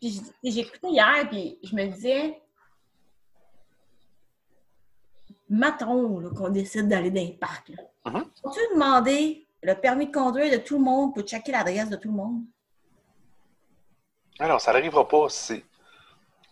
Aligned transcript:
J'écoutais 0.00 0.88
hier, 0.88 1.28
puis 1.28 1.58
je 1.62 1.74
me 1.74 1.86
disais, 1.86 2.40
mettons 5.48 6.30
qu'on 6.34 6.48
décide 6.50 6.88
d'aller 6.88 7.10
dans 7.10 7.20
les 7.20 7.32
parcs. 7.32 7.70
Là. 7.70 7.82
Mhm. 8.06 8.24
Faut-tu 8.42 8.60
demander 8.74 9.46
le 9.62 9.74
permis 9.74 10.06
de 10.06 10.12
conduire 10.12 10.52
de 10.52 10.62
tout 10.62 10.78
le 10.78 10.84
monde 10.84 11.14
pour 11.14 11.24
checker 11.24 11.52
l'adresse 11.52 11.90
de 11.90 11.96
tout 11.96 12.08
le 12.08 12.14
monde? 12.14 12.42
Alors, 14.38 14.60
ça 14.60 14.72
n'arrivera 14.72 15.06
pas. 15.06 15.26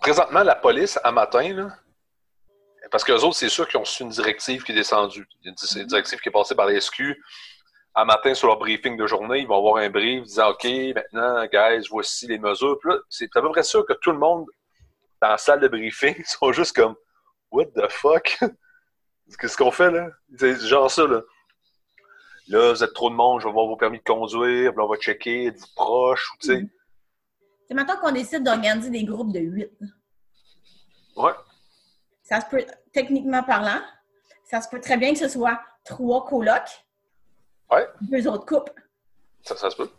Présentement, 0.00 0.42
la 0.42 0.56
police, 0.56 0.98
à 1.02 1.12
matin, 1.12 1.52
là, 1.52 1.78
parce 2.90 3.04
qu'eux 3.04 3.14
autres, 3.14 3.36
c'est 3.36 3.48
sûr 3.48 3.68
qu'ils 3.68 3.80
ont 3.80 3.84
su 3.84 4.02
une 4.02 4.10
directive 4.10 4.62
qui 4.62 4.72
est 4.72 4.74
descendue. 4.74 5.26
Une 5.44 5.54
une 5.76 5.86
directive 5.86 6.20
qui 6.20 6.28
est 6.28 6.32
passée 6.32 6.54
par 6.54 6.66
les 6.66 6.80
SQ. 6.80 7.16
À 7.98 8.04
matin, 8.04 8.34
sur 8.34 8.48
leur 8.48 8.58
briefing 8.58 8.98
de 8.98 9.06
journée, 9.06 9.38
ils 9.38 9.48
vont 9.48 9.56
avoir 9.56 9.76
un 9.82 9.88
brief 9.88 10.24
disant 10.24 10.50
OK, 10.50 10.64
maintenant, 10.94 11.46
guys, 11.46 11.88
voici 11.90 12.26
les 12.26 12.38
mesures. 12.38 12.78
Puis 12.78 12.90
là, 12.90 12.98
c'est 13.08 13.34
à 13.34 13.40
peu 13.40 13.50
près 13.50 13.62
sûr 13.62 13.86
que 13.86 13.94
tout 13.94 14.12
le 14.12 14.18
monde 14.18 14.44
dans 15.22 15.30
la 15.30 15.38
salle 15.38 15.60
de 15.60 15.68
briefing 15.68 16.22
sont 16.26 16.52
juste 16.52 16.76
comme 16.76 16.94
What 17.50 17.66
the 17.74 17.90
fuck? 17.90 18.38
Qu'est-ce 19.40 19.56
qu'on 19.56 19.70
fait 19.70 19.90
là? 19.90 20.10
C'est 20.38 20.60
genre 20.60 20.90
ça, 20.90 21.06
là. 21.06 21.22
Là, 22.48 22.72
vous 22.72 22.84
êtes 22.84 22.92
trop 22.92 23.10
de 23.10 23.14
monde, 23.14 23.40
je 23.40 23.46
vais 23.46 23.52
voir 23.52 23.66
vos 23.66 23.76
permis 23.76 23.98
de 23.98 24.04
conduire, 24.04 24.72
puis 24.72 24.80
on 24.80 24.86
va 24.86 24.96
checker, 24.98 25.46
êtes-vous 25.46 25.66
proche, 25.74 26.30
ou 26.32 26.36
tu 26.38 26.46
sais. 26.48 26.68
C'est 27.66 27.74
maintenant 27.74 27.96
qu'on 27.96 28.12
décide 28.12 28.44
d'organiser 28.44 28.90
des 28.90 29.04
groupes 29.04 29.32
de 29.32 29.40
huit. 29.40 29.72
Ouais. 31.16 31.32
Ça 32.22 32.40
se 32.40 32.46
peut, 32.46 32.64
techniquement 32.92 33.42
parlant, 33.42 33.80
ça 34.44 34.60
se 34.60 34.68
peut 34.68 34.80
très 34.80 34.96
bien 34.96 35.12
que 35.12 35.18
ce 35.18 35.28
soit 35.28 35.58
trois 35.84 36.24
colocs, 36.24 36.85
Ouais. 37.70 37.86
deux 38.00 38.26
autres 38.28 38.46
couples. 38.46 38.72
Ça, 39.42 39.56
ça 39.56 39.70
se 39.70 39.76
peut. 39.76 39.90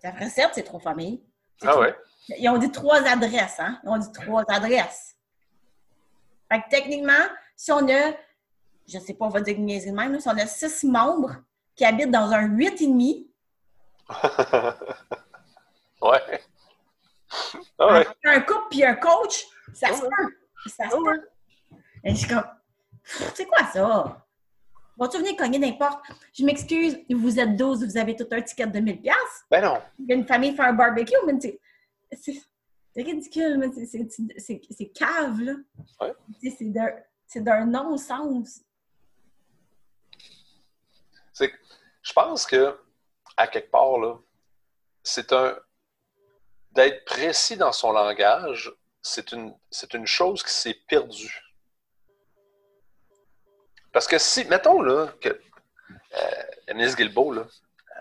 Ça 0.00 0.12
ferait 0.12 0.28
sept, 0.30 0.50
c'est 0.54 0.62
trois 0.62 0.80
familles. 0.80 1.22
Ah 1.62 1.68
trois- 1.68 1.80
ouais. 1.82 1.96
Ils 2.38 2.48
ont 2.48 2.58
dit 2.58 2.70
trois 2.70 3.02
adresses, 3.02 3.58
hein? 3.58 3.80
Ils 3.84 3.88
ont 3.88 3.98
dit 3.98 4.12
trois 4.12 4.44
adresses. 4.48 5.16
Fait 6.50 6.60
que 6.62 6.68
techniquement, 6.70 7.24
si 7.56 7.72
on 7.72 7.88
a, 7.88 8.12
je 8.86 8.98
sais 8.98 9.14
pas, 9.14 9.24
on 9.26 9.28
va 9.30 9.40
dire 9.40 9.58
niaiser 9.58 9.90
de 9.90 9.96
même, 9.96 10.18
si 10.20 10.28
on 10.28 10.36
a 10.38 10.46
six 10.46 10.84
membres 10.84 11.36
qui 11.74 11.84
habitent 11.84 12.10
dans 12.10 12.30
un 12.32 12.42
huit 12.42 12.80
et 12.80 12.86
demi, 12.86 13.28
ouais. 16.02 16.40
Ah 17.78 17.86
ouais. 17.92 18.06
un 18.24 18.40
couple 18.40 18.66
puis 18.70 18.84
un 18.84 18.94
coach, 18.94 19.44
ça 19.72 19.88
se 19.88 20.02
Ouais. 20.02 20.08
peut. 20.16 20.36
Ça 20.68 20.88
se 20.90 20.94
Ah 20.94 20.98
ouais. 20.98 21.18
peut. 21.18 21.76
Et 22.04 22.10
je 22.10 22.16
suis 22.16 22.28
comme, 22.28 22.44
c'est 23.02 23.46
quoi 23.46 23.64
ça? 23.72 24.26
Vas-tu 24.98 25.18
venir 25.18 25.36
cogner 25.36 25.58
n'importe? 25.58 26.04
Je 26.34 26.44
m'excuse, 26.44 26.98
vous 27.10 27.40
êtes 27.40 27.56
12, 27.56 27.84
vous 27.84 27.96
avez 27.96 28.14
tout 28.14 28.26
un 28.30 28.42
ticket 28.42 28.66
de 28.66 28.78
1000 28.78 29.00
pièces. 29.00 29.44
Ben 29.50 29.62
non. 29.62 29.80
Une 30.08 30.26
famille 30.26 30.54
fait 30.54 30.62
un 30.62 30.72
barbecue, 30.74 31.14
mais 31.26 31.38
c'est 31.40 32.40
ridicule, 33.02 33.58
mais 33.58 33.70
c'est- 33.86 34.88
cave, 34.92 35.40
là. 35.40 35.54
Ouais. 36.00 36.12
C'est 37.26 37.40
d'un- 37.42 37.64
non-sens. 37.66 38.60
Je 42.04 42.12
pense 42.12 42.46
que, 42.46 42.76
à 43.36 43.46
quelque 43.46 43.70
part, 43.70 43.96
là, 43.98 44.16
c'est 45.04 45.32
un. 45.32 45.56
D'être 46.72 47.04
précis 47.04 47.56
dans 47.56 47.70
son 47.70 47.92
langage, 47.92 48.72
c'est 49.02 49.30
une, 49.32 49.54
c'est 49.70 49.94
une 49.94 50.06
chose 50.06 50.42
qui 50.42 50.52
s'est 50.52 50.76
perdue. 50.88 51.40
Parce 53.92 54.06
que 54.06 54.18
si, 54.18 54.44
mettons, 54.46 54.80
là, 54.80 55.08
que 55.20 55.28
euh, 55.28 56.74
ministre 56.74 56.96
Guilbeault, 56.96 57.32
là, 57.32 57.42
euh, 57.42 58.00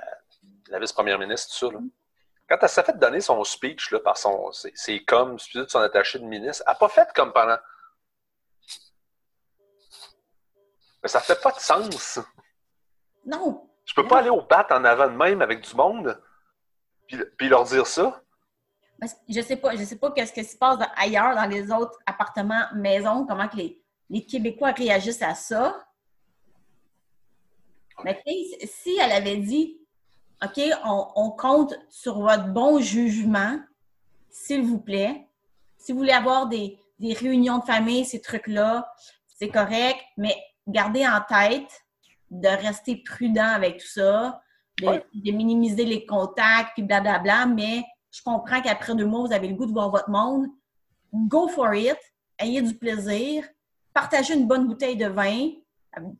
la 0.70 0.80
vice-première 0.80 1.20
ministre, 1.20 1.52
tout 1.52 1.68
ça, 1.68 1.74
là, 1.74 1.80
quand 2.50 2.58
elle 2.62 2.70
s'est 2.70 2.84
fait 2.84 2.98
donner 2.98 3.22
son 3.22 3.44
speech 3.44 3.92
là, 3.92 4.00
par 4.00 4.18
son, 4.18 4.52
ses, 4.52 4.72
ses 4.76 5.04
coms, 5.04 5.38
de 5.56 5.66
son 5.68 5.80
attaché 5.80 6.20
de 6.20 6.26
ministre, 6.26 6.64
elle 6.66 6.74
n'a 6.74 6.80
pas 6.80 6.90
fait 6.90 7.08
comme 7.14 7.32
pendant. 7.32 7.58
Mais 11.02 11.10
ça 11.10 11.20
fait 11.20 11.42
pas 11.42 11.52
de 11.52 11.60
sens. 11.60 12.20
Non. 13.26 13.70
Je 13.86 13.94
peux 13.94 14.08
pas 14.08 14.20
aller 14.20 14.30
au 14.30 14.42
bat 14.42 14.68
en 14.70 14.84
avant 14.84 15.08
de 15.08 15.16
même 15.16 15.42
avec 15.42 15.62
du 15.62 15.76
monde, 15.76 16.22
puis, 17.08 17.18
puis 17.38 17.50
leur 17.50 17.64
dire 17.64 17.88
ça. 17.88 18.22
Je 19.28 19.42
sais 19.42 19.56
pas, 19.56 19.76
je 19.76 19.84
sais 19.84 19.98
pas 19.98 20.12
qu'est-ce 20.12 20.32
qui 20.32 20.44
se 20.44 20.56
passe 20.56 20.78
ailleurs 20.96 21.36
dans 21.36 21.50
les 21.50 21.72
autres 21.72 21.98
appartements, 22.06 22.68
maisons, 22.76 23.26
comment 23.26 23.48
que 23.48 23.58
les, 23.58 23.81
les 24.12 24.26
Québécois 24.26 24.72
réagissent 24.74 25.22
à 25.22 25.34
ça. 25.34 25.84
Mais 28.04 28.22
si 28.66 28.98
elle 29.00 29.12
avait 29.12 29.38
dit 29.38 29.80
OK, 30.44 30.60
on, 30.86 31.08
on 31.16 31.32
compte 31.32 31.74
sur 31.90 32.20
votre 32.20 32.48
bon 32.48 32.80
jugement, 32.80 33.60
s'il 34.30 34.64
vous 34.64 34.80
plaît. 34.80 35.28
Si 35.78 35.92
vous 35.92 36.00
voulez 36.00 36.12
avoir 36.12 36.48
des, 36.48 36.78
des 37.00 37.14
réunions 37.14 37.60
de 37.60 37.64
famille, 37.64 38.06
ces 38.06 38.22
trucs-là, 38.22 38.92
c'est 39.28 39.50
correct, 39.50 40.00
mais 40.18 40.36
gardez 40.68 41.06
en 41.08 41.22
tête 41.22 41.70
de 42.32 42.48
rester 42.48 42.98
prudent 42.98 43.50
avec 43.50 43.80
tout 43.80 43.88
ça, 43.88 44.42
de, 44.80 44.88
Ouais. 44.88 45.06
de 45.14 45.32
minimiser 45.32 45.86
les 45.86 46.06
contacts, 46.06 46.72
puis 46.74 46.84
blablabla, 46.84 47.46
mais 47.46 47.84
je 48.10 48.22
comprends 48.24 48.62
qu'après 48.62 48.96
deux 48.96 49.06
mois, 49.06 49.28
vous 49.28 49.34
avez 49.34 49.48
le 49.48 49.56
goût 49.56 49.66
de 49.68 49.72
voir 49.74 49.90
votre 49.92 50.10
monde. 50.10 50.48
Go 51.14 51.48
for 51.48 51.74
it. 51.76 51.98
Ayez 52.40 52.62
du 52.62 52.74
plaisir. 52.74 53.48
Partagez 53.94 54.34
une 54.36 54.48
bonne 54.48 54.68
bouteille 54.68 54.98
de 54.98 55.08
vin. 55.08 55.52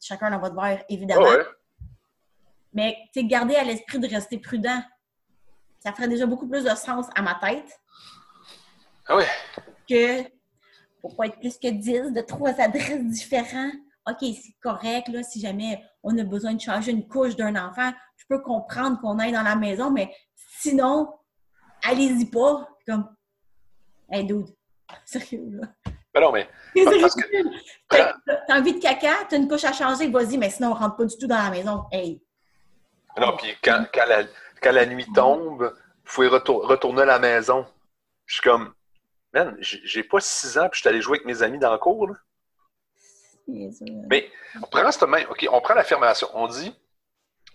Chacun 0.02 0.30
dans 0.30 0.40
votre 0.40 0.56
verre, 0.56 0.84
évidemment. 0.90 1.26
Ah 1.28 1.38
ouais. 1.38 1.46
Mais 2.74 2.98
tu 3.14 3.22
sais, 3.22 3.26
gardez 3.26 3.56
à 3.56 3.64
l'esprit 3.64 4.00
de 4.00 4.08
rester 4.08 4.38
prudent. 4.38 4.82
Ça 5.80 5.92
ferait 5.94 6.08
déjà 6.08 6.26
beaucoup 6.26 6.48
plus 6.48 6.64
de 6.64 6.70
sens 6.76 7.08
à 7.16 7.22
ma 7.22 7.36
tête 7.36 7.80
Ah 9.08 9.18
ouais. 9.18 9.28
que 9.90 10.24
faut 11.02 11.10
pas 11.10 11.26
être 11.28 11.40
plus 11.40 11.58
que 11.58 11.68
10 11.68 12.12
de 12.14 12.22
trois 12.22 12.52
adresses 12.60 13.04
différentes. 13.06 13.74
OK, 14.08 14.18
c'est 14.20 14.56
correct, 14.62 15.08
là, 15.10 15.24
si 15.24 15.40
jamais 15.40 15.84
on 16.04 16.18
a 16.18 16.24
besoin 16.24 16.54
de 16.54 16.62
changer 16.62 16.92
une 16.92 17.08
couche 17.08 17.36
d'un 17.36 17.56
enfant, 17.56 17.92
je 18.18 18.26
peux 18.28 18.42
comprendre 18.42 19.00
qu'on 19.00 19.20
aille 19.20 19.32
dans 19.32 19.44
la 19.44 19.56
maison, 19.56 19.92
mais 19.92 20.14
sinon, 20.36 21.14
allez-y 21.84 22.26
pas. 22.26 22.68
Comme, 22.86 23.16
hey, 24.10 24.26
dude, 24.26 24.48
sérieux, 25.06 25.50
là. 25.52 25.68
Ben 26.14 26.22
non, 26.22 26.32
mais 26.32 26.50
Parce 27.02 27.16
que-. 27.16 27.46
T'as 27.90 28.60
envie 28.60 28.74
de 28.74 28.80
caca, 28.82 29.26
t'as 29.30 29.38
une 29.38 29.48
couche 29.48 29.64
à 29.64 29.74
changer, 29.74 30.10
vas-y, 30.10 30.38
mais 30.38 30.50
sinon, 30.50 30.72
on 30.72 30.74
rentre 30.74 30.98
pas 30.98 31.06
du 31.06 31.18
tout 31.18 31.28
dans 31.28 31.38
la 31.42 31.50
maison. 31.50 31.86
Hey, 31.92 32.22
non, 33.18 33.36
puis 33.38 33.54
quand, 33.64 33.86
quand, 33.94 34.06
la, 34.08 34.24
quand 34.62 34.72
la 34.72 34.86
nuit 34.86 35.08
tombe, 35.14 35.74
il 36.06 36.10
faut 36.10 36.24
y 36.24 36.28
retour- 36.28 36.68
retourner 36.68 37.02
à 37.04 37.06
la 37.06 37.20
maison. 37.20 37.66
Je 38.26 38.36
suis 38.36 38.44
comme, 38.44 38.74
man, 39.34 39.58
j'ai 39.60 40.04
pas 40.04 40.20
six 40.22 40.58
ans, 40.58 40.70
puis 40.70 40.78
je 40.78 40.80
suis 40.82 40.90
allé 40.90 41.02
jouer 41.02 41.18
avec 41.18 41.26
mes 41.26 41.44
amis 41.44 41.60
dans 41.60 41.72
le 41.72 41.78
cours. 41.78 42.08
Là. 42.08 42.16
Mais 44.10 44.30
on 44.62 44.68
prend 44.68 44.92
cette 44.92 45.04
main, 45.10 45.24
OK, 45.30 45.46
on 45.52 45.60
prend 45.62 45.74
l'affirmation. 45.74 46.30
On 46.34 46.48
dit, 46.48 46.74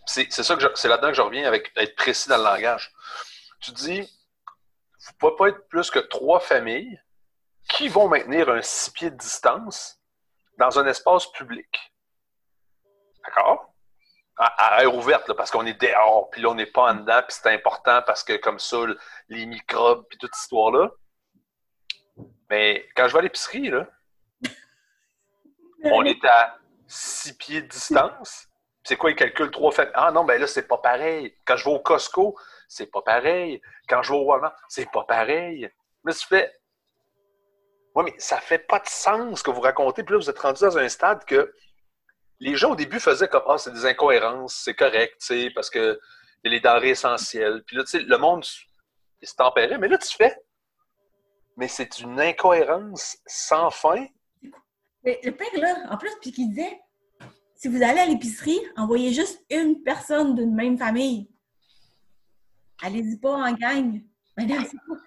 c'est 0.06 0.30
ça 0.30 0.56
que 0.56 0.64
c'est 0.74 0.88
là-dedans 0.88 1.08
que 1.08 1.14
je 1.14 1.22
reviens 1.22 1.46
avec 1.46 1.72
être 1.76 1.96
précis 1.96 2.28
dans 2.28 2.36
le 2.36 2.44
langage. 2.44 2.92
Tu 3.60 3.72
dis, 3.72 4.00
vous 4.00 5.12
ne 5.12 5.18
pouvez 5.18 5.36
pas 5.36 5.48
être 5.48 5.68
plus 5.68 5.90
que 5.90 5.98
trois 6.00 6.40
familles 6.40 7.00
qui 7.68 7.88
vont 7.88 8.08
maintenir 8.08 8.48
un 8.48 8.62
six 8.62 8.90
pieds 8.90 9.10
de 9.10 9.16
distance 9.16 10.00
dans 10.58 10.78
un 10.78 10.86
espace 10.86 11.26
public. 11.32 11.92
D'accord? 13.24 13.72
À, 14.38 14.76
à 14.76 14.82
air 14.82 14.94
ouverte, 14.94 15.28
là, 15.28 15.34
parce 15.34 15.50
qu'on 15.50 15.64
est 15.66 15.80
dehors, 15.80 16.28
puis 16.30 16.42
là, 16.42 16.50
on 16.50 16.54
n'est 16.54 16.66
pas 16.66 16.92
en 16.92 16.94
dedans, 16.94 17.22
puis 17.26 17.36
c'est 17.40 17.52
important 17.52 18.02
parce 18.02 18.22
que 18.22 18.36
comme 18.36 18.58
ça, 18.58 18.84
le- 18.84 18.98
les 19.28 19.46
microbes, 19.46 20.06
puis 20.08 20.18
toute 20.18 20.34
cette 20.34 20.42
histoire-là. 20.42 20.90
Mais 22.50 22.86
quand 22.94 23.08
je 23.08 23.14
vais 23.14 23.18
à 23.20 23.22
l'épicerie, 23.22 23.70
là, 23.70 23.88
on 25.84 26.04
est 26.04 26.24
à 26.24 26.58
six 26.86 27.36
pieds 27.36 27.62
de 27.62 27.68
distance. 27.68 28.48
C'est 28.84 28.96
quoi, 28.96 29.10
ils 29.10 29.16
calculent 29.16 29.50
trois 29.50 29.72
familles? 29.72 29.92
Ah 29.94 30.12
non, 30.12 30.24
ben 30.24 30.40
là, 30.40 30.46
c'est 30.46 30.68
pas 30.68 30.78
pareil. 30.78 31.36
Quand 31.44 31.56
je 31.56 31.64
vais 31.64 31.74
au 31.74 31.80
Costco, 31.80 32.38
c'est 32.68 32.86
pas 32.86 33.02
pareil. 33.02 33.60
Quand 33.88 34.02
je 34.02 34.12
vais 34.12 34.18
au 34.18 34.22
Walmart, 34.24 34.54
c'est 34.68 34.90
pas 34.90 35.04
pareil. 35.04 35.68
Mais 36.04 36.12
tu 36.12 36.26
fais. 36.26 36.52
Oui, 37.96 38.04
mais 38.04 38.14
ça 38.18 38.38
fait 38.38 38.58
pas 38.58 38.78
de 38.78 38.86
sens 38.86 39.38
ce 39.38 39.42
que 39.42 39.50
vous 39.50 39.62
racontez. 39.62 40.04
Puis 40.04 40.12
là, 40.12 40.18
vous 40.18 40.28
êtes 40.28 40.38
rendu 40.38 40.60
dans 40.60 40.76
un 40.76 40.88
stade 40.88 41.24
que 41.24 41.50
les 42.40 42.54
gens 42.54 42.72
au 42.72 42.76
début 42.76 43.00
faisaient 43.00 43.26
comme 43.26 43.42
Ah, 43.48 43.56
c'est 43.56 43.72
des 43.72 43.86
incohérences, 43.86 44.54
c'est 44.64 44.74
correct, 44.74 45.16
tu 45.18 45.26
sais, 45.26 45.50
parce 45.54 45.70
que 45.70 45.98
les 46.44 46.60
denrées 46.60 46.90
essentielles. 46.90 47.64
Puis 47.66 47.74
là, 47.76 47.84
tu 47.84 47.92
sais, 47.92 48.00
le 48.00 48.18
monde, 48.18 48.44
il 49.22 49.26
se 49.26 49.34
tempérait. 49.34 49.78
Mais 49.78 49.88
là, 49.88 49.96
tu 49.96 50.14
fais. 50.14 50.36
Mais 51.56 51.68
c'est 51.68 51.98
une 52.00 52.20
incohérence 52.20 53.16
sans 53.26 53.70
fin. 53.70 54.06
Mais 55.02 55.18
le 55.24 55.32
pire, 55.32 55.48
là, 55.58 55.74
en 55.88 55.96
plus, 55.96 56.10
puis 56.20 56.32
qu'il 56.32 56.50
disait, 56.50 56.78
si 57.54 57.68
vous 57.68 57.82
allez 57.82 58.00
à 58.00 58.06
l'épicerie, 58.06 58.60
envoyez 58.76 59.14
juste 59.14 59.42
une 59.50 59.82
personne 59.82 60.34
d'une 60.34 60.54
même 60.54 60.76
famille. 60.76 61.30
Allez-y 62.82 63.18
pas 63.18 63.32
en 63.32 63.52
gang. 63.54 64.02
Mais 64.36 64.46
là, 64.46 64.56
c'est 64.70 64.76
pas- 64.86 65.00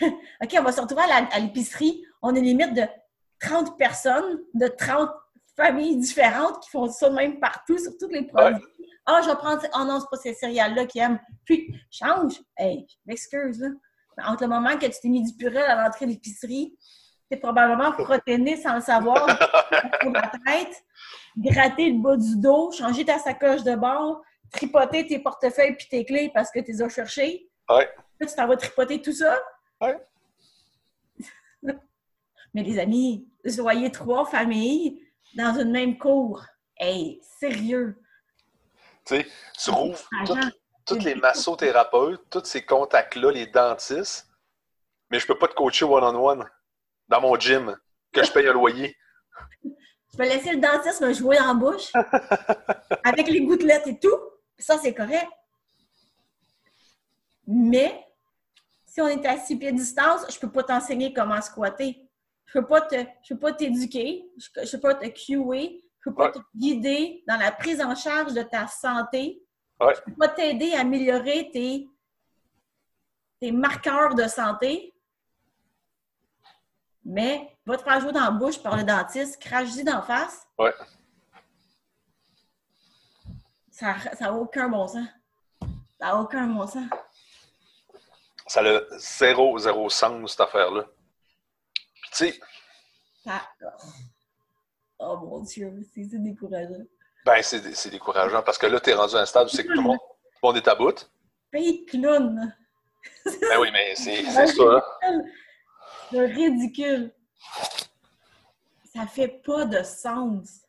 OK, 0.42 0.54
on 0.58 0.62
va 0.62 0.72
se 0.72 0.80
retrouver 0.80 1.02
à 1.02 1.38
l'épicerie. 1.38 2.04
On 2.22 2.34
une 2.34 2.44
limite 2.44 2.74
de 2.74 2.82
30 3.40 3.76
personnes, 3.76 4.40
de 4.54 4.68
30 4.68 5.10
familles 5.56 5.96
différentes 5.96 6.62
qui 6.62 6.70
font 6.70 6.88
ça 6.88 7.10
même 7.10 7.38
partout, 7.40 7.78
sur 7.78 7.92
tous 7.98 8.08
les 8.08 8.24
produits. 8.24 8.62
Ah, 9.04 9.20
je 9.22 9.28
vais 9.28 9.36
prendre... 9.36 9.62
Oh 9.74 9.84
non, 9.84 9.98
c'est 10.00 10.10
pas 10.10 10.16
ces 10.16 10.34
céréales-là 10.34 10.86
qui 10.86 11.00
aiment. 11.00 11.18
Puis, 11.44 11.74
change. 11.90 12.40
Hey, 12.56 12.86
je 12.88 12.94
m'excuse, 13.06 13.60
là. 13.60 13.68
Entre 14.24 14.44
le 14.44 14.50
moment 14.50 14.76
que 14.76 14.86
tu 14.86 15.00
t'es 15.00 15.08
mis 15.08 15.22
du 15.22 15.34
purel 15.34 15.64
à 15.64 15.82
l'entrée 15.82 16.06
de 16.06 16.10
l'épicerie, 16.10 16.76
t'es 17.32 17.38
probablement 17.38 17.92
frotté 17.92 18.56
sans 18.56 18.74
le 18.74 18.80
savoir, 18.82 19.26
la 20.04 20.32
tête, 20.46 20.84
gratter 21.36 21.90
le 21.90 22.02
bas 22.02 22.16
du 22.16 22.36
dos, 22.36 22.70
changer 22.72 23.06
ta 23.06 23.18
sacoche 23.18 23.62
de 23.62 23.74
bord, 23.74 24.22
tripoter 24.52 25.06
tes 25.06 25.18
portefeuilles 25.18 25.74
puis 25.76 25.88
tes 25.88 26.04
clés 26.04 26.30
parce 26.34 26.50
que 26.50 26.60
tu 26.60 26.72
les 26.72 26.82
as 26.82 26.90
cherchés. 26.90 27.48
Ouais. 27.70 27.88
Là, 28.20 28.26
tu 28.26 28.34
t'en 28.34 28.46
vas 28.46 28.56
tripoter 28.56 29.00
tout 29.00 29.12
ça? 29.12 29.40
Ouais. 29.82 30.00
Mais 32.54 32.62
les 32.62 32.78
amis, 32.78 33.26
vous 33.44 33.62
voyez 33.62 33.90
trois 33.90 34.24
familles 34.26 35.02
dans 35.34 35.58
une 35.58 35.72
même 35.72 35.98
cour. 35.98 36.44
Hey, 36.76 37.20
sérieux. 37.38 38.00
Tu 39.04 39.16
sais, 39.16 39.26
tu 39.58 39.70
rouvres 39.70 40.08
tous 40.86 40.98
les 40.98 41.16
massothérapeutes, 41.16 42.22
tous 42.30 42.44
ces 42.44 42.64
contacts-là, 42.64 43.32
les 43.32 43.46
dentistes, 43.46 44.28
mais 45.10 45.18
je 45.18 45.26
peux 45.26 45.38
pas 45.38 45.48
te 45.48 45.54
coacher 45.54 45.84
one-on-one 45.84 46.48
dans 47.08 47.20
mon 47.20 47.36
gym, 47.36 47.76
que 48.12 48.22
je 48.22 48.30
paye 48.30 48.46
un 48.46 48.52
loyer. 48.52 48.96
Je 49.64 50.16
vais 50.16 50.28
laisser 50.28 50.52
le 50.52 50.60
dentiste 50.60 51.00
me 51.00 51.12
jouer 51.12 51.40
en 51.40 51.54
bouche 51.54 51.92
avec 53.04 53.28
les 53.28 53.40
gouttelettes 53.42 53.86
et 53.86 53.98
tout. 53.98 54.18
Ça, 54.58 54.78
c'est 54.78 54.94
correct. 54.94 55.28
Mais 57.46 58.06
si 58.92 59.00
on 59.00 59.08
est 59.08 59.24
à 59.24 59.38
six 59.38 59.56
pieds 59.56 59.72
de 59.72 59.78
distance, 59.78 60.26
je 60.30 60.38
peux 60.38 60.52
pas 60.52 60.64
t'enseigner 60.64 61.14
comment 61.14 61.40
squatter. 61.40 62.06
Je 62.44 62.58
je 62.58 63.32
peux 63.34 63.38
pas 63.40 63.52
t'éduquer, 63.54 64.30
je, 64.36 64.48
je 64.66 64.76
peux 64.76 64.80
pas 64.80 64.94
te 64.96 65.06
cuer, 65.06 65.82
je 65.98 66.10
peux 66.10 66.14
pas 66.14 66.26
Ouais. 66.26 66.32
te 66.32 66.38
guider 66.54 67.24
dans 67.26 67.38
la 67.38 67.52
prise 67.52 67.80
en 67.80 67.94
charge 67.94 68.34
de 68.34 68.42
ta 68.42 68.66
santé. 68.66 69.42
Ouais. 69.80 69.94
Je 69.94 70.02
peux 70.02 70.12
pas 70.12 70.28
t'aider 70.28 70.74
à 70.74 70.80
améliorer 70.80 71.50
tes, 71.50 71.88
tes 73.40 73.50
marqueurs 73.50 74.14
de 74.14 74.24
santé. 74.28 74.94
Mais 77.02 77.56
va 77.64 77.78
te 77.78 77.82
faire 77.84 77.98
jouer 77.98 78.12
dans 78.12 78.20
la 78.24 78.30
bouche 78.30 78.62
par 78.62 78.76
le 78.76 78.84
dentiste, 78.84 79.40
crache-y 79.40 79.84
d'en 79.84 80.02
face. 80.02 80.46
Ouais. 80.58 80.74
Ça 83.70 83.94
n'a 84.20 84.34
aucun 84.34 84.68
bon 84.68 84.86
sens. 84.86 85.06
Ça 85.98 86.06
n'a 86.08 86.16
aucun 86.20 86.46
bon 86.46 86.66
sens. 86.66 86.84
Ça 88.46 88.60
a 88.60 88.80
zéro, 88.98 89.58
zéro 89.58 89.88
sens, 89.90 90.30
cette 90.32 90.40
affaire-là. 90.40 90.84
Puis, 91.74 92.10
tu 92.12 92.16
sais, 92.32 92.40
Ça- 93.24 93.42
Oh 94.98 95.16
mon 95.16 95.40
Dieu, 95.40 95.72
c'est 95.94 96.04
décourageant. 96.22 96.84
ben, 97.24 97.42
c'est 97.42 97.90
décourageant 97.90 98.42
parce 98.42 98.58
que 98.58 98.66
là, 98.66 98.78
tu 98.80 98.90
es 98.90 98.94
rendu 98.94 99.16
à 99.16 99.20
un 99.20 99.26
stade 99.26 99.46
où 99.46 99.50
c'est 99.50 99.62
que 99.64 99.68
tout 99.68 99.74
le 99.74 99.80
monde, 99.82 99.98
tout 99.98 100.38
le 100.42 100.48
monde 100.48 100.56
est 100.56 100.68
à 100.68 100.74
bout. 100.74 101.10
Pays 101.50 101.84
de 101.84 101.90
clown. 101.90 102.56
Ben 103.24 103.58
oui, 103.60 103.68
mais 103.72 103.94
c'est 103.96 104.22
c'est 104.30 104.46
ça. 104.48 104.84
hein. 105.02 105.22
C'est 106.10 106.24
ridicule. 106.26 107.12
Ça 108.94 109.06
fait 109.06 109.28
pas 109.44 109.64
de 109.64 109.82
sens. 109.82 110.60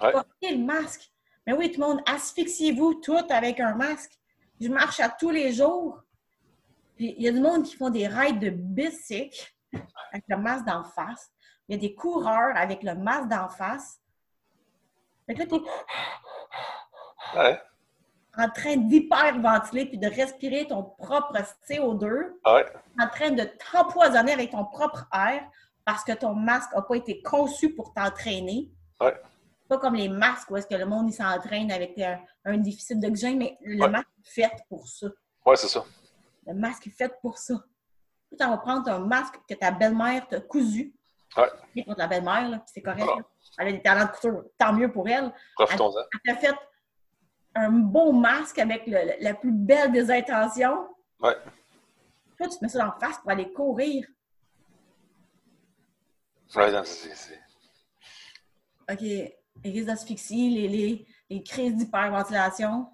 Ouais. 0.00 0.12
Portez 0.12 0.50
le 0.56 0.58
masque. 0.64 1.10
Mais 1.46 1.54
oui, 1.54 1.72
tout 1.72 1.80
le 1.80 1.86
monde, 1.86 2.00
asphyxiez-vous 2.06 2.94
tout 3.00 3.18
avec 3.30 3.58
un 3.60 3.74
masque. 3.74 4.12
Je 4.60 4.68
marche 4.68 5.00
à 5.00 5.08
tous 5.08 5.30
les 5.30 5.52
jours. 5.52 6.01
Puis 6.96 7.14
il 7.18 7.22
y 7.22 7.28
a 7.28 7.32
du 7.32 7.40
monde 7.40 7.64
qui 7.64 7.76
font 7.76 7.90
des 7.90 8.06
rides 8.06 8.38
de 8.40 8.50
bicycle 8.50 9.52
avec 10.12 10.24
le 10.28 10.36
masque 10.36 10.66
d'en 10.66 10.84
face. 10.84 11.30
Il 11.68 11.74
y 11.76 11.78
a 11.78 11.80
des 11.80 11.94
coureurs 11.94 12.56
avec 12.56 12.82
le 12.82 12.94
masque 12.94 13.28
d'en 13.28 13.48
face. 13.48 13.98
Fait 15.26 15.34
que 15.34 15.40
là, 15.40 15.46
t'es 15.46 15.60
Ouais, 17.38 17.60
en 18.36 18.48
train 18.50 18.76
d'hyperventiler 18.76 19.86
puis 19.86 19.98
de 19.98 20.06
respirer 20.08 20.66
ton 20.66 20.82
propre 20.82 21.34
CO2, 21.68 22.32
ouais, 22.46 22.66
en 23.00 23.08
train 23.08 23.30
de 23.30 23.44
t'empoisonner 23.70 24.32
avec 24.32 24.50
ton 24.50 24.64
propre 24.64 25.06
air 25.14 25.42
parce 25.84 26.04
que 26.04 26.12
ton 26.12 26.34
masque 26.34 26.72
n'a 26.74 26.82
pas 26.82 26.94
été 26.96 27.22
conçu 27.22 27.74
pour 27.74 27.92
t'entraîner. 27.94 28.70
Ouais. 29.00 29.14
Pas 29.68 29.78
comme 29.78 29.94
les 29.94 30.08
masques 30.08 30.50
où 30.50 30.56
est-ce 30.56 30.66
que 30.66 30.74
le 30.74 30.84
monde 30.86 31.12
s'entraîne 31.12 31.70
avec 31.72 31.98
un, 31.98 32.20
un 32.44 32.58
déficit 32.58 33.00
d'oxygène, 33.00 33.38
mais 33.38 33.56
le 33.62 33.88
masque 33.88 34.08
est 34.24 34.28
fait 34.28 34.52
pour 34.68 34.86
ça. 34.86 35.06
ouais, 35.46 35.56
c'est 35.56 35.68
ça. 35.68 35.84
Le 36.46 36.54
masque 36.54 36.86
est 36.86 36.90
fait 36.90 37.12
pour 37.20 37.38
ça. 37.38 37.54
Tu 38.30 38.36
vas 38.38 38.56
prendre 38.58 38.88
un 38.90 38.98
masque 39.00 39.34
que 39.48 39.54
ta 39.54 39.70
belle-mère 39.70 40.26
t'a 40.26 40.40
cousu. 40.40 40.94
Ouais. 41.36 41.84
Contre 41.84 41.98
la 41.98 42.08
belle-mère, 42.08 42.60
c'est 42.66 42.82
correct. 42.82 43.06
Ah. 43.08 43.18
Elle 43.58 43.68
a 43.68 43.72
des 43.72 43.82
talents 43.82 44.04
de 44.06 44.10
couture. 44.10 44.44
Tant 44.58 44.72
mieux 44.72 44.90
pour 44.92 45.08
elle. 45.08 45.32
Profitons-en. 45.54 46.00
Elle 46.24 46.34
t'a 46.34 46.40
fait 46.40 46.54
un 47.54 47.70
beau 47.70 48.12
masque 48.12 48.58
avec 48.58 48.86
le- 48.86 49.22
la 49.22 49.34
plus 49.34 49.52
belle 49.52 49.92
des 49.92 50.10
intentions. 50.10 50.88
Ouais. 51.20 51.36
Toi, 52.36 52.48
tu 52.48 52.58
te 52.58 52.64
mets 52.64 52.68
ça 52.68 52.86
en 52.88 52.98
face 52.98 53.18
pour 53.18 53.30
aller 53.30 53.52
courir. 53.52 54.06
Ouais, 56.56 56.70
non, 56.72 56.82
c'est- 56.84 57.14
c'est- 57.14 57.40
OK, 58.90 59.00
les 59.00 59.30
risques 59.64 59.86
d'asphyxie, 59.86 60.50
les, 60.50 60.68
les, 60.68 61.06
les 61.30 61.42
crises 61.42 61.76
d'hyperventilation. 61.76 62.88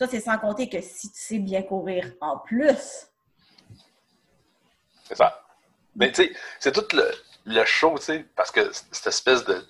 Ça, 0.00 0.06
c'est 0.06 0.20
sans 0.20 0.38
compter 0.38 0.66
que 0.66 0.80
si 0.80 1.12
tu 1.12 1.20
sais 1.20 1.38
bien 1.38 1.62
courir 1.62 2.10
en 2.22 2.38
plus. 2.38 3.06
C'est 5.04 5.14
ça. 5.14 5.44
Mais 5.94 6.10
tu 6.10 6.24
sais, 6.24 6.32
c'est 6.58 6.72
tout 6.72 6.96
le, 6.96 7.06
le 7.44 7.66
show, 7.66 7.98
tu 7.98 8.04
sais, 8.04 8.26
parce 8.34 8.50
que 8.50 8.72
cette 8.72 9.08
espèce 9.08 9.44
de. 9.44 9.62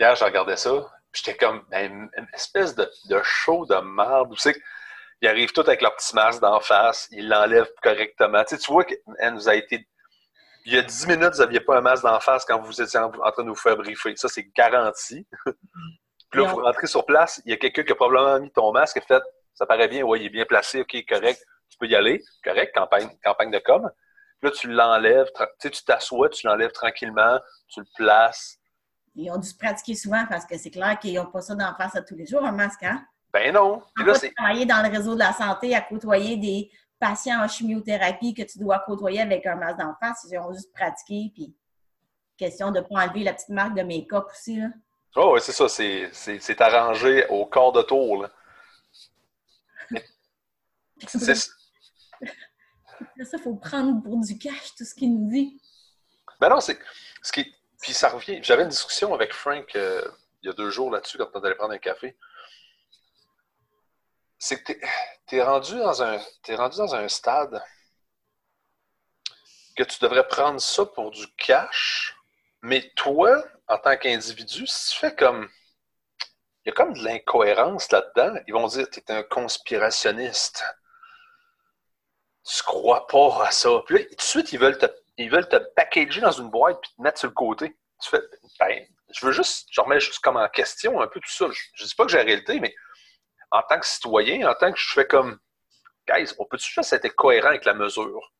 Hier, 0.00 0.16
je 0.16 0.24
regardais 0.24 0.56
ça, 0.56 0.72
j'étais 1.12 1.36
comme, 1.36 1.64
ben, 1.70 2.10
une 2.16 2.28
espèce 2.32 2.74
de, 2.74 2.90
de 3.08 3.22
show 3.22 3.64
de 3.64 3.76
merde 3.76 4.32
où 4.32 4.36
c'est 4.36 4.54
qu'ils 5.20 5.28
arrivent 5.28 5.52
tous 5.52 5.60
avec 5.60 5.82
leur 5.82 5.94
petit 5.94 6.16
masque 6.16 6.40
d'en 6.40 6.58
face, 6.58 7.06
ils 7.12 7.28
l'enlèvent 7.28 7.70
correctement. 7.80 8.42
Tu 8.42 8.56
sais, 8.56 8.60
tu 8.60 8.72
vois 8.72 8.82
qu'elle 8.82 9.34
nous 9.34 9.48
a 9.48 9.54
été. 9.54 9.86
Il 10.64 10.74
y 10.74 10.78
a 10.78 10.82
10 10.82 11.06
minutes, 11.06 11.34
vous 11.34 11.42
n'aviez 11.42 11.60
pas 11.60 11.78
un 11.78 11.80
masque 11.80 12.02
d'en 12.02 12.18
face 12.18 12.44
quand 12.44 12.60
vous 12.60 12.82
étiez 12.82 12.98
en, 12.98 13.06
en 13.06 13.30
train 13.30 13.44
de 13.44 13.50
vous 13.50 13.54
faire 13.54 13.76
briefer. 13.76 14.16
Ça, 14.16 14.26
c'est 14.26 14.50
garanti. 14.56 15.28
puis 16.32 16.42
là, 16.42 16.48
vous 16.48 16.56
rentrez 16.56 16.88
sur 16.88 17.06
place, 17.06 17.40
il 17.44 17.52
y 17.52 17.54
a 17.54 17.56
quelqu'un 17.56 17.84
qui 17.84 17.92
a 17.92 17.94
probablement 17.94 18.40
mis 18.40 18.50
ton 18.50 18.72
masque 18.72 18.96
et 18.96 19.00
fait 19.00 19.22
ça 19.54 19.66
paraît 19.66 19.88
bien, 19.88 20.02
ouais, 20.02 20.20
il 20.20 20.26
est 20.26 20.30
bien 20.30 20.44
placé, 20.44 20.80
ok, 20.80 20.96
correct, 21.08 21.44
tu 21.70 21.78
peux 21.78 21.86
y 21.86 21.94
aller, 21.94 22.22
correct, 22.42 22.74
campagne, 22.74 23.08
campagne 23.22 23.50
de 23.50 23.58
com. 23.58 23.90
Puis 24.40 24.50
là, 24.50 24.56
tu 24.56 24.68
l'enlèves, 24.68 25.28
tu 25.36 25.44
sais, 25.58 25.70
tu 25.70 25.84
t'assois, 25.84 26.28
tu 26.28 26.46
l'enlèves 26.46 26.72
tranquillement, 26.72 27.38
tu 27.68 27.80
le 27.80 27.86
places. 27.96 28.58
Ils 29.14 29.30
ont 29.30 29.38
dû 29.38 29.48
se 29.48 29.56
pratiquer 29.56 29.94
souvent 29.94 30.24
parce 30.28 30.44
que 30.44 30.58
c'est 30.58 30.70
clair 30.70 30.98
qu'ils 30.98 31.14
n'ont 31.14 31.26
pas 31.26 31.40
ça 31.40 31.54
d'en 31.54 31.74
face 31.76 31.94
à 31.96 32.02
tous 32.02 32.16
les 32.16 32.26
jours, 32.26 32.44
un 32.44 32.52
masque, 32.52 32.82
hein? 32.82 33.04
Ben 33.32 33.52
non. 33.52 33.82
Puis 33.94 34.04
là, 34.04 34.14
c'est. 34.14 34.32
travailler 34.32 34.66
dans 34.66 34.82
le 34.82 34.90
réseau 34.90 35.14
de 35.14 35.20
la 35.20 35.32
santé 35.32 35.74
à 35.74 35.80
côtoyer 35.80 36.36
des 36.36 36.70
patients 37.00 37.42
en 37.42 37.48
chimiothérapie 37.48 38.34
que 38.34 38.42
tu 38.42 38.58
dois 38.58 38.80
côtoyer 38.80 39.20
avec 39.20 39.44
un 39.46 39.56
masque 39.56 39.78
d'en 39.78 39.94
face. 40.00 40.26
Ils 40.30 40.38
ont 40.38 40.52
juste 40.52 40.72
pratiqué, 40.72 41.30
puis 41.34 41.54
question 42.36 42.70
de 42.70 42.78
ne 42.78 42.84
pas 42.84 43.04
enlever 43.04 43.24
la 43.24 43.32
petite 43.32 43.48
marque 43.48 43.74
de 43.74 43.82
make-up 43.82 44.26
aussi, 44.30 44.60
là. 44.60 44.68
Oh, 45.16 45.34
ouais, 45.34 45.40
c'est 45.40 45.52
ça, 45.52 45.68
c'est, 45.68 46.60
arrangé 46.60 47.24
au 47.28 47.46
quart 47.46 47.70
de 47.70 47.82
tour. 47.82 48.22
Là. 48.22 48.30
C'est, 51.08 51.34
Ça, 51.34 51.50
il 53.16 53.42
faut 53.42 53.56
prendre 53.56 54.02
pour 54.02 54.20
du 54.20 54.38
cash 54.38 54.74
tout 54.76 54.84
ce 54.84 54.94
qu'il 54.94 55.14
nous 55.14 55.30
dit. 55.30 55.60
ben 56.40 56.48
non, 56.48 56.60
c'est. 56.60 56.78
Ce 57.22 57.32
qui, 57.32 57.54
puis 57.80 57.92
ça 57.92 58.08
revient. 58.08 58.40
J'avais 58.42 58.62
une 58.62 58.68
discussion 58.68 59.14
avec 59.14 59.32
Frank 59.32 59.74
euh, 59.76 60.06
il 60.42 60.48
y 60.48 60.50
a 60.50 60.52
deux 60.52 60.70
jours 60.70 60.90
là-dessus 60.90 61.16
quand 61.16 61.28
on 61.34 61.40
allait 61.40 61.54
prendre 61.54 61.72
un 61.72 61.78
café. 61.78 62.16
C'est 64.38 64.62
que 64.62 64.72
t'es, 64.72 64.80
t'es 65.26 65.42
rendu 65.42 65.76
dans 65.78 66.02
un. 66.02 66.20
T'es 66.42 66.54
rendu 66.54 66.76
dans 66.76 66.94
un 66.94 67.08
stade 67.08 67.62
que 69.76 69.82
tu 69.82 69.98
devrais 70.00 70.26
prendre 70.28 70.60
ça 70.60 70.84
pour 70.86 71.10
du 71.10 71.26
cash, 71.36 72.14
mais 72.62 72.92
toi, 72.94 73.42
en 73.66 73.78
tant 73.78 73.96
qu'individu, 73.96 74.66
si 74.66 74.90
tu 74.90 74.98
fais 74.98 75.14
comme. 75.14 75.48
Il 76.64 76.68
y 76.68 76.72
a 76.72 76.74
comme 76.74 76.94
de 76.94 77.04
l'incohérence 77.04 77.90
là-dedans. 77.90 78.40
Ils 78.46 78.54
vont 78.54 78.66
dire 78.68 78.88
tu 78.90 79.00
es 79.00 79.12
un 79.12 79.22
conspirationniste. 79.22 80.64
Tu 82.44 82.62
crois 82.62 83.06
pas 83.06 83.46
à 83.46 83.50
ça. 83.50 83.70
Puis 83.86 83.98
là, 83.98 84.04
tout 84.04 84.14
de 84.16 84.20
suite, 84.20 84.52
ils 84.52 84.58
veulent 84.58 84.78
te, 84.78 84.86
ils 85.16 85.30
veulent 85.30 85.48
te 85.48 85.56
packager 85.76 86.20
dans 86.20 86.30
une 86.32 86.50
boîte 86.50 86.80
puis 86.82 86.90
te 86.96 87.02
mettre 87.02 87.18
sur 87.18 87.28
le 87.28 87.34
côté. 87.34 87.76
Tu 88.02 88.10
fais, 88.10 88.20
ben, 88.60 88.86
je 89.12 89.24
veux 89.26 89.32
juste, 89.32 89.66
je 89.70 89.80
remets 89.80 90.00
juste 90.00 90.18
comme 90.18 90.36
en 90.36 90.48
question 90.48 91.00
un 91.00 91.06
peu 91.06 91.20
tout 91.20 91.30
ça. 91.30 91.46
Je, 91.50 91.60
je 91.74 91.84
dis 91.84 91.94
pas 91.94 92.04
que 92.04 92.10
j'ai 92.10 92.18
la 92.18 92.24
réalité, 92.24 92.60
mais 92.60 92.74
en 93.50 93.62
tant 93.62 93.78
que 93.78 93.86
citoyen, 93.86 94.50
en 94.50 94.54
tant 94.54 94.72
que 94.72 94.78
je 94.78 94.92
fais 94.92 95.06
comme, 95.06 95.38
guys, 96.08 96.32
on 96.38 96.44
peut-tu 96.44 96.70
juste 96.72 96.92
être 96.92 97.08
cohérent 97.14 97.48
avec 97.48 97.64
la 97.64 97.74
mesure? 97.74 98.32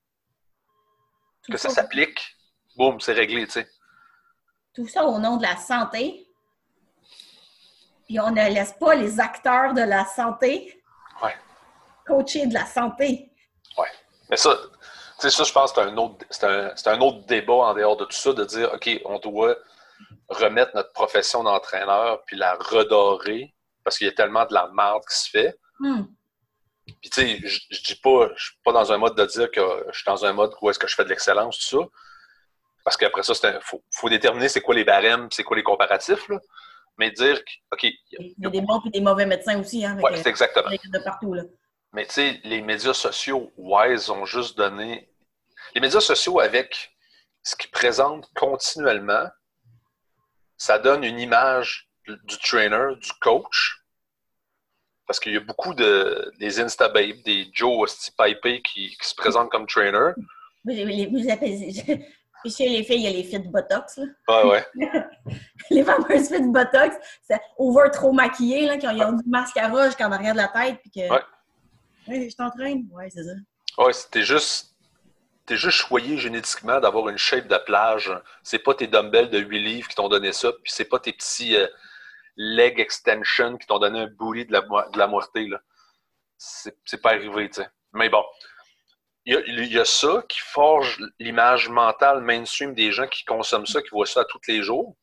Tout 1.42 1.52
Que 1.52 1.58
ça 1.58 1.68
ça, 1.68 1.76
s'applique, 1.76 2.36
boum, 2.76 3.00
c'est 3.00 3.12
réglé, 3.12 3.46
tu 3.46 3.52
sais. 3.52 3.68
tout 4.74 4.88
ça 4.88 5.04
au 5.04 5.18
nom 5.18 5.36
de 5.36 5.42
la 5.42 5.56
santé. 5.56 6.26
Puis 8.06 8.20
on 8.20 8.30
ne 8.30 8.50
laisse 8.52 8.74
pas 8.74 8.94
les 8.96 9.18
acteurs 9.20 9.72
de 9.72 9.80
la 9.82 10.04
santé 10.04 10.82
Ouais. 11.22 11.34
coacher 12.06 12.46
de 12.46 12.54
la 12.54 12.66
santé. 12.66 13.30
Mais 14.30 14.36
ça, 14.36 14.56
ça, 15.18 15.44
je 15.44 15.52
pense 15.52 15.72
que 15.72 15.80
c'est 15.80 15.88
un, 15.88 15.96
autre, 15.96 16.24
un, 16.42 16.74
un 16.86 17.00
autre 17.00 17.26
débat 17.26 17.52
en 17.52 17.74
dehors 17.74 17.96
de 17.96 18.04
tout 18.04 18.16
ça, 18.16 18.32
de 18.32 18.44
dire, 18.44 18.72
OK, 18.72 18.88
on 19.04 19.18
doit 19.18 19.56
remettre 20.28 20.74
notre 20.74 20.92
profession 20.92 21.42
d'entraîneur 21.42 22.24
puis 22.24 22.36
la 22.36 22.54
redorer 22.54 23.54
parce 23.84 23.98
qu'il 23.98 24.06
y 24.06 24.10
a 24.10 24.14
tellement 24.14 24.46
de 24.46 24.54
la 24.54 24.70
merde 24.74 25.02
qui 25.08 25.16
se 25.16 25.30
fait. 25.30 25.58
Hmm. 25.78 26.04
Puis 26.86 27.10
tu 27.10 27.20
sais, 27.20 27.38
je, 27.44 27.82
dis 27.82 27.96
pas, 27.96 28.30
je 28.36 28.44
suis 28.44 28.56
pas 28.64 28.72
dans 28.72 28.92
un 28.92 28.98
mode 28.98 29.14
de 29.14 29.24
dire 29.24 29.50
que 29.50 29.60
je 29.90 29.96
suis 29.96 30.06
dans 30.06 30.24
un 30.24 30.32
mode 30.32 30.52
où 30.60 30.70
est-ce 30.70 30.78
que 30.78 30.86
je 30.86 30.94
fais 30.94 31.04
de 31.04 31.08
l'excellence, 31.08 31.58
tout 31.58 31.78
ça. 31.78 31.86
Parce 32.84 32.96
qu'après 32.96 33.22
ça, 33.22 33.32
il 33.44 33.58
faut, 33.62 33.82
faut, 33.90 34.08
déterminer 34.10 34.48
c'est 34.48 34.60
quoi 34.60 34.74
les 34.74 34.84
barèmes, 34.84 35.28
c'est 35.30 35.42
quoi 35.42 35.56
les 35.56 35.62
comparatifs. 35.62 36.28
Là. 36.28 36.38
Mais 36.98 37.10
dire, 37.10 37.40
OK. 37.72 37.84
Il 37.84 38.34
y 38.38 38.46
a, 38.46 38.50
des 38.50 38.60
bons 38.60 38.82
et 38.86 38.90
des 38.90 39.00
mauvais 39.00 39.26
médecins 39.26 39.58
aussi. 39.58 39.84
Hein, 39.84 39.96
oui, 40.02 40.10
c'est 40.16 40.28
exactement. 40.28 40.70
De 40.70 40.98
partout, 41.02 41.32
là. 41.32 41.44
Mais 41.94 42.06
tu 42.06 42.14
sais, 42.14 42.40
les 42.42 42.60
médias 42.60 42.92
sociaux, 42.92 43.52
Wise 43.56 44.10
ont 44.10 44.24
juste 44.24 44.58
donné. 44.58 45.08
Les 45.74 45.80
médias 45.80 46.00
sociaux, 46.00 46.40
avec 46.40 46.92
ce 47.44 47.54
qu'ils 47.54 47.70
présentent 47.70 48.28
continuellement, 48.34 49.28
ça 50.56 50.80
donne 50.80 51.04
une 51.04 51.20
image 51.20 51.88
du 52.06 52.38
trainer, 52.38 52.96
du 53.00 53.12
coach. 53.20 53.84
Parce 55.06 55.20
qu'il 55.20 55.34
y 55.34 55.36
a 55.36 55.40
beaucoup 55.40 55.72
de 55.72 56.32
des 56.40 56.58
Instababes, 56.60 57.22
des 57.24 57.48
Joe 57.52 57.82
Hosty 57.82 58.10
qui, 58.64 58.96
qui, 58.96 59.08
se 59.08 59.14
présentent 59.14 59.50
comme 59.50 59.66
trainer. 59.66 60.14
Vous, 60.64 60.72
vous 60.72 61.30
appelez, 61.30 61.72
chez 62.50 62.68
les 62.68 62.82
filles, 62.82 62.96
il 62.96 63.02
y 63.02 63.06
a 63.06 63.10
les 63.10 63.22
fit 63.22 63.38
Botox. 63.38 63.98
Là. 63.98 64.04
Ouais, 64.28 64.50
ouais. 64.50 64.66
les 65.70 65.84
fameuses 65.84 66.28
fit 66.28 66.42
Botox, 66.42 66.96
c'est 67.22 67.40
over 67.56 67.90
trop 67.92 68.12
maquillées, 68.12 68.66
là, 68.66 68.78
qui 68.78 68.88
ont, 68.88 69.12
du 69.12 69.28
mascara 69.28 69.86
jusqu'en 69.86 70.10
arrière 70.10 70.32
de 70.32 70.38
la 70.38 70.48
tête. 70.48 70.80
Puis 70.80 70.90
que... 70.90 71.08
Ouais. 71.08 71.22
Ouais, 72.08 72.28
je 72.28 72.36
t'entraîne. 72.36 72.88
Ouais, 72.92 73.08
c'est 73.10 73.24
ça. 73.24 73.82
Ouais, 73.82 73.92
c'était 73.92 74.22
juste. 74.22 74.70
T'es 75.46 75.56
juste 75.56 75.76
choyé 75.76 76.16
génétiquement 76.16 76.80
d'avoir 76.80 77.10
une 77.10 77.18
shape 77.18 77.48
de 77.48 77.58
plage. 77.58 78.10
C'est 78.42 78.60
pas 78.60 78.74
tes 78.74 78.86
dumbbells 78.86 79.28
de 79.28 79.38
8 79.38 79.58
livres 79.58 79.88
qui 79.88 79.94
t'ont 79.94 80.08
donné 80.08 80.32
ça, 80.32 80.52
puis 80.52 80.72
c'est 80.72 80.86
pas 80.86 80.98
tes 80.98 81.12
petits 81.12 81.54
euh, 81.54 81.66
leg 82.36 82.80
extension 82.80 83.58
qui 83.58 83.66
t'ont 83.66 83.78
donné 83.78 84.00
un 84.00 84.06
booty 84.06 84.46
de 84.46 84.52
la, 84.52 84.62
de 84.62 84.98
la 84.98 85.06
moitié. 85.06 85.50
C'est 86.38 87.02
pas 87.02 87.10
arrivé, 87.10 87.50
tu 87.50 87.60
sais. 87.60 87.68
Mais 87.92 88.08
bon, 88.08 88.24
il 89.26 89.72
y, 89.72 89.78
a, 89.78 89.84
ça 89.84 90.22
qui 90.28 90.40
forge 90.40 90.98
l'image 91.18 91.68
mentale 91.70 92.20
mainstream 92.20 92.74
des 92.74 92.92
gens 92.92 93.06
qui 93.06 93.24
consomment 93.24 93.66
ça, 93.66 93.80
qui 93.80 93.88
voient 93.90 94.06
ça 94.06 94.24
tous 94.24 94.40
les 94.48 94.62
jours, 94.62 94.96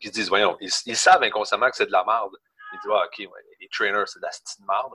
qui 0.00 0.08
se 0.08 0.12
disent, 0.12 0.28
voyons, 0.28 0.56
ils, 0.60 0.96
savent 0.96 1.22
inconsciemment 1.22 1.68
que 1.68 1.76
c'est 1.76 1.86
de 1.86 1.92
la 1.92 2.04
merde. 2.04 2.34
Ils 2.72 2.78
disent, 2.78 2.90
ah, 2.94 3.04
OK, 3.04 3.28
les 3.60 3.68
trainers, 3.68 4.06
c'est 4.06 4.20
de 4.20 4.24
la 4.24 4.30
petite 4.30 4.66
merde. 4.66 4.92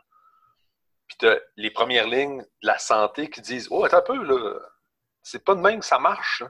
Puis 1.11 1.27
tu 1.27 1.41
les 1.57 1.71
premières 1.71 2.07
lignes 2.07 2.41
de 2.41 2.67
la 2.67 2.77
santé 2.77 3.29
qui 3.29 3.41
disent, 3.41 3.67
oh, 3.69 3.83
attends 3.83 3.97
un 3.97 4.01
peu, 4.01 4.23
là, 4.23 4.59
c'est 5.21 5.43
pas 5.43 5.55
de 5.55 5.59
même 5.59 5.81
que 5.81 5.85
ça 5.85 5.99
marche. 5.99 6.41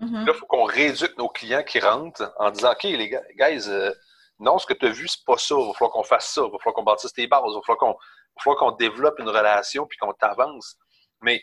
Mm-hmm. 0.00 0.26
Là, 0.26 0.32
il 0.34 0.34
faut 0.34 0.46
qu'on 0.46 0.64
rééduque 0.64 1.16
nos 1.16 1.28
clients 1.28 1.62
qui 1.62 1.78
rentrent 1.78 2.34
en 2.38 2.50
disant, 2.50 2.72
OK, 2.72 2.82
les 2.82 3.08
gars, 3.08 3.22
guys, 3.36 3.68
euh, 3.68 3.92
non, 4.40 4.58
ce 4.58 4.66
que 4.66 4.74
tu 4.74 4.86
as 4.86 4.90
vu, 4.90 5.06
c'est 5.06 5.24
pas 5.24 5.38
ça. 5.38 5.54
Il 5.56 5.66
va 5.68 5.72
falloir 5.74 5.92
qu'on 5.92 6.02
fasse 6.02 6.32
ça. 6.32 6.42
Il 6.44 6.50
va 6.50 6.58
falloir 6.58 6.74
qu'on 6.74 6.82
bâtisse 6.82 7.12
tes 7.12 7.28
bases. 7.28 7.42
Il 7.46 7.54
va 7.54 7.60
falloir 7.64 8.58
qu'on 8.58 8.72
développe 8.72 9.20
une 9.20 9.28
relation 9.28 9.86
puis 9.86 9.96
qu'on 9.98 10.12
t'avance. 10.12 10.76
Mais 11.22 11.40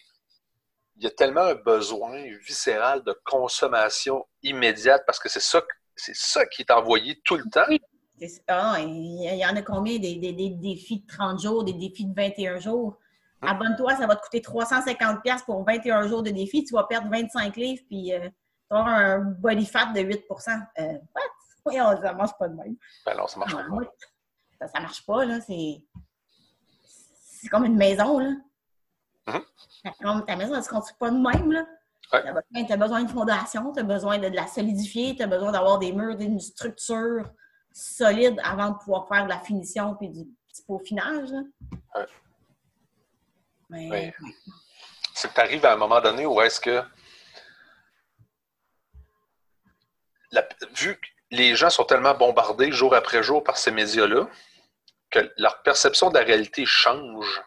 il 0.98 1.04
y 1.04 1.08
a 1.08 1.12
tellement 1.12 1.42
un 1.42 1.56
besoin 1.56 2.22
viscéral 2.46 3.02
de 3.04 3.18
consommation 3.24 4.28
immédiate 4.44 5.04
parce 5.06 5.20
que 5.20 5.30
c'est 5.30 5.40
ça, 5.40 5.62
c'est 5.96 6.16
ça 6.16 6.46
qui 6.48 6.64
est 6.64 6.72
envoyé 6.72 7.22
tout 7.24 7.38
le 7.38 7.50
temps. 7.50 7.66
Ah, 8.48 8.78
il 8.80 9.38
y 9.38 9.46
en 9.46 9.56
a 9.56 9.62
combien 9.62 9.98
des, 9.98 10.16
défis 10.62 11.02
de 11.02 11.08
30 11.08 11.42
jours, 11.42 11.64
des 11.64 11.74
défis 11.74 12.06
de 12.06 12.14
21 12.14 12.60
jours? 12.60 12.98
Hum. 13.42 13.50
Abonne-toi, 13.50 13.96
ça 13.96 14.08
va 14.08 14.16
te 14.16 14.22
coûter 14.22 14.40
350$ 14.40 15.46
pour 15.46 15.66
21 15.66 16.08
jours 16.08 16.24
de 16.24 16.30
défi. 16.30 16.64
Tu 16.64 16.74
vas 16.74 16.84
perdre 16.84 17.10
25 17.10 17.56
livres 17.56 17.82
puis 17.88 18.14
euh, 18.14 18.30
tu 18.70 18.78
auras 18.78 18.92
un 18.92 19.20
body 19.20 19.66
fat 19.66 19.88
de 19.94 20.02
8 20.02 20.26
euh, 20.80 20.98
What? 21.66 22.02
ça 22.02 22.14
marche 22.14 22.38
pas 22.38 22.48
de 22.48 22.56
même. 22.56 22.76
Ben 23.06 23.18
non, 23.18 23.28
ça 23.28 23.40
marche 23.40 23.54
pas. 23.54 23.62
Ça, 24.60 24.68
ça 24.68 24.80
marche 24.80 25.06
pas, 25.06 25.26
là. 25.26 25.42
C'est, 25.42 25.84
c'est 26.84 27.48
comme 27.50 27.66
une 27.66 27.78
maison, 27.78 28.20
là. 28.20 28.36
Mm-hmm. 29.28 30.26
Ta 30.26 30.36
maison, 30.36 30.54
elle 30.54 30.60
ne 30.60 30.64
se 30.64 30.70
construit 30.70 30.98
pas 31.00 31.10
de 31.10 31.18
même. 31.18 31.52
Là. 31.52 31.66
Tu 32.12 32.74
as 32.74 32.78
besoin 32.78 33.04
de 33.04 33.10
fondation, 33.10 33.72
tu 33.72 33.80
as 33.80 33.84
besoin 33.84 34.18
de, 34.20 34.28
la 34.28 34.48
solidifier, 34.48 35.16
tu 35.16 35.24
as 35.24 35.28
besoin 35.28 35.52
d'avoir 35.52 35.80
des 35.80 35.94
murs, 35.94 36.18
d'une 36.18 36.40
structure 36.40 37.30
solide 37.74 38.40
avant 38.44 38.70
de 38.72 38.78
pouvoir 38.78 39.08
faire 39.08 39.24
de 39.26 39.30
la 39.30 39.40
finition 39.40 39.98
et 40.02 40.08
du 40.08 40.26
petit 40.48 40.64
peaufinage. 40.68 41.30
Mais... 43.70 44.14
C'est 45.14 45.30
que 45.30 45.34
tu 45.34 45.42
arrives 45.42 45.66
à 45.66 45.74
un 45.74 45.78
moment 45.78 46.02
donné 46.02 46.26
où 46.26 46.42
est-ce 46.42 46.60
que 46.60 46.84
vu 50.78 50.96
que 50.96 51.08
les 51.32 51.56
gens 51.56 51.70
sont 51.70 51.84
tellement 51.84 52.14
bombardés 52.14 52.72
jour 52.72 52.94
après 52.94 53.24
jour 53.24 53.44
par 53.44 53.58
ces 53.58 53.72
médias-là, 53.72 54.28
que 55.10 55.32
leur 55.38 55.62
perception 55.62 56.10
de 56.10 56.18
la 56.18 56.26
réalité 56.26 56.66
change. 56.66 57.42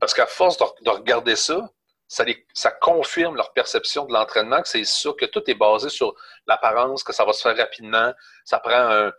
Parce 0.00 0.14
qu'à 0.14 0.26
force 0.26 0.56
de, 0.58 0.90
regarder 0.90 1.36
ça, 1.36 1.70
ça, 2.08 2.70
confirme 2.72 3.36
leur 3.36 3.52
perception 3.52 4.04
de 4.04 4.12
l'entraînement, 4.12 4.60
que 4.60 4.68
c'est 4.68 4.84
ça, 4.84 5.10
que 5.18 5.26
tout 5.26 5.42
est 5.48 5.54
basé 5.54 5.88
sur 5.88 6.14
l'apparence, 6.46 7.04
que 7.04 7.12
ça 7.12 7.24
va 7.24 7.32
se 7.32 7.42
faire 7.42 7.56
rapidement. 7.56 8.12
Ça 8.44 8.58
prend 8.58 8.72
un, 8.72 9.12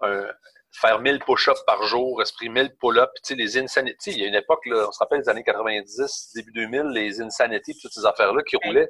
faire 0.00 1.00
1000 1.00 1.20
push-ups 1.20 1.62
par 1.66 1.82
jour, 1.84 2.20
esprit 2.22 2.48
1000 2.48 2.76
pull-ups. 2.76 3.12
Tu 3.16 3.20
sais, 3.22 3.34
les 3.34 3.58
insanity, 3.58 4.10
il 4.12 4.18
y 4.18 4.24
a 4.24 4.28
une 4.28 4.34
époque, 4.34 4.64
là, 4.66 4.86
on 4.88 4.92
se 4.92 4.98
rappelle 4.98 5.20
des 5.20 5.28
années 5.28 5.44
90, 5.44 6.32
début 6.34 6.52
2000, 6.52 6.82
les 6.92 7.20
insanity, 7.20 7.78
toutes 7.80 7.92
ces 7.92 8.04
affaires-là 8.04 8.42
qui 8.42 8.56
roulaient. 8.56 8.88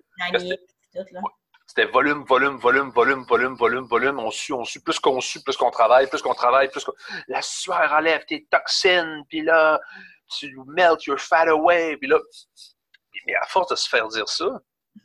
C'était 1.67 1.87
volume, 1.87 2.25
volume, 2.25 2.59
volume, 2.59 2.91
volume, 2.91 3.25
volume, 3.25 3.57
volume, 3.57 3.87
volume. 3.87 4.19
On 4.21 4.31
suit, 4.31 4.53
on 4.53 4.65
suit. 4.65 4.81
Plus 4.81 5.01
qu'on 5.01 5.21
suit, 5.21 5.43
plus 5.43 5.57
qu'on 5.57 5.71
travaille, 5.71 6.09
plus 6.09 6.23
qu'on 6.23 6.35
travaille, 6.35 6.71
plus 6.71 6.85
qu'on... 6.85 6.93
La 7.27 7.43
sueur 7.43 7.93
enlève 7.93 8.25
tes 8.25 8.47
toxines, 8.47 9.25
puis 9.29 9.43
là, 9.43 9.81
tu 10.39 10.57
melt 10.67 11.05
your 11.07 11.19
fat 11.19 11.49
away. 11.49 11.97
Puis 11.97 12.09
là, 12.09 12.19
mais 13.27 13.35
à 13.35 13.47
force 13.47 13.69
de 13.69 13.75
se 13.75 13.89
faire 13.89 14.07
dire 14.09 14.29
ça, 14.29 14.47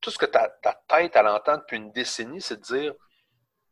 tout 0.00 0.10
ce 0.10 0.18
que 0.18 0.26
ta, 0.26 0.48
tête, 0.88 1.12
elle 1.14 1.28
entend 1.28 1.58
depuis 1.58 1.76
une 1.76 1.92
décennie, 1.92 2.40
c'est 2.40 2.56
de 2.56 2.62
dire 2.62 2.94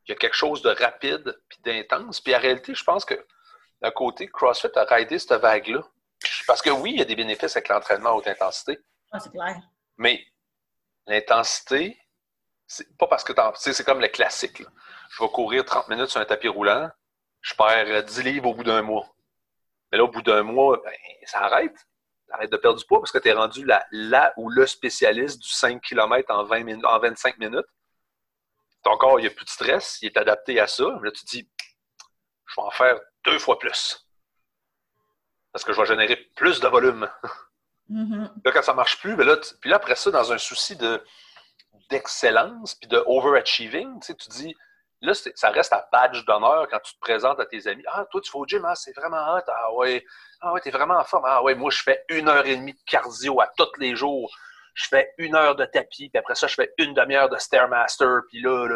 qu'il 0.05 0.15
y 0.15 0.17
a 0.17 0.19
quelque 0.19 0.37
chose 0.37 0.63
de 0.63 0.71
rapide 0.71 1.41
puis 1.49 1.59
d'intense. 1.65 2.21
Puis 2.21 2.35
en 2.35 2.39
réalité, 2.39 2.75
je 2.75 2.85
pense 2.85 3.05
que 3.05 3.15
d'un 3.83 3.91
côté, 3.91 4.29
CrossFit 4.29 4.69
a 4.77 4.85
raidé 4.85 5.19
cette 5.19 5.41
vague-là. 5.41 5.83
Parce 6.47 6.63
que 6.63 6.71
oui, 6.71 6.93
il 6.93 6.99
y 6.99 7.03
a 7.03 7.05
des 7.05 7.17
bénéfices 7.17 7.57
avec 7.57 7.69
l'entraînement 7.69 8.11
à 8.11 8.13
haute 8.13 8.29
intensité. 8.29 8.79
Ah, 9.13 9.21
c'est 9.21 9.31
clair. 9.31 9.61
Mais 9.99 10.25
l'intensité, 11.07 11.99
c'est 12.67 12.97
pas 12.97 13.07
parce 13.07 13.25
que 13.25 13.33
c'est 13.57 13.85
comme 13.85 14.01
le 14.01 14.09
classique. 14.09 14.63
Je 15.11 15.23
vais 15.23 15.29
courir 15.29 15.65
30 15.65 15.89
minutes 15.89 16.09
sur 16.09 16.21
un 16.21 16.25
tapis 16.25 16.49
roulant, 16.49 16.91
je 17.41 17.55
perds 17.55 18.05
10 18.05 18.23
livres 18.23 18.49
au 18.49 18.55
bout 18.55 18.65
d'un 18.65 18.83
mois. 18.83 19.07
Mais 19.93 19.99
là, 19.99 20.05
au 20.05 20.09
bout 20.09 20.23
d'un 20.23 20.43
mois, 20.43 20.81
ben, 20.83 20.93
ça 21.25 21.41
arrête. 21.41 21.77
Arrête 22.31 22.51
de 22.51 22.57
perdre 22.57 22.79
du 22.79 22.87
poids 22.87 23.01
parce 23.01 23.13
que 23.13 23.19
tu 23.19 23.29
es 23.29 23.33
rendu 23.33 23.65
là, 23.65 23.87
là 23.93 24.33
ou 24.37 24.51
le 24.51 24.67
spécialiste 24.67 25.41
du 25.41 25.49
5 25.49 25.81
km 25.81 26.35
en, 26.35 26.43
20 26.45 26.65
minutes, 26.65 26.85
en 26.85 26.99
25 26.99 27.39
minutes. 27.39 27.67
Ton 28.85 28.97
corps, 28.97 29.19
il 29.19 29.23
n'y 29.23 29.29
a 29.29 29.31
plus 29.31 29.45
de 29.45 29.51
stress, 29.51 29.99
il 30.03 30.07
est 30.07 30.17
adapté 30.17 30.61
à 30.61 30.67
ça. 30.67 30.85
Là, 31.03 31.11
tu 31.11 31.25
te 31.25 31.31
dis, 31.31 31.49
je 32.47 32.55
vais 32.57 32.63
en 32.63 32.71
faire 32.71 33.01
deux 33.25 33.39
fois 33.39 33.59
plus. 33.59 34.07
Parce 35.53 35.65
que 35.65 35.73
je 35.73 35.81
vais 35.81 35.87
générer 35.87 36.17
plus 36.37 36.61
de 36.61 36.69
volume. 36.69 37.09
Mm-hmm. 37.91 38.31
Là, 38.45 38.53
quand 38.53 38.63
ça 38.63 38.73
ne 38.73 38.77
marche 38.77 38.99
plus, 38.99 39.15
ben 39.15 39.27
là, 39.27 39.37
puis 39.61 39.69
là, 39.69 39.77
après 39.77 39.95
ça, 39.95 40.11
dans 40.11 40.33
un 40.33 40.39
souci 40.39 40.75
de, 40.75 41.05
d'excellence 41.91 42.75
puis 42.75 42.89
de 42.89 43.03
overachieving, 43.07 44.01
tu, 44.01 44.07
sais, 44.07 44.15
tu 44.15 44.29
dis, 44.31 44.55
Là, 45.05 45.13
ça 45.35 45.51
reste 45.51 45.73
à 45.73 45.87
badge 45.93 46.25
d'honneur 46.25 46.67
quand 46.71 46.79
tu 46.81 46.95
te 46.95 47.01
présentes 47.01 47.39
à 47.39 47.45
tes 47.45 47.67
amis. 47.67 47.85
Ah, 47.89 48.07
toi, 48.11 48.23
tu 48.23 48.33
vas 48.33 48.39
au 48.39 48.47
gym, 48.47 48.65
hein, 48.65 48.75
c'est 48.75 48.97
vraiment 48.97 49.35
hot. 49.35 49.43
Ah 49.47 49.73
ouais, 49.75 50.03
ah 50.41 50.53
ouais, 50.53 50.61
t'es 50.61 50.71
vraiment 50.71 50.99
en 50.99 51.05
forme. 51.05 51.25
Ah 51.27 51.43
ouais, 51.43 51.55
moi, 51.55 51.71
je 51.71 51.83
fais 51.83 52.03
une 52.09 52.29
heure 52.29 52.47
et 52.47 52.57
demie 52.57 52.73
de 52.73 52.83
cardio 52.87 53.39
à 53.41 53.49
tous 53.57 53.79
les 53.79 53.95
jours. 53.95 54.35
Je 54.75 54.89
fais 54.89 55.13
une 55.19 55.35
heure 55.35 55.57
de 55.57 55.65
tapis, 55.65 56.09
puis 56.11 56.19
après 56.19 56.35
ça, 56.35 56.47
je 56.47 56.55
fais 56.55 56.73
une 56.79 56.95
demi-heure 56.95 57.29
de 57.29 57.37
Stairmaster. 57.37 58.23
Puis 58.29 58.41
là, 58.41 58.69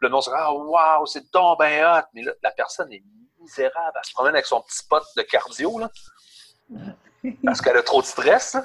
le 0.00 0.08
nom, 0.08 0.20
c'est 0.20 0.30
Ah, 0.34 0.52
waouh, 0.52 1.06
c'est 1.06 1.32
donc 1.32 1.60
bien 1.60 1.98
hot. 1.98 2.04
Mais 2.12 2.22
là, 2.22 2.32
la 2.42 2.50
personne 2.50 2.92
est 2.92 3.02
misérable. 3.40 3.92
Elle 3.96 4.04
se 4.04 4.12
promène 4.12 4.34
avec 4.34 4.46
son 4.46 4.60
petit 4.62 4.82
pot 4.88 5.02
de 5.16 5.22
cardio, 5.22 5.78
là, 5.78 5.90
parce 7.44 7.60
qu'elle 7.60 7.76
a 7.76 7.82
trop 7.82 8.02
de 8.02 8.06
stress, 8.06 8.56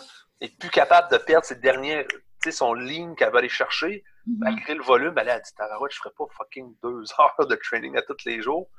et 0.41 0.49
plus 0.49 0.69
capable 0.69 1.11
de 1.11 1.17
perdre 1.17 1.45
ses 1.45 1.55
dernières, 1.55 2.05
tu 2.07 2.19
sais, 2.43 2.51
son 2.51 2.73
ligne 2.73 3.15
qu'elle 3.15 3.31
va 3.31 3.39
aller 3.39 3.49
chercher. 3.49 4.03
Mhm. 4.25 4.37
Malgré 4.39 4.75
le 4.75 4.83
volume, 4.83 5.13
elle 5.17 5.29
a 5.29 5.39
dit 5.39 5.53
Tarawet, 5.55 5.89
je 5.91 5.97
ferais 5.97 6.13
pas 6.17 6.25
fucking 6.37 6.75
deux 6.83 7.03
heures 7.19 7.47
de 7.47 7.55
training 7.55 7.97
à 7.97 8.01
tous 8.01 8.17
les 8.25 8.41
jours. 8.41 8.69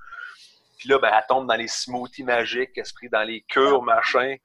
Puis 0.79 0.88
là, 0.88 0.99
ben, 0.99 1.11
elle 1.14 1.25
tombe 1.29 1.47
dans 1.47 1.57
les 1.57 1.69
smoothies 1.69 2.25
magiques, 2.25 2.76
esprit 2.79 3.11
dans 3.11 3.23
les 3.23 3.43
cures, 3.43 3.83
machin. 3.83 4.37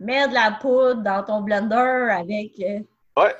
Mets 0.00 0.28
de 0.28 0.34
la 0.34 0.52
poudre 0.52 1.02
dans 1.02 1.22
ton 1.22 1.42
blender 1.42 2.08
avec. 2.10 2.58
Euh, 2.60 2.80
ouais. 3.18 3.36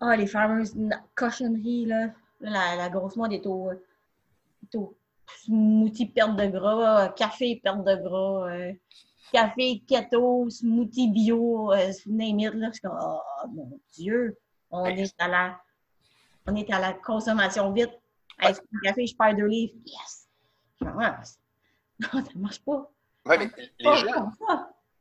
Ah, 0.00 0.16
les 0.16 0.26
fameuses 0.26 0.74
cochonneries, 1.14 1.84
là. 1.84 2.08
La, 2.40 2.74
la 2.74 2.88
grosse 2.88 3.16
mode 3.16 3.34
est 3.34 3.46
au, 3.46 3.70
smoothie 5.44 6.06
perte 6.06 6.36
de 6.36 6.46
gras, 6.46 7.10
café 7.10 7.60
perte 7.62 7.84
de 7.84 7.96
gras, 7.96 8.50
euh, 8.50 8.72
café 9.30 9.82
keto, 9.86 10.48
smoothie 10.48 11.08
bio, 11.08 11.72
euh, 11.72 11.92
name 12.06 12.40
it, 12.40 12.54
là. 12.54 12.68
Je 12.68 12.72
suis 12.72 12.80
comme, 12.80 12.98
oh 12.98 13.20
mon 13.48 13.78
Dieu. 13.92 14.38
On 14.70 14.86
est 14.86 15.14
à 15.18 15.28
la, 15.28 15.60
on 16.46 16.54
est 16.54 16.70
à 16.72 16.78
la 16.78 16.94
consommation 16.94 17.70
vite. 17.72 17.92
Avec 18.38 18.56
un 18.56 18.78
café, 18.82 19.06
je 19.06 19.14
perds 19.14 19.36
deux 19.36 19.46
livres. 19.46 19.74
Yes! 19.84 20.28
Non, 22.00 22.24
ça 22.24 22.32
ne 22.34 22.40
marche 22.40 22.60
pas. 22.60 22.90
Ouais, 23.26 23.36
mais 23.36 23.50
les, 23.78 23.96
gens, 23.96 24.32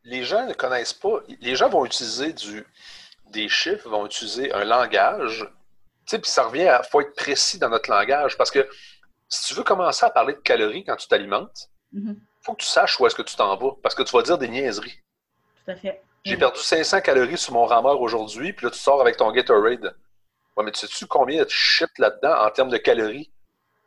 les 0.09 0.23
gens 0.23 0.45
ne 0.45 0.53
connaissent 0.53 0.93
pas. 0.93 1.19
Les 1.41 1.55
gens 1.55 1.69
vont 1.69 1.85
utiliser 1.85 2.33
du, 2.33 2.65
des 3.27 3.47
chiffres, 3.49 3.87
vont 3.89 4.05
utiliser 4.05 4.51
un 4.53 4.63
langage. 4.63 5.47
Tu 6.05 6.15
sais, 6.15 6.19
puis 6.19 6.31
ça 6.31 6.43
revient 6.43 6.67
à. 6.67 6.83
faut 6.83 7.01
être 7.01 7.15
précis 7.15 7.59
dans 7.59 7.69
notre 7.69 7.89
langage. 7.89 8.37
Parce 8.37 8.51
que 8.51 8.67
si 9.27 9.45
tu 9.47 9.53
veux 9.53 9.63
commencer 9.63 10.05
à 10.05 10.09
parler 10.09 10.33
de 10.33 10.39
calories 10.39 10.83
quand 10.83 10.95
tu 10.95 11.07
t'alimentes, 11.07 11.69
il 11.93 11.99
Mhm. 12.01 12.19
faut 12.41 12.53
que 12.53 12.61
tu 12.63 12.67
saches 12.67 12.99
où 12.99 13.05
est-ce 13.07 13.15
que 13.15 13.21
tu 13.21 13.35
t'en 13.35 13.55
vas. 13.55 13.71
Parce 13.83 13.95
que 13.95 14.03
tu 14.03 14.11
vas 14.15 14.23
dire 14.23 14.37
des 14.37 14.47
niaiseries. 14.47 14.99
Tout 15.65 15.71
à 15.71 15.75
fait. 15.75 16.01
J'ai 16.25 16.35
perdu 16.37 16.59
500 16.59 17.01
calories 17.01 17.37
sur 17.37 17.53
mon 17.53 17.65
rameur 17.65 18.01
aujourd'hui, 18.01 18.51
puis 18.53 18.65
là, 18.65 18.71
tu 18.71 18.77
sors 18.79 18.99
avec 19.01 19.15
ton 19.17 19.31
Gatorade. 19.31 19.95
Ouais, 20.57 20.63
mais 20.65 20.71
tu 20.71 20.79
sais-tu 20.79 21.05
combien 21.05 21.35
il 21.35 21.39
y 21.39 21.41
a 21.41 21.45
de 21.45 21.49
shit 21.49 21.89
là-dedans 21.97 22.43
en 22.45 22.49
termes 22.51 22.69
de 22.69 22.77
calories? 22.77 23.31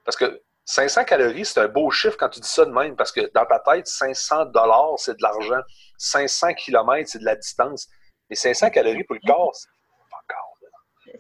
Parce 0.05 0.17
que 0.17 0.41
500 0.65 1.05
calories, 1.05 1.45
c'est 1.45 1.61
un 1.61 1.69
beau 1.69 1.91
chiffre 1.91 2.17
quand 2.17 2.29
tu 2.29 2.41
dis 2.41 2.49
ça 2.49 2.65
de 2.65 2.71
même, 2.71 2.95
parce 2.97 3.11
que 3.13 3.31
dans 3.35 3.45
ta 3.47 3.59
tête, 3.59 3.87
500 3.87 4.47
dollars, 4.47 4.95
c'est 4.99 5.17
de 5.17 5.23
l'argent. 5.23 5.61
500 5.99 6.55
kilomètres, 6.55 7.11
c'est 7.11 7.19
de 7.19 7.25
la 7.25 7.37
distance. 7.37 7.89
Mais 8.31 8.37
500 8.37 8.71
calories 8.71 9.05
pour 9.05 9.17
le 9.17 9.27
corps, 9.27 9.53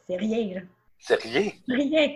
c'est 0.06 0.16
rien, 0.16 0.54
là. 0.54 0.60
c'est 0.98 1.20
rien. 1.22 1.50
Rien. 1.68 2.08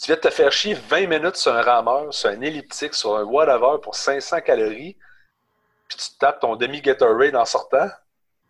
Tu 0.00 0.06
viens 0.06 0.14
de 0.16 0.20
te 0.20 0.30
faire 0.30 0.52
chier 0.52 0.74
20 0.74 1.06
minutes 1.08 1.36
sur 1.36 1.52
un 1.52 1.60
rameur, 1.62 2.14
sur 2.14 2.30
un 2.30 2.40
elliptique, 2.40 2.94
sur 2.94 3.16
un 3.16 3.24
whatever 3.24 3.80
pour 3.82 3.96
500 3.96 4.40
calories, 4.42 4.96
puis 5.88 5.98
tu 5.98 6.16
tapes 6.18 6.40
ton 6.40 6.54
demi-Gatorade 6.56 7.34
en 7.36 7.44
sortant, 7.44 7.88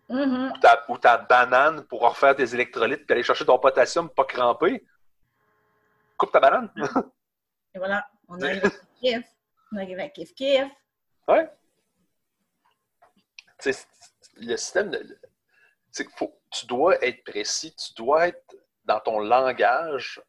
Mhm. 0.09 0.53
ou 0.55 0.57
ta, 0.59 0.85
ou 0.89 0.97
ta 0.97 1.17
banane 1.17 1.83
pour 1.83 2.01
refaire 2.01 2.35
tes 2.35 2.53
électrolytes 2.55 3.05
puis 3.05 3.13
aller 3.13 3.23
chercher 3.23 3.45
ton 3.45 3.59
potassium 3.59 4.09
pas 4.09 4.25
crampé. 4.25 4.83
Coupe 6.17 6.31
ta 6.31 6.39
banane. 6.39 6.71
Et 7.75 7.77
voilà, 7.77 8.07
on 8.29 8.41
arrive 8.41 8.65
à 8.65 8.69
kiff. 9.01 9.25
On 9.71 9.77
arrive 9.77 9.99
à 9.99 10.09
kiff 10.09 10.33
kiff. 10.33 10.71
ouais. 11.27 11.49
Tu 13.61 13.73
sais, 13.73 13.85
le 14.37 14.55
système 14.55 14.89
de. 14.89 15.19
c'est 15.91 16.05
qu'il 16.05 16.15
faut, 16.15 16.39
tu 16.51 16.65
dois 16.65 17.03
être 17.05 17.23
précis, 17.25 17.75
tu 17.75 17.93
dois 17.93 18.27
être 18.29 18.55
dans 18.85 18.99
ton 19.01 19.19
langage. 19.19 20.21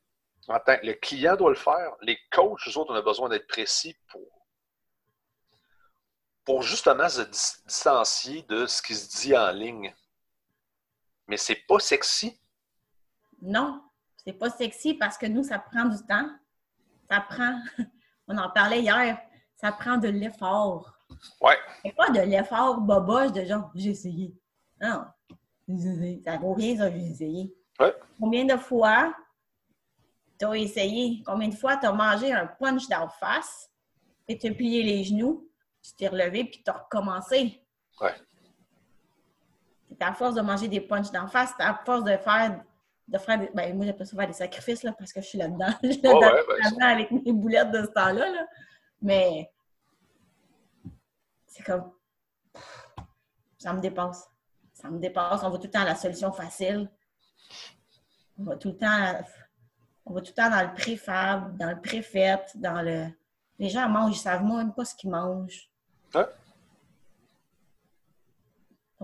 En 0.49 0.59
tant, 0.59 0.77
le 0.83 0.95
client 0.95 1.37
doit 1.37 1.51
le 1.51 1.57
faire. 1.57 1.95
Les 2.01 2.19
coachs, 2.33 2.67
eux 2.67 2.77
autres, 2.77 2.93
on 2.93 2.97
a 2.97 3.03
besoin 3.03 3.29
d'être 3.29 3.47
précis 3.47 3.97
pour, 4.09 4.47
pour 6.45 6.63
justement 6.63 7.09
se 7.09 7.21
dis- 7.21 7.63
distancier 7.67 8.43
de 8.43 8.67
ce 8.67 8.83
qui 8.83 8.95
se 8.97 9.09
dit 9.21 9.37
en 9.37 9.53
ligne. 9.53 9.95
Mais 11.29 11.37
c'est 11.37 11.63
pas 11.69 11.79
sexy. 11.79 12.41
Non, 13.41 13.81
c'est 14.25 14.33
pas 14.33 14.51
sexy 14.51 14.95
parce 14.95 15.17
que 15.17 15.27
nous, 15.27 15.45
ça 15.45 15.61
prend 15.61 15.85
du 15.85 16.05
temps. 16.05 16.29
Ça 17.11 17.21
prend, 17.21 17.61
on 18.29 18.39
en 18.39 18.51
parlait 18.51 18.83
hier, 18.83 19.19
ça 19.57 19.73
prend 19.73 19.97
de 19.97 20.09
l'effort. 20.09 20.95
Ouais. 21.41 21.59
C'est 21.83 21.95
pas 21.95 22.11
de 22.11 22.21
l'effort 22.21 22.81
boboche 22.81 23.33
de 23.33 23.45
genre, 23.45 23.71
j'ai 23.75 23.91
essayé. 23.91 24.35
Non, 24.81 25.05
j'ai 25.69 25.75
essayé. 25.75 26.23
ça 26.25 26.37
vaut 26.39 26.55
rien, 26.55 26.77
ça, 26.77 26.91
j'ai 26.91 27.05
essayé. 27.05 27.55
Ouais. 27.81 27.95
Combien 28.19 28.45
de 28.45 28.57
fois 28.57 29.13
t'as 30.39 30.55
essayé? 30.55 31.23
Combien 31.27 31.49
de 31.49 31.55
fois 31.55 31.77
t'as 31.77 31.93
mangé 31.93 32.33
un 32.33 32.47
punch 32.47 32.89
d'en 32.89 33.09
face 33.09 33.69
et 34.29 34.39
t'as 34.39 34.53
plié 34.53 34.85
les 34.85 35.03
genoux, 35.03 35.51
tu 35.83 35.93
t'es 35.97 36.07
relevé 36.07 36.45
puis 36.45 36.63
t'as 36.65 36.75
recommencé? 36.75 37.61
Ouais. 38.01 38.15
C'est 39.89 40.03
à 40.03 40.15
force 40.15 40.37
de 40.37 40.43
manger 40.43 40.69
des 40.69 40.81
punchs 40.81 41.11
d'en 41.11 41.27
face, 41.27 41.53
c'est 41.59 41.65
à 41.65 41.75
force 41.85 42.05
de 42.05 42.17
faire 42.19 42.63
de 43.11 43.19
faire 43.19 43.39
des, 43.39 43.51
ben, 43.53 43.77
moi 43.77 43.87
j'appelle 43.87 44.07
ça 44.07 44.17
faire 44.17 44.27
des 44.27 44.33
sacrifices 44.33 44.83
là, 44.85 44.93
parce 44.97 45.13
que 45.13 45.21
je 45.21 45.27
suis 45.27 45.39
là-dedans. 45.39 45.73
Je 45.83 45.91
suis 45.91 46.01
là-dedans 46.01 46.21
ouais, 46.21 46.77
ben, 46.79 46.87
avec 46.87 47.11
mes 47.11 47.33
boulettes 47.33 47.71
de 47.73 47.83
ce 47.83 47.89
temps-là. 47.89 48.31
là. 48.31 48.47
Mais 49.03 49.51
c'est 51.47 51.65
comme 51.65 51.93
ça 53.59 53.73
me 53.73 53.81
dépasse. 53.81 54.29
Ça 54.73 54.89
me 54.89 54.99
dépasse. 54.99 55.43
On 55.43 55.51
va 55.51 55.59
tout 55.59 55.65
le 55.65 55.71
temps 55.71 55.81
à 55.81 55.87
la 55.87 55.97
solution 55.97 56.33
facile. 56.33 56.91
On 58.39 58.45
va 58.45 58.57
tout 58.57 58.69
le 58.69 58.77
temps 58.77 59.21
on 60.07 60.15
va 60.15 60.21
tout 60.21 60.33
le 60.37 60.43
temps 60.43 60.51
dans 60.51 60.63
le 60.63 60.75
préfab, 60.75 61.57
dans 61.57 61.71
le 61.71 61.81
préfait, 61.81 62.41
dans 62.57 62.83
le. 62.83 63.07
Les 63.59 63.69
gens 63.69 63.89
mangent, 63.89 64.17
ils 64.17 64.21
savent 64.21 64.43
même 64.43 64.73
pas 64.73 64.85
ce 64.85 64.95
qu'ils 64.95 65.11
mangent. 65.11 65.71
Ouais. 66.15 66.27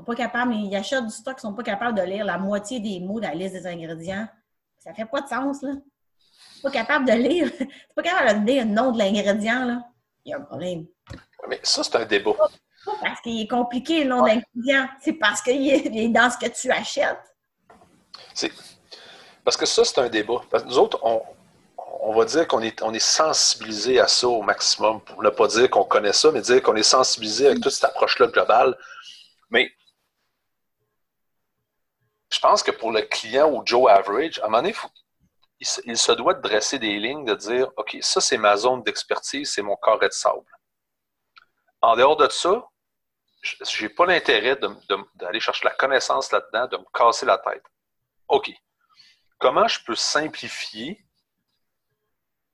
Pas 0.07 0.15
capables, 0.15 0.51
mais 0.51 0.63
ils 0.63 0.77
achètent 0.77 1.05
du 1.05 1.13
stock, 1.13 1.35
ils 1.39 1.41
sont 1.41 1.53
pas 1.55 1.63
capables 1.65 1.99
de 1.99 2.03
lire 2.05 2.25
la 2.25 2.39
moitié 2.39 2.79
des 2.81 3.01
mots 3.01 3.19
de 3.21 3.27
la 3.27 3.35
liste 3.35 3.55
des 3.55 3.67
ingrédients. 3.67 4.29
Ça 4.79 4.95
fait 4.95 5.05
pas 5.05 5.21
de 5.21 5.29
sens, 5.29 5.63
là. 5.63 5.73
Pas 6.63 6.71
capable 6.71 7.07
de 7.07 7.13
lire. 7.13 7.51
Pas 7.95 8.03
capable 8.03 8.45
de 8.45 8.51
lire 8.51 8.65
le 8.65 8.71
nom 8.71 8.93
de 8.93 8.99
l'ingrédient, 8.99 9.65
là. 9.65 9.83
Il 10.25 10.31
y 10.31 10.33
a 10.35 10.39
un 10.39 10.41
problème. 10.43 10.87
Mais 11.49 11.61
ça, 11.63 11.83
c'est 11.85 11.97
un 11.97 12.05
débat. 12.05 12.33
Pas 12.35 12.93
parce 13.03 13.21
qu'il 13.21 13.41
est 13.41 13.49
compliqué, 13.49 14.05
le 14.05 14.11
nom 14.11 14.23
de 14.23 14.29
l'ingrédient. 14.29 14.89
C'est 15.03 15.13
parce 15.15 15.43
qu'il 15.43 15.69
est 15.69 16.09
dans 16.09 16.31
ce 16.31 16.39
que 16.39 16.49
tu 16.51 16.71
achètes. 16.71 17.19
C'est- 18.33 18.53
Parce 19.45 19.57
que 19.57 19.67
ça, 19.67 19.85
c'est 19.85 19.99
un 20.01 20.09
débat. 20.09 20.41
Parce 20.51 20.63
que 20.63 20.69
nous 20.69 20.79
autres, 20.79 20.99
on, 21.03 21.23
on 22.01 22.13
va 22.15 22.25
dire 22.25 22.47
qu'on 22.49 22.63
est, 22.63 22.81
on 22.83 22.93
est 22.95 22.99
sensibilisé 23.01 23.99
à 24.01 24.07
ça 24.09 24.29
au 24.29 24.43
maximum. 24.43 25.01
Pour 25.01 25.23
ne 25.23 25.31
pas 25.31 25.47
dire 25.49 25.69
qu'on 25.69 25.85
connaît 25.85 26.13
ça, 26.13 26.31
mais 26.33 26.41
dire 26.41 26.63
qu'on 26.63 26.77
est 26.77 26.83
sensibilisé 26.83 27.47
avec 27.49 27.61
toute 27.61 27.73
cette 27.73 27.85
approche-là 27.85 28.29
globale. 28.29 28.77
Mais 29.51 29.71
je 32.33 32.39
pense 32.41 32.63
que 32.63 32.71
pour 32.71 32.93
le 32.93 33.03
client 33.03 33.51
ou 33.51 33.63
Joe 33.65 33.91
Average, 33.91 34.39
à 34.41 34.45
un 34.45 34.49
moment 34.49 34.59
donné, 34.63 34.73
faut- 34.73 34.89
il, 35.61 35.67
se, 35.67 35.81
il 35.85 35.97
se 35.97 36.13
doit 36.13 36.35
de 36.35 36.43
dresser 36.43 36.79
des 36.79 36.99
lignes, 36.99 37.25
de 37.25 37.35
dire 37.35 37.71
OK, 37.77 37.97
ça, 38.01 38.21
c'est 38.21 38.37
ma 38.39 38.57
zone 38.57 38.83
d'expertise, 38.83 39.51
c'est 39.53 39.63
mon 39.63 39.77
carré 39.77 40.09
de 40.09 40.13
sable. 40.13 40.45
En 41.81 41.97
dehors 41.97 42.17
de 42.17 42.29
ça, 42.29 42.67
je 43.43 43.83
n'ai 43.83 43.89
pas 43.89 44.07
l'intérêt 44.07 44.57
d'aller 45.15 45.41
chercher 45.41 45.65
la 45.69 45.75
connaissance 45.75 46.33
là-dedans, 46.33 46.67
de 46.67 46.77
me 46.79 46.85
casser 46.93 47.25
la 47.27 47.39
tête. 47.39 47.63
OK. 48.29 48.51
Comment 49.39 49.69
je 49.69 49.79
peux 49.85 49.95
simplifier, 49.95 51.07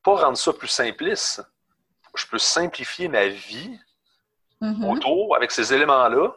pas 0.02 0.16
rendre 0.16 0.37
ça 0.37 0.52
plus 0.52 0.68
simpliste, 0.68 1.42
je 2.14 2.26
peux 2.26 2.38
simplifier 2.38 3.08
ma 3.08 3.26
vie 3.28 3.78
Mhm. 4.61 4.85
autour 4.85 5.35
avec 5.35 5.50
ces 5.50 5.72
éléments-là 5.74 6.28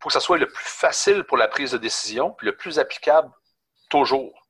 pour 0.00 0.08
que 0.08 0.14
ça 0.14 0.20
soit 0.20 0.38
le 0.38 0.48
plus 0.48 0.64
facile 0.64 1.24
pour 1.24 1.36
la 1.36 1.46
prise 1.46 1.72
de 1.72 1.78
décision 1.78 2.32
puis 2.32 2.46
le 2.46 2.56
plus 2.56 2.78
applicable 2.78 3.30
toujours. 3.88 4.46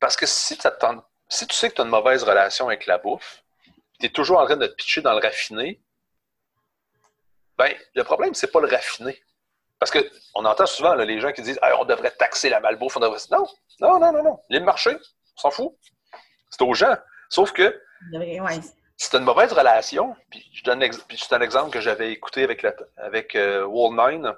Parce 0.00 0.16
que 0.16 0.26
si, 0.26 0.58
si 1.28 1.46
tu 1.46 1.54
sais 1.54 1.70
que 1.70 1.74
tu 1.76 1.80
as 1.80 1.84
une 1.84 1.90
mauvaise 1.90 2.24
relation 2.24 2.66
avec 2.66 2.86
la 2.86 2.98
bouffe, 2.98 3.42
tu 4.00 4.06
es 4.06 4.08
toujours 4.08 4.40
en 4.40 4.46
train 4.46 4.56
de 4.56 4.66
te 4.66 4.74
pitcher 4.74 5.02
dans 5.02 5.12
le 5.12 5.20
raffiné, 5.20 5.80
ben, 7.56 7.74
le 7.94 8.02
problème, 8.04 8.34
c'est 8.34 8.50
pas 8.50 8.60
le 8.60 8.68
raffiné. 8.68 9.22
Parce 9.78 9.92
qu'on 9.92 10.44
entend 10.44 10.66
souvent 10.66 10.94
les 10.94 11.20
gens 11.20 11.32
qui 11.32 11.42
disent 11.42 11.58
Ah, 11.62 11.78
on 11.78 11.84
devrait 11.84 12.10
taxer 12.10 12.48
la 12.48 12.60
malbouffe. 12.60 12.96
On 12.96 13.00
devrait... 13.00 13.18
Non, 13.30 13.46
non, 13.80 13.98
non, 13.98 14.12
non, 14.12 14.22
non. 14.22 14.40
Les 14.48 14.60
marchés, 14.60 14.96
on 15.36 15.40
s'en 15.40 15.50
fout. 15.50 15.72
C'est 16.50 16.62
aux 16.62 16.74
gens. 16.74 16.96
Sauf 17.28 17.52
que. 17.52 17.80
C'est 19.00 19.16
une 19.16 19.24
mauvaise 19.24 19.52
relation. 19.52 20.14
Puis 20.30 20.46
je 20.52 20.62
donne 20.62 20.86
puis 21.08 21.18
c'est 21.18 21.34
un 21.34 21.40
exemple 21.40 21.70
que 21.70 21.80
j'avais 21.80 22.12
écouté 22.12 22.44
avec, 22.44 22.60
la, 22.60 22.74
avec 22.98 23.34
euh, 23.34 23.64
Wall 23.64 23.94
9, 23.94 24.36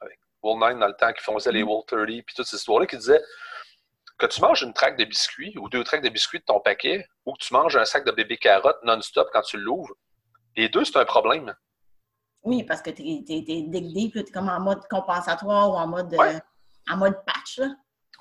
avec 0.00 0.18
Wall 0.42 0.58
9 0.58 0.78
dans 0.78 0.86
le 0.86 0.94
temps 0.94 1.12
qui 1.12 1.22
faisait 1.22 1.52
les 1.52 1.62
Wall 1.62 1.84
30, 1.86 2.06
puis 2.06 2.34
toutes 2.34 2.46
ces 2.46 2.56
histoires-là, 2.56 2.86
qui 2.86 2.96
disaient 2.96 3.22
que 4.16 4.24
tu 4.24 4.40
manges 4.40 4.62
une 4.62 4.72
traque 4.72 4.96
de 4.96 5.04
biscuits 5.04 5.54
ou 5.58 5.68
deux 5.68 5.84
tracts 5.84 6.02
de 6.02 6.08
biscuits 6.08 6.38
de 6.38 6.44
ton 6.44 6.58
paquet, 6.58 7.06
ou 7.26 7.34
que 7.34 7.44
tu 7.44 7.52
manges 7.52 7.76
un 7.76 7.84
sac 7.84 8.06
de 8.06 8.10
bébé 8.10 8.38
carottes 8.38 8.82
non-stop 8.82 9.28
quand 9.30 9.42
tu 9.42 9.58
l'ouvres, 9.58 9.94
les 10.56 10.70
deux, 10.70 10.86
c'est 10.86 10.96
un 10.96 11.04
problème. 11.04 11.54
Oui, 12.42 12.64
parce 12.64 12.80
que 12.80 12.90
tu 12.90 13.02
es, 13.02 13.20
dig 13.20 13.92
deep, 13.92 14.14
là, 14.14 14.22
t'es 14.22 14.32
comme 14.32 14.48
en 14.48 14.58
mode 14.58 14.88
compensatoire 14.88 15.70
ou 15.70 15.74
en 15.74 15.86
mode, 15.86 16.14
euh, 16.14 16.40
en 16.90 16.96
mode 16.96 17.22
patch. 17.26 17.60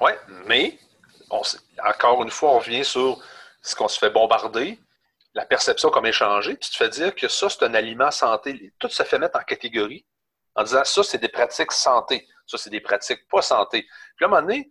Oui, 0.02 0.12
mais 0.45 0.78
on 1.30 1.41
encore 1.88 2.23
une 2.23 2.30
fois, 2.30 2.52
on 2.52 2.60
revient 2.60 2.84
sur 2.84 3.23
ce 3.62 3.73
qu'on 3.73 3.88
se 3.88 3.97
fait 3.97 4.10
bombarder, 4.10 4.78
la 5.38 5.45
perception 5.45 5.89
comme 5.91 6.08
échangée. 6.08 6.58
Tu 6.58 6.71
te 6.71 6.76
fais 6.76 6.89
dire 6.89 7.13
que 7.15 7.28
ça, 7.28 7.47
c'est 7.47 7.63
un 7.63 7.73
aliment 7.76 8.10
santé. 8.10 8.73
Tout 8.80 8.89
se 8.89 9.04
fait 9.04 9.19
mettre 9.19 9.38
en 9.39 9.43
catégorie 9.43 10.04
en 10.56 10.63
disant 10.63 10.84
ça, 10.84 11.04
c'est 11.04 11.19
des 11.19 11.28
pratiques 11.30 11.71
santé. 11.71 12.28
Ça, 12.47 12.58
c'est 12.58 12.71
des 12.71 12.82
pratiques 12.82 13.28
pas 13.30 13.43
santé. 13.43 13.84
Puis 14.15 14.26
à 14.26 14.26
un 14.26 14.30
moment 14.30 14.41
donné, 14.41 14.67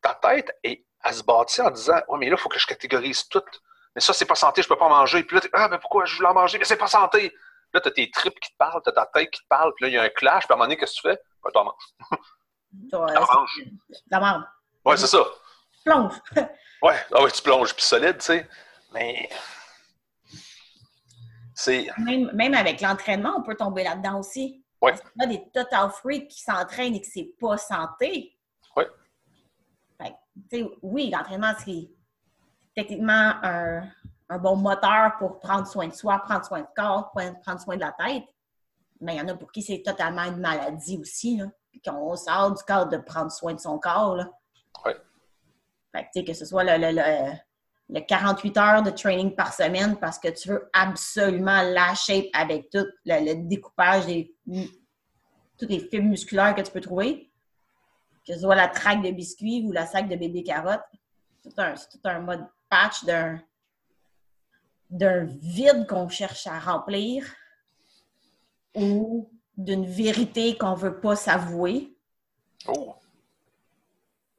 ta 0.00 0.14
tête 0.14 0.50
est 0.62 0.86
à 1.02 1.12
se 1.12 1.22
bâtir 1.22 1.66
en 1.66 1.70
disant 1.70 2.00
Ouais, 2.08 2.18
mais 2.18 2.30
là, 2.30 2.36
il 2.38 2.40
faut 2.40 2.48
que 2.48 2.58
je 2.58 2.66
catégorise 2.66 3.28
tout. 3.28 3.42
Mais 3.94 4.00
ça, 4.00 4.14
c'est 4.14 4.24
pas 4.24 4.34
santé, 4.34 4.62
je 4.62 4.68
peux 4.68 4.78
pas 4.78 4.88
manger. 4.88 5.22
Puis 5.24 5.36
là, 5.36 5.42
ah, 5.52 5.68
mais 5.68 5.78
pourquoi 5.78 6.06
je 6.06 6.16
voulais 6.16 6.28
en 6.28 6.34
manger? 6.34 6.56
Mais 6.58 6.64
c'est 6.64 6.76
pas 6.76 6.86
santé. 6.86 7.28
Puis 7.30 7.38
là, 7.74 7.80
tu 7.82 7.88
as 7.88 7.92
tes 7.92 8.10
tripes 8.10 8.40
qui 8.40 8.50
te 8.50 8.56
parlent, 8.56 8.80
tu 8.82 8.88
as 8.88 8.92
ta 8.92 9.04
tête 9.06 9.30
qui 9.30 9.42
te 9.42 9.48
parle, 9.48 9.74
puis 9.74 9.84
là, 9.84 9.88
il 9.90 9.94
y 9.94 9.98
a 9.98 10.02
un 10.04 10.08
clash. 10.08 10.44
Puis 10.46 10.52
à 10.52 10.54
un 10.54 10.56
moment 10.56 10.64
donné, 10.66 10.78
qu'est-ce 10.78 11.02
que 11.02 11.08
tu 11.08 11.08
fais? 11.14 11.20
Ben, 11.44 11.50
tu 11.52 11.58
en 11.58 11.64
manges. 11.64 11.88
En 12.92 13.06
c'est- 13.06 13.34
manges. 13.34 13.64
la. 14.10 14.48
Ouais, 14.84 14.96
c'est 14.96 15.06
ça. 15.06 15.24
Plonge. 15.84 16.14
Ouais, 16.82 16.96
ah 17.12 17.22
ouais, 17.22 17.30
tu 17.30 17.42
plonges 17.42 17.74
puis 17.74 17.84
solide, 17.84 18.18
tu 18.18 18.26
sais. 18.26 18.48
Mais 18.92 19.28
Même, 21.98 22.30
même 22.32 22.54
avec 22.54 22.80
l'entraînement, 22.80 23.34
on 23.36 23.42
peut 23.42 23.56
tomber 23.56 23.82
là-dedans 23.82 24.20
aussi. 24.20 24.64
Parce 24.80 25.00
y 25.16 25.24
a 25.24 25.26
des 25.26 25.50
total 25.52 25.90
freaks 25.90 26.28
qui 26.28 26.40
s'entraînent 26.40 26.94
et 26.94 27.00
que 27.00 27.06
c'est 27.06 27.34
pas 27.40 27.56
santé. 27.56 28.38
Fait 30.00 30.14
sais, 30.50 30.70
oui, 30.82 31.10
l'entraînement, 31.10 31.52
c'est 31.64 31.90
techniquement 32.76 33.34
un, 33.42 33.82
un 34.28 34.38
bon 34.38 34.56
moteur 34.56 35.16
pour 35.18 35.40
prendre 35.40 35.66
soin 35.66 35.88
de 35.88 35.94
soi, 35.94 36.18
prendre 36.20 36.44
soin 36.44 36.60
de 36.60 36.66
corps, 36.76 37.10
prendre 37.10 37.60
soin 37.60 37.74
de 37.74 37.80
la 37.80 37.92
tête. 37.92 38.24
Mais 39.00 39.16
il 39.16 39.18
y 39.18 39.20
en 39.20 39.28
a 39.28 39.34
pour 39.34 39.50
qui 39.50 39.62
c'est 39.62 39.82
totalement 39.82 40.22
une 40.22 40.38
maladie 40.38 40.98
aussi, 40.98 41.38
là. 41.38 41.46
Puis 41.70 41.80
qu'on 41.80 42.16
sort 42.16 42.52
du 42.52 42.62
cadre 42.64 42.90
de 42.90 42.96
prendre 42.98 43.30
soin 43.30 43.54
de 43.54 43.60
son 43.60 43.78
corps, 43.78 44.16
là. 44.16 44.30
Oui. 44.84 44.92
Fait 45.92 46.02
que, 46.02 46.08
tu 46.12 46.20
sais, 46.20 46.24
que 46.24 46.34
ce 46.34 46.44
soit 46.44 46.64
le, 46.64 46.76
le, 46.76 46.92
le, 46.92 47.32
le 47.90 48.00
48 48.00 48.56
heures 48.58 48.82
de 48.82 48.90
training 48.90 49.34
par 49.34 49.52
semaine 49.52 49.96
parce 49.96 50.18
que 50.18 50.28
tu 50.28 50.48
veux 50.48 50.68
absolument 50.72 51.62
la 51.62 51.94
shape 51.94 52.26
avec 52.32 52.70
tout 52.70 52.86
le, 53.04 53.34
le 53.34 53.48
découpage 53.48 54.06
des 54.06 54.34
toutes 55.58 55.70
les 55.70 55.80
fibres 55.80 56.08
musculaires 56.08 56.54
que 56.54 56.60
tu 56.60 56.70
peux 56.70 56.80
trouver. 56.80 57.30
Que 58.26 58.34
ce 58.34 58.40
soit 58.40 58.54
la 58.54 58.68
traque 58.68 59.02
de 59.02 59.10
biscuits 59.10 59.64
ou 59.64 59.72
la 59.72 59.86
sac 59.86 60.08
de 60.08 60.16
bébé 60.16 60.42
carotte. 60.42 60.82
C'est 61.42 61.50
tout 61.50 61.60
un, 61.60 61.76
c'est 61.76 61.88
tout 61.88 62.00
un 62.04 62.20
mode 62.20 62.46
patch 62.68 63.04
d'un 63.04 63.40
d'un 64.90 65.24
vide 65.24 65.86
qu'on 65.86 66.08
cherche 66.08 66.46
à 66.46 66.58
remplir 66.58 67.26
ou 68.74 69.30
d'une 69.56 69.84
vérité 69.84 70.56
qu'on 70.56 70.74
veut 70.74 70.98
pas 70.98 71.14
s'avouer 71.14 71.94
Oh, 72.66 72.94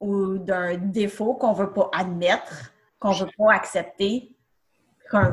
ou 0.00 0.38
d'un 0.38 0.76
défaut 0.76 1.34
qu'on 1.34 1.52
veut 1.52 1.72
pas 1.72 1.90
admettre, 1.92 2.72
qu'on 3.00 3.12
veut 3.12 3.30
pas 3.36 3.52
accepter, 3.54 4.36
qu'un 5.10 5.32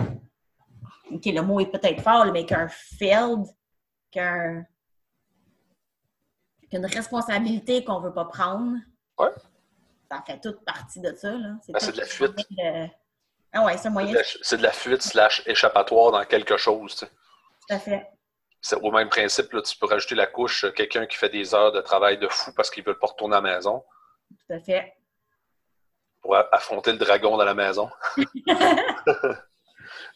OK, 1.12 1.26
le 1.26 1.42
mot 1.42 1.60
est 1.60 1.70
peut-être 1.72 2.02
fort, 2.02 2.26
mais 2.32 2.46
qu'un 2.46 2.68
failed, 2.68 3.46
qu'un 4.12 4.66
qu'une 6.70 6.86
responsabilité 6.86 7.84
qu'on 7.84 8.00
veut 8.02 8.14
pas 8.14 8.26
prendre. 8.26 8.78
Ouais. 9.18 9.30
Ça 10.12 10.22
fait 10.26 10.40
toute 10.40 10.64
partie 10.66 11.00
de 11.00 11.14
ça. 11.16 11.32
Là. 11.32 11.56
Ben, 11.70 11.80
c'est 11.80 11.92
de 11.94 11.98
la 11.98 12.06
fuite. 12.06 12.34
moyen 12.60 12.86
de- 12.88 12.90
Ah 13.54 13.64
ouais, 13.66 13.74
c'est 13.74 13.80
un 13.80 13.82
c'est 13.84 13.90
moyen. 13.90 14.12
de, 14.12 14.18
la, 14.18 14.24
c'est 14.42 14.58
de 14.58 14.64
la 14.64 14.72
fuite 14.72 15.02
slash 15.02 15.44
échappatoire 15.46 16.12
dans 16.12 16.26
quelque 16.26 16.58
chose. 16.58 16.94
tu 16.94 17.06
sais. 17.06 17.08
Tout 17.10 17.74
à 17.76 17.80
fait. 17.80 18.10
C'est 18.62 18.76
au 18.76 18.92
même 18.92 19.08
principe, 19.10 19.52
là, 19.54 19.62
tu 19.62 19.78
peux 19.78 19.86
rajouter 19.86 20.16
la 20.16 20.28
couche 20.28 20.66
euh, 20.66 20.72
quelqu'un 20.72 21.06
qui 21.06 21.16
fait 21.16 21.30
des 21.30 21.54
heures 21.54 21.72
de 21.72 21.80
travail 21.80 22.18
de 22.18 22.28
fou 22.28 22.52
parce 22.54 22.70
qu'il 22.70 22.84
veut 22.84 22.98
pas 22.98 23.08
retourner 23.08 23.36
à 23.38 23.42
la 23.42 23.56
maison 23.56 23.84
Tout 24.30 24.54
à 24.54 24.60
fait. 24.60 24.94
Pour 26.22 26.36
affronter 26.52 26.92
le 26.92 26.98
dragon 26.98 27.38
dans 27.38 27.46
la 27.46 27.54
maison. 27.54 27.90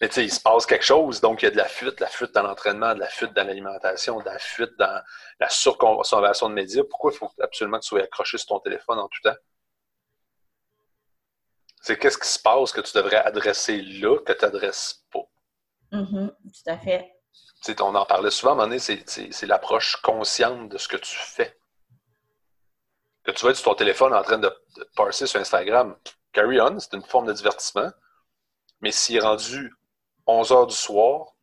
Mais 0.02 0.10
tu 0.10 0.16
sais, 0.16 0.24
il 0.26 0.32
se 0.32 0.40
passe 0.42 0.66
quelque 0.66 0.84
chose, 0.84 1.22
donc 1.22 1.42
il 1.42 1.46
y 1.46 1.48
a 1.48 1.52
de 1.52 1.58
la 1.58 1.68
fuite, 1.68 1.98
de 1.98 2.02
la 2.02 2.08
fuite 2.10 2.34
dans 2.34 2.44
l'entraînement, 2.44 2.94
de 2.94 3.00
la 3.00 3.08
fuite 3.08 3.34
dans 3.34 3.46
l'alimentation, 3.46 4.20
de 4.20 4.26
la 4.26 4.40
fuite 4.40 4.72
dans 4.78 5.02
la 5.40 5.50
surconsommation 5.50 6.50
de 6.50 6.56
médias. 6.56 6.84
Pourquoi 6.90 7.12
il 7.14 7.18
faut 7.18 7.32
absolument 7.42 7.78
que 7.78 7.84
tu 7.84 7.90
sois 7.90 8.02
accroché 8.02 8.38
sur 8.38 8.48
ton 8.48 8.60
téléphone 8.60 9.00
en 9.00 9.08
tout 9.08 9.22
temps? 9.24 9.36
C'est 11.82 11.98
qu'est-ce 11.98 12.18
qui 12.18 12.28
se 12.28 12.40
passe 12.40 12.72
que 12.72 12.82
tu 12.82 12.96
devrais 12.96 13.18
adresser 13.18 13.82
là 13.82 14.18
que 14.20 14.34
tu 14.34 14.46
n'adresses 14.46 15.04
pas? 15.12 15.24
Mhm, 15.92 16.32
Tout 16.44 16.70
à 16.70 16.78
fait. 16.78 17.12
Tu 17.64 17.74
sais, 17.74 17.82
on 17.82 17.96
en 17.96 18.06
parlait 18.06 18.32
souvent, 18.32 18.52
à 18.52 18.54
un 18.54 18.56
moment 18.58 18.68
donné, 18.68 18.80
c'est- 18.80 19.08
c'est 19.10 19.32
c'est 19.32 19.46
l'approche 19.46 19.96
consciente 19.98 20.70
de 20.70 20.78
ce 20.78 20.88
que 20.88 20.98
tu 20.98 21.16
fais. 21.16 21.58
Que 23.24 23.32
tu 23.32 23.46
vas 23.46 23.52
être 23.52 23.58
sur 23.58 23.66
ton 23.66 23.76
téléphone 23.76 24.14
en 24.14 24.24
train 24.24 24.38
de, 24.38 24.50
de 24.78 24.90
parser 24.96 25.28
sur 25.28 25.40
Instagram, 25.40 25.96
carry 26.32 26.60
on, 26.60 26.80
c'est 26.80 26.94
une 26.94 27.04
forme 27.04 27.28
de 27.28 27.34
divertissement. 27.34 27.92
Mais 28.82 28.92
s'il 28.92 29.18
est 29.18 29.22
rendu 29.22 29.74
11 30.26 30.52
heures 30.52 30.68
du 30.68 30.76
soir, 30.76 31.36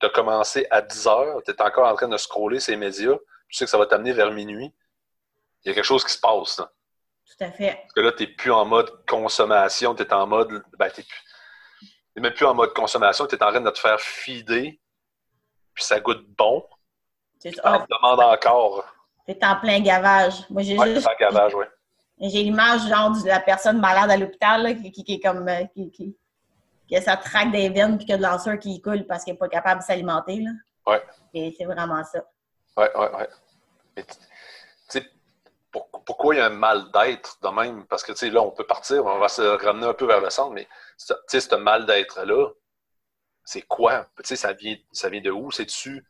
tu 0.00 0.06
as 0.06 0.10
commencé 0.10 0.66
à 0.70 0.82
10 0.82 1.06
heures, 1.06 1.42
tu 1.44 1.50
es 1.50 1.62
encore 1.62 1.86
en 1.86 1.94
train 1.94 2.08
de 2.08 2.16
scroller 2.16 2.60
ces 2.60 2.76
médias, 2.76 3.16
tu 3.48 3.56
sais 3.56 3.64
que 3.64 3.70
ça 3.70 3.78
va 3.78 3.86
t'amener 3.86 4.12
vers 4.12 4.32
minuit, 4.32 4.74
il 5.64 5.68
y 5.68 5.70
a 5.72 5.74
quelque 5.74 5.84
chose 5.84 6.04
qui 6.04 6.12
se 6.12 6.20
passe. 6.20 6.58
Là. 6.58 6.70
Tout 7.26 7.44
à 7.44 7.50
fait. 7.50 7.74
Parce 7.82 7.92
que 7.92 8.00
là, 8.00 8.12
tu 8.12 8.22
n'es 8.22 8.28
plus 8.28 8.52
en 8.52 8.64
mode 8.64 9.04
consommation, 9.06 9.94
tu 9.94 10.02
es 10.02 10.12
en 10.12 10.26
mode. 10.26 10.62
Ben, 10.78 10.90
tu 10.90 11.02
n'es 12.14 12.22
même 12.22 12.32
plus 12.32 12.46
en 12.46 12.54
mode 12.54 12.72
consommation, 12.72 13.26
tu 13.26 13.34
es 13.34 13.42
en 13.42 13.50
train 13.50 13.60
de 13.60 13.70
te 13.70 13.78
faire 13.78 14.00
fider, 14.00 14.80
puis 15.74 15.84
ça 15.84 16.00
goûte 16.00 16.24
bon. 16.36 16.66
Tu 17.40 17.52
ça. 17.52 17.78
te 17.80 17.94
demandes 17.94 18.20
encore. 18.20 18.84
C'est 19.28 19.42
en 19.44 19.56
plein 19.56 19.80
gavage. 19.80 20.48
Moi, 20.50 20.62
j'ai 20.62 20.78
Ouais, 20.78 20.94
juste. 20.94 21.08
gavage, 21.18 21.54
oui. 21.54 21.64
J'ai 22.18 22.42
l'image 22.44 22.88
genre 22.88 23.10
de 23.10 23.26
la 23.26 23.40
personne 23.40 23.78
malade 23.78 24.10
à 24.10 24.16
l'hôpital 24.16 24.74
qui, 24.80 24.90
qui- 24.90 25.04
qui 25.04 25.14
est 25.14 25.20
comme 25.20 25.46
euh, 25.48 25.64
qui, 25.74 25.90
qui, 25.90 26.16
qui 26.88 26.96
a 26.96 27.02
sa 27.02 27.18
traque 27.18 27.52
des 27.52 27.68
veines 27.68 27.98
puis 27.98 28.06
qui 28.06 28.12
a 28.14 28.16
de 28.16 28.22
l'ansueur 28.22 28.58
qui 28.58 28.80
coule 28.80 29.04
parce 29.06 29.22
qu'elle 29.22 29.34
n'est 29.34 29.38
pas 29.38 29.48
capable 29.48 29.82
de 29.82 29.84
s'alimenter. 29.84 30.40
là. 30.40 30.50
Ouais. 30.86 31.02
Et 31.34 31.54
c'est 31.58 31.66
vraiment 31.66 32.02
ça. 32.04 32.20
Ouais, 32.78 32.90
ouais, 32.96 33.10
ouais. 33.16 33.28
Tu 33.96 34.04
sais, 34.88 35.06
pour- 35.70 35.90
pourquoi 36.06 36.34
il 36.34 36.38
y 36.38 36.40
a 36.40 36.46
un 36.46 36.50
mal 36.50 36.90
d'être 36.90 37.36
de 37.42 37.48
même? 37.48 37.84
Parce 37.86 38.02
que, 38.02 38.12
tu 38.12 38.18
sais, 38.18 38.30
là, 38.30 38.40
on 38.40 38.50
peut 38.50 38.64
partir, 38.66 39.04
on 39.04 39.18
va 39.18 39.28
se 39.28 39.42
ramener 39.42 39.86
un 39.86 39.92
peu 39.94 40.06
vers 40.06 40.22
le 40.22 40.30
centre, 40.30 40.52
mais, 40.52 40.66
ce- 40.96 41.12
tu 41.12 41.18
sais, 41.28 41.40
ce 41.40 41.54
mal 41.56 41.84
d'être-là, 41.84 42.48
c'est 43.44 43.62
quoi? 43.62 44.06
Tu 44.18 44.22
sais, 44.24 44.36
ça 44.36 44.54
vient, 44.54 44.76
ça 44.90 45.10
vient 45.10 45.20
de 45.20 45.30
où? 45.30 45.50
C'est-tu 45.50 46.02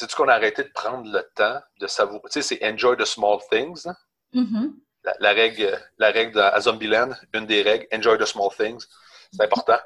c'est-tu 0.00 0.16
qu'on 0.16 0.28
a 0.28 0.34
arrêté 0.34 0.64
de 0.64 0.70
prendre 0.70 1.10
le 1.10 1.22
temps 1.34 1.60
de 1.78 1.86
savourer? 1.86 2.20
Tu 2.32 2.42
sais, 2.42 2.56
c'est 2.58 2.64
enjoy 2.72 2.96
the 2.96 3.04
small 3.04 3.38
things. 3.50 3.86
hein? 3.86 3.96
Mhm. 4.32 4.76
La, 5.04 5.14
la 5.20 5.32
règle, 5.32 5.78
la 5.98 6.10
règle 6.10 6.32
de- 6.34 6.40
à 6.40 6.60
Zombieland, 6.60 7.10
une 7.32 7.46
des 7.46 7.62
règles, 7.62 7.86
enjoy 7.92 8.18
the 8.18 8.26
small 8.26 8.50
things. 8.54 8.86
C'est 9.32 9.42
important. 9.44 9.78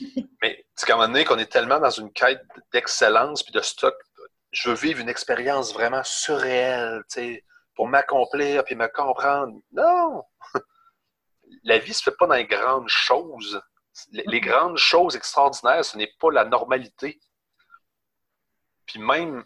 Mais 0.42 0.66
c'est 0.74 0.86
qu'à 0.86 0.94
un 0.94 0.96
moment 0.96 1.08
donné, 1.08 1.24
qu'on 1.24 1.38
est 1.38 1.50
tellement 1.50 1.78
dans 1.80 1.90
une 1.90 2.12
quête 2.12 2.42
d'excellence 2.72 3.42
puis 3.42 3.52
de 3.52 3.60
stock, 3.60 3.94
je 4.50 4.68
veux 4.70 4.74
vivre 4.76 5.00
une 5.00 5.08
expérience 5.08 5.72
vraiment 5.72 6.02
surréelle, 6.04 7.02
tu 7.10 7.20
sais, 7.20 7.44
pour 7.74 7.86
m'accomplir 7.88 8.64
puis 8.64 8.74
me 8.74 8.88
comprendre. 8.88 9.60
Non! 9.72 10.24
La 11.64 11.78
vie 11.78 11.94
se 11.94 12.02
fait 12.02 12.16
pas 12.18 12.26
dans 12.26 12.34
les 12.34 12.46
grandes 12.46 12.88
choses. 12.88 13.60
Les, 14.12 14.24
les 14.26 14.40
grandes 14.40 14.76
choses 14.76 15.16
extraordinaires, 15.16 15.84
ce 15.84 15.96
n'est 15.96 16.12
pas 16.20 16.30
la 16.30 16.44
normalité. 16.44 17.20
Puis 18.86 18.98
même 19.00 19.44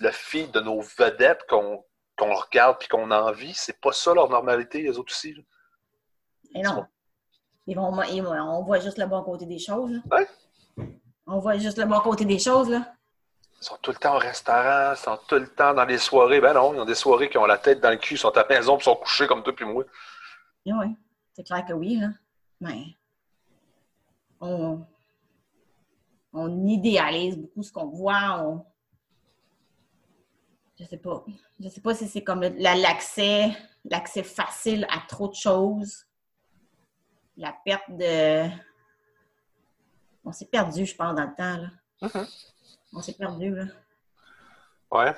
le 0.00 0.10
fil 0.10 0.50
de 0.50 0.60
nos 0.60 0.80
vedettes 0.80 1.44
qu'on 1.48 1.84
regarde 2.18 2.78
puis 2.78 2.88
qu'on 2.88 3.10
envie, 3.10 3.54
c'est 3.54 3.80
pas 3.80 3.92
ça 3.92 4.12
leur 4.14 4.28
normalité, 4.28 4.82
les 4.82 4.98
autres 4.98 5.12
aussi. 5.12 5.34
Et 6.54 6.62
non. 6.62 6.84
Ils 7.66 7.76
vont, 7.76 8.02
ils 8.04 8.22
vont- 8.22 8.32
on 8.32 8.62
voit 8.62 8.80
juste 8.80 8.98
le 8.98 9.06
bon 9.06 9.22
côté 9.22 9.46
des 9.46 9.58
choses. 9.58 9.90
là. 9.92 9.98
Ouais. 10.18 10.28
On 11.26 11.38
voit 11.38 11.56
juste 11.58 11.78
le 11.78 11.84
bon 11.84 12.00
côté 12.00 12.24
des 12.24 12.38
choses. 12.38 12.68
là. 12.68 12.92
Ils 13.60 13.64
sont 13.64 13.76
tout 13.82 13.90
le 13.90 13.96
temps 13.98 14.16
au 14.16 14.18
restaurant, 14.18 14.92
ils 14.94 14.96
sont 14.96 15.18
tout 15.28 15.34
le 15.36 15.46
temps 15.48 15.74
dans 15.74 15.84
les 15.84 15.98
soirées. 15.98 16.40
Ben 16.40 16.54
non, 16.54 16.72
ils 16.74 16.80
ont 16.80 16.84
des 16.84 16.94
soirées 16.94 17.28
qui 17.28 17.36
ont 17.38 17.44
la 17.46 17.58
tête 17.58 17.80
dans 17.80 17.90
le 17.90 17.98
cul, 17.98 18.14
ils 18.14 18.18
sont 18.18 18.30
à 18.36 18.42
la 18.42 18.48
maison, 18.48 18.76
puis 18.76 18.84
ils 18.84 18.90
sont 18.90 18.96
couchés 18.96 19.26
comme 19.26 19.42
toi 19.42 19.54
puis 19.54 19.64
moi. 19.66 19.84
Et 20.66 20.72
oui, 20.72 20.86
c'est 21.34 21.44
clair 21.44 21.64
que 21.66 21.74
oui. 21.74 21.96
Là. 21.96 22.08
Mais 22.60 22.96
on, 24.40 24.84
on 26.32 26.66
idéalise 26.66 27.36
beaucoup 27.38 27.62
ce 27.62 27.70
qu'on 27.72 27.86
voit. 27.86 28.40
On... 28.40 28.64
Je 30.80 30.86
sais 30.86 30.96
pas. 30.96 31.22
Je 31.60 31.68
sais 31.68 31.80
pas 31.82 31.94
si 31.94 32.08
c'est 32.08 32.24
comme 32.24 32.40
la- 32.40 32.74
l'accès, 32.74 33.50
l'accès 33.84 34.22
facile 34.22 34.86
à 34.90 35.00
trop 35.06 35.28
de 35.28 35.34
choses. 35.34 36.06
La 37.36 37.54
perte 37.64 37.90
de. 37.90 38.48
On 40.24 40.32
s'est 40.32 40.46
perdu, 40.46 40.86
je 40.86 40.94
pense, 40.96 41.14
dans 41.14 41.24
le 41.24 41.34
temps. 41.36 41.56
Là. 41.58 41.68
Mhm. 42.02 42.26
On 42.94 43.02
s'est 43.02 43.12
perdu. 43.14 43.54
Là. 43.54 43.64
Ouais. 44.90 45.14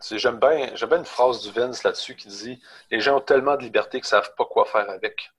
C'est- 0.00 0.18
J'aime 0.18 0.38
bien, 0.38 0.74
j'aime 0.76 0.88
bien 0.90 0.98
une 0.98 1.04
phrase 1.04 1.42
du 1.42 1.50
Vince 1.50 1.82
là-dessus 1.82 2.14
qui 2.14 2.28
dit 2.28 2.62
Les 2.90 3.00
gens 3.00 3.16
ont 3.18 3.20
tellement 3.20 3.56
de 3.56 3.62
liberté 3.62 3.98
qu'ils 4.00 4.04
ne 4.06 4.22
savent 4.22 4.34
pas 4.36 4.44
quoi 4.44 4.64
faire 4.64 4.88
avec. 4.88 5.30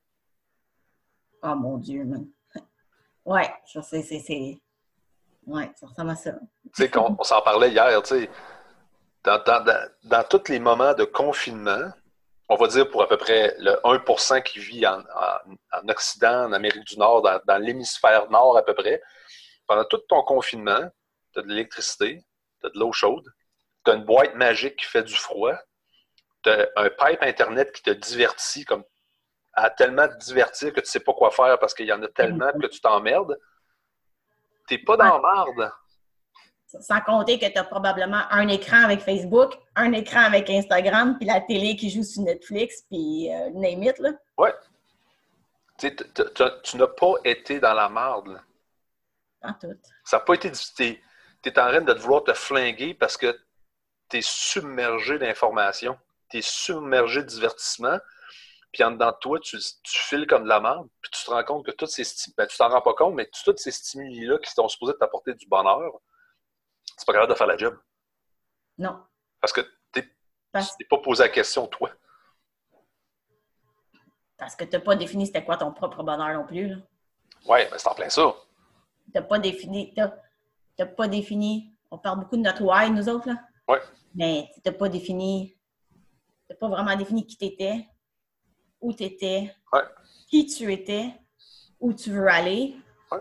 Oh 1.42 1.56
mon 1.56 1.78
Dieu, 1.78 2.04
man. 2.04 2.28
Ouais, 3.26 3.50
ça, 3.66 3.82
c'est. 3.84 4.02
c'est- 4.04 4.20
c'est- 4.20 4.60
Ouais, 5.48 5.72
ça 5.76 5.88
ressemble 5.88 6.10
à 6.12 6.16
ça. 6.16 6.32
Tu 6.34 6.84
sais, 6.84 6.90
qu'on- 6.92 7.16
on 7.18 7.24
s'en 7.24 7.42
parlait 7.42 7.72
hier, 7.72 8.02
tu 8.04 8.10
sais, 8.10 8.30
dans, 9.24 9.42
dans, 9.44 9.64
dans, 9.64 9.90
dans 10.04 10.24
tous 10.24 10.50
les 10.52 10.60
moments 10.60 10.94
de 10.94 11.04
confinement, 11.04 11.92
on 12.48 12.56
va 12.56 12.68
dire 12.68 12.90
pour 12.90 13.02
à 13.04 13.08
peu 13.08 13.18
près 13.18 13.56
le 13.60 13.74
1% 13.84 14.42
qui 14.44 14.60
vit 14.60 14.86
en, 14.88 15.00
en- 15.02 15.56
en 15.80 15.90
Occident, 15.90 16.46
en 16.46 16.54
Amérique 16.54 16.86
du 16.86 16.98
Nord, 16.98 17.22
dans, 17.22 17.40
dans 17.46 17.58
l'hémisphère 17.58 18.30
nord 18.32 18.58
à 18.58 18.64
peu 18.64 18.74
près, 18.74 19.02
pendant 19.68 19.86
tout 19.86 20.00
ton 20.10 20.24
confinement, 20.24 20.90
tu 21.34 21.40
as 21.40 21.44
de 21.44 21.48
l'électricité, 21.48 22.24
tu 22.62 22.68
as 22.68 22.70
de 22.72 22.80
l'eau 22.80 22.92
chaude, 22.92 23.26
tu 23.86 23.92
as 23.92 23.96
une 23.96 24.06
boîte 24.06 24.34
magique 24.36 24.78
qui 24.78 24.86
fait 24.86 25.04
du 25.04 25.16
froid, 25.16 25.54
tu 26.44 26.50
as 26.50 26.68
un 26.78 26.90
pipe 26.90 27.22
Internet 27.22 27.72
qui 27.72 27.84
te 27.84 27.92
divertit 27.92 28.66
comme 28.66 28.84
à 29.54 29.70
tellement 29.70 30.08
te 30.08 30.16
divertir 30.18 30.74
que 30.74 30.80
tu 30.80 30.86
sais 30.90 31.02
pas 31.02 31.14
quoi 31.14 31.32
faire 31.32 31.60
parce 31.60 31.74
qu'il 31.74 31.86
y 31.86 31.92
en 31.94 32.02
a 32.02 32.08
tellement 32.08 32.52
que 32.62 32.68
tu 32.68 32.80
t'emmerdes. 32.82 33.38
T'es 34.68 34.78
pas 34.80 34.96
dans 34.98 35.06
la 35.16 35.20
marde. 35.20 35.72
Sans 36.82 37.02
compter 37.02 37.40
que 37.40 37.48
tu 37.48 37.58
as 37.58 37.64
probablement 37.64 38.22
un 38.30 38.48
écran 38.48 38.84
avec 38.84 39.00
Facebook, 39.02 39.54
un 39.76 39.92
écran 39.94 40.20
avec 40.22 40.50
Instagram, 40.50 41.18
puis 41.18 41.26
la 41.28 41.42
télé 41.42 41.76
qui 41.76 41.90
joue 41.90 42.04
sur 42.04 42.22
Netflix, 42.22 42.84
puis 42.90 43.34
euh, 43.34 43.50
name 43.56 43.84
it, 43.84 43.98
là. 44.00 44.12
T- 45.78 45.96
tu 46.64 46.78
n'as 46.78 46.88
pas 46.88 47.14
été 47.24 47.60
dans 47.60 47.74
la 47.74 47.90
marde. 47.90 48.28
là. 48.28 48.40
En 49.42 49.54
tout. 49.54 49.74
Ça 50.04 50.18
n'a 50.18 50.24
pas 50.24 50.34
été. 50.34 50.52
Tu 50.52 50.84
es, 51.46 51.60
en 51.60 51.70
train 51.70 51.82
de 51.82 51.94
te 51.94 52.00
vouloir 52.00 52.24
te 52.24 52.34
flinguer 52.34 52.94
parce 52.94 53.16
que 53.18 53.40
tu 54.10 54.18
es 54.18 54.22
submergé 54.22 55.18
d'informations. 55.18 55.98
Tu 56.30 56.40
es 56.40 56.42
submergé 56.42 57.22
de 57.24 57.28
divertissement. 57.28 57.98
puis 58.74 58.84
en 58.84 58.92
dedans 58.92 59.12
de 59.12 59.18
toi, 59.22 59.40
tu, 59.40 59.58
tu 59.58 59.98
files 60.00 60.28
comme 60.28 60.44
de 60.44 60.50
la 60.50 60.60
merde, 60.60 60.88
puis 61.02 61.10
tu 61.12 61.24
te 61.24 61.32
rends 61.32 61.44
compte 61.46 61.66
que 61.66 61.72
toutes 61.72 61.90
ces 61.90 62.04
ben, 62.38 62.46
tu 62.46 62.58
t'en 62.58 62.70
rends 62.70 62.82
pas 62.82 62.94
compte, 62.94 63.16
mais 63.16 63.28
tous 63.44 63.56
ces 63.58 63.72
stimuli-là 63.72 64.38
qui 64.40 64.52
sont 64.52 64.68
supposés 64.68 64.94
t'apporter 65.00 65.34
du 65.34 65.48
bonheur, 65.48 65.94
c'est 67.00 67.06
pas 67.06 67.14
capable 67.14 67.32
de 67.32 67.38
faire 67.38 67.48
la 67.48 67.56
job. 67.58 67.78
Non. 68.78 69.02
Parce 69.40 69.54
que 69.54 69.62
t'es 69.94 70.04
Parce, 70.52 70.76
t'es 70.78 70.84
pas 70.86 70.98
posé 70.98 71.24
la 71.24 71.30
question, 71.30 71.66
toi. 71.68 71.90
parce 74.38 74.56
que 74.56 74.64
tu 74.66 74.72
n'as 74.72 74.80
pas 74.82 74.96
défini 74.96 75.26
c'était 75.26 75.44
quoi 75.44 75.58
ton 75.58 75.72
propre 75.74 76.04
bonheur 76.04 76.34
non 76.34 76.46
plus. 76.46 76.68
là. 76.70 76.76
Ouais, 77.46 77.68
mais 77.72 77.78
c'est 77.78 77.88
en 77.88 77.94
plein 77.96 78.10
ça. 78.10 78.34
Tu 79.06 79.12
n'as 79.16 79.22
pas 79.22 79.40
défini. 79.40 79.94
t'as- 79.94 80.16
t'as 80.78 80.86
pas 80.86 81.08
défini. 81.08 81.74
On 81.92 81.98
parle 81.98 82.20
beaucoup 82.20 82.38
de 82.38 82.42
notre 82.42 82.62
why, 82.64 82.90
nous 82.92 83.08
autres, 83.10 83.28
là. 83.30 83.36
Ouais. 83.68 83.82
Mais 84.16 84.50
tu 84.56 84.62
n'as 84.66 84.72
pas 84.78 84.90
défini. 84.90 85.58
Tu 86.50 86.56
pas 86.56 86.68
vraiment 86.70 86.96
défini 86.96 87.26
qui 87.26 87.38
tu 87.38 87.46
étais, 87.46 87.88
où 88.82 88.94
tu 88.94 89.04
étais, 89.04 89.54
Ouais. 89.74 89.84
qui 90.28 90.46
tu 90.48 90.72
étais, 90.72 91.14
où 91.80 91.94
tu 91.94 92.12
veux 92.12 92.28
aller. 92.28 92.76
Ouais. 93.12 93.20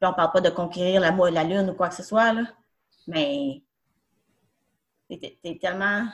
Puis 0.00 0.08
on 0.08 0.12
parle 0.14 0.32
pas 0.32 0.40
de 0.40 0.50
conquérir 0.50 1.00
la, 1.00 1.10
la 1.30 1.44
lune 1.44 1.70
ou 1.70 1.74
quoi 1.74 1.88
que 1.88 1.94
ce 1.94 2.02
soit, 2.02 2.32
là. 2.32 2.42
Mais 3.06 3.62
t'es 5.08 5.38
es 5.44 5.58
tellement. 5.58 6.06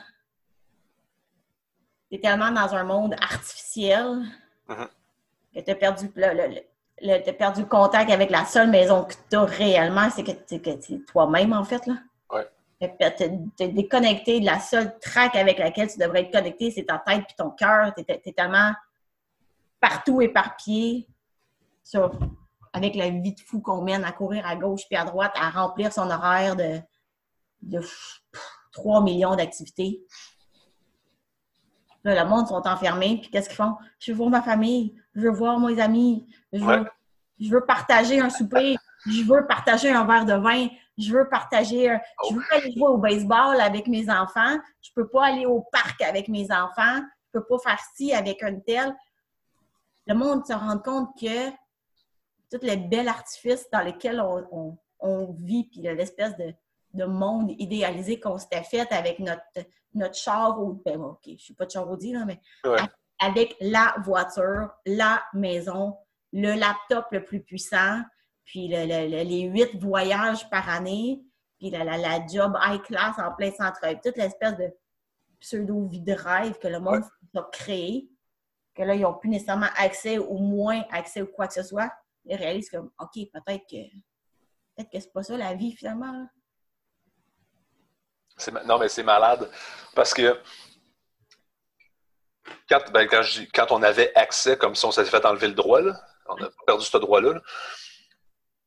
T'es 2.09 2.19
tellement 2.19 2.51
dans 2.51 2.73
un 2.75 2.83
monde 2.83 3.13
artificiel 3.21 4.23
Mhm. 4.67 4.87
que 5.55 5.59
tu 5.61 5.71
as 5.71 5.75
perdu 5.75 6.11
le, 6.15 6.61
le- 7.01 7.23
t'as 7.23 7.33
perdu 7.33 7.65
contact 7.65 8.09
avec 8.11 8.29
la 8.31 8.45
seule 8.45 8.69
maison 8.69 9.03
que 9.05 9.13
tu 9.29 9.35
as 9.35 9.45
réellement, 9.45 10.09
c'est 10.09 10.23
que 10.23 10.31
c'est 10.47 11.05
toi-même, 11.05 11.53
en 11.53 11.63
fait. 11.63 11.85
Là. 11.87 11.95
Ouais. 12.31 12.47
Tu 12.81 13.63
es 13.63 13.67
déconnecté 13.69 14.39
de 14.39 14.45
la 14.45 14.59
seule 14.59 14.97
traque 14.99 15.35
avec 15.35 15.59
laquelle 15.59 15.91
tu 15.91 15.97
devrais 15.99 16.21
être 16.21 16.31
connecté, 16.31 16.71
c'est 16.71 16.85
ta 16.85 16.97
tête 16.99 17.25
puis 17.27 17.35
ton 17.37 17.51
cœur. 17.51 17.93
Tu 17.95 18.03
es, 18.07 18.33
tellement 18.33 18.71
partout 19.79 20.21
éparpillé 20.21 21.07
sur, 21.83 22.11
avec 22.73 22.95
la 22.95 23.09
vie 23.09 23.33
de 23.33 23.39
fou 23.41 23.61
qu'on 23.61 23.81
mène 23.81 24.03
à 24.03 24.11
courir 24.11 24.45
à 24.45 24.55
gauche 24.55 24.83
puis 24.87 24.97
à 24.97 25.05
droite, 25.05 25.33
à 25.35 25.49
remplir 25.49 25.91
son 25.93 26.09
horaire 26.09 26.55
de, 26.55 26.79
de 27.61 27.79
pff, 27.79 28.21
3 28.73 29.01
millions 29.03 29.35
d'activités. 29.35 30.01
Là, 32.03 32.23
le 32.23 32.29
monde 32.29 32.47
sont 32.47 32.65
enfermés, 32.65 33.17
puis 33.19 33.29
qu'est-ce 33.29 33.49
qu'ils 33.49 33.57
font? 33.57 33.75
Je 33.99 34.11
veux 34.11 34.17
voir 34.17 34.29
ma 34.29 34.41
famille, 34.41 34.95
je 35.15 35.21
veux 35.21 35.31
voir 35.31 35.59
mes 35.59 35.79
amis, 35.81 36.25
je 36.53 36.59
veux, 36.59 36.65
Ouais. 36.81 36.89
je 37.39 37.49
veux 37.49 37.65
partager 37.65 38.19
un 38.21 38.29
souper, 38.29 38.77
je 39.05 39.23
veux 39.23 39.45
partager 39.47 39.91
un 39.91 40.05
verre 40.05 40.25
de 40.25 40.33
vin, 40.33 40.67
je 40.97 41.11
veux 41.11 41.27
partager, 41.27 41.89
un- 41.89 41.99
je 42.29 42.35
veux 42.35 42.43
aller 42.51 42.71
jouer 42.71 42.87
au 42.87 42.97
baseball 42.97 43.59
avec 43.59 43.87
mes 43.87 44.09
enfants, 44.09 44.57
je 44.81 44.91
peux 44.95 45.07
pas 45.09 45.25
aller 45.25 45.45
au 45.45 45.61
parc 45.71 46.01
avec 46.01 46.29
mes 46.29 46.49
enfants, 46.51 47.01
je 47.33 47.39
peux 47.39 47.45
pas 47.45 47.57
faire 47.59 47.79
ci 47.95 48.13
avec 48.13 48.41
un 48.43 48.57
tel. 48.59 48.95
Le 50.07 50.13
monde 50.15 50.45
se 50.45 50.53
rend 50.53 50.79
compte 50.79 51.09
que 51.19 51.49
tous 52.51 52.61
les 52.65 52.77
bels 52.77 53.07
artifices 53.07 53.69
dans 53.71 53.81
lesquels 53.81 54.19
on, 54.21 54.45
on- 54.51 54.77
on 55.01 55.31
vit, 55.39 55.63
puis 55.65 55.81
l'espèce 55.81 56.35
de, 56.37 56.53
de 56.93 57.05
monde 57.05 57.51
idéalisé 57.57 58.19
qu'on 58.19 58.37
s'était 58.37 58.63
fait 58.63 58.91
avec 58.91 59.19
notre, 59.19 59.41
notre 59.93 60.15
char 60.15 60.61
ou 60.61 60.81
ben 60.85 60.99
ok, 60.99 61.21
je 61.25 61.37
suis 61.37 61.53
pas 61.53 61.65
de 61.65 61.71
char 61.71 61.89
Audi, 61.89 62.11
là, 62.11 62.25
mais 62.25 62.39
Ouais. 62.65 62.79
avec 63.19 63.55
la 63.61 63.95
voiture, 64.03 64.71
la 64.85 65.23
maison, 65.33 65.95
le 66.33 66.53
laptop 66.59 67.05
le 67.11 67.23
plus 67.23 67.41
puissant, 67.41 68.01
puis 68.43 68.67
le- 68.67 68.85
le- 68.85 69.07
le- 69.09 69.23
les 69.23 69.41
huit 69.43 69.75
voyages 69.81 70.49
par 70.49 70.67
année, 70.69 71.21
puis 71.59 71.69
la, 71.69 71.83
la, 71.83 71.97
la 71.97 72.25
job 72.27 72.57
high 72.61 72.81
class 72.81 73.17
en 73.19 73.31
plein 73.33 73.51
centre-ville, 73.51 73.99
toute 74.03 74.17
l'espèce 74.17 74.57
de 74.57 74.69
pseudo-vie 75.39 76.01
de 76.01 76.13
rêve 76.13 76.57
que 76.59 76.67
le 76.67 76.79
monde 76.79 77.03
a 77.35 77.43
créé, 77.51 78.09
que 78.75 78.83
là, 78.83 78.95
ils 78.95 79.01
n'ont 79.01 79.13
plus 79.13 79.29
nécessairement 79.29 79.67
accès 79.77 80.17
ou 80.17 80.37
moins 80.37 80.83
accès 80.91 81.21
ou 81.21 81.27
quoi 81.27 81.47
que 81.47 81.53
ce 81.53 81.63
soit. 81.63 81.91
Ils 82.29 82.35
réalisent 82.35 82.69
que, 82.69 82.77
OK, 82.77 83.13
peut-être 83.33 83.65
que 83.69 83.75
peut-être 84.75 84.91
que 84.91 84.99
c'est 84.99 85.11
pas 85.11 85.23
ça 85.23 85.35
la 85.35 85.53
vie 85.55 85.73
finalement. 85.75 86.11
là. 86.11 86.25
Non, 88.65 88.77
mais 88.79 88.87
c'est 88.87 89.03
malade. 89.03 89.49
Parce 89.95 90.13
que 90.13 90.39
quand, 92.69 92.79
ben, 92.93 93.07
quand, 93.07 93.21
je 93.23 93.41
dis- 93.41 93.49
quand 93.51 93.71
on 93.71 93.81
avait 93.83 94.13
accès, 94.15 94.57
comme 94.57 94.75
si 94.75 94.85
on 94.85 94.91
s'était 94.91 95.09
fait 95.09 95.25
enlever 95.25 95.47
le 95.47 95.53
droit, 95.55 95.81
là, 95.81 95.99
on 96.27 96.35
a 96.43 96.49
perdu 96.65 96.85
ce 96.85 96.97
droit-là. 96.97 97.33
là. 97.33 97.41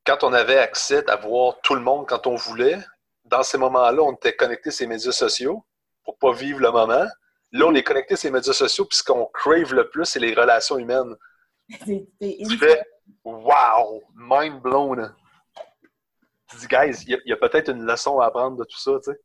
Quand 0.04 0.24
on 0.24 0.32
avait 0.32 0.58
accès 0.58 1.08
à 1.08 1.16
voir 1.16 1.60
tout 1.62 1.74
le 1.74 1.80
monde 1.80 2.06
quand 2.08 2.26
on 2.26 2.34
voulait, 2.34 2.78
dans 3.24 3.42
ces 3.44 3.56
moments-là, 3.58 4.02
on 4.02 4.12
était 4.12 4.34
connecté 4.34 4.68
à 4.70 4.72
ces 4.72 4.86
médias 4.86 5.12
sociaux 5.12 5.64
pour 6.04 6.18
pas 6.18 6.32
vivre 6.32 6.58
le 6.58 6.70
moment. 6.72 7.06
Là, 7.52 7.66
on 7.66 7.74
est 7.74 7.82
connecté 7.84 8.14
à 8.14 8.16
ces 8.16 8.30
médias 8.30 8.52
sociaux, 8.52 8.84
puis 8.86 8.98
ce 8.98 9.04
qu'on 9.04 9.26
crave 9.26 9.72
le 9.72 9.88
plus, 9.88 10.04
c'est 10.04 10.18
les 10.20 10.34
relations 10.34 10.78
humaines. 10.78 11.14
C'est- 11.86 12.08
c'est 12.20 12.36
Tu 12.48 12.58
fais 12.58 12.82
Wow! 13.24 14.02
Mind 14.14 14.60
blown! 14.62 15.14
Tu 16.48 16.56
dis, 16.56 16.66
guys, 16.66 17.04
il 17.06 17.20
y 17.24 17.32
a, 17.32 17.36
peut-être 17.36 17.70
une 17.70 17.84
leçon 17.84 18.20
à 18.20 18.26
apprendre 18.26 18.58
de 18.58 18.64
tout 18.64 18.78
ça, 18.78 18.92
tu 19.02 19.10
sais. 19.10 19.18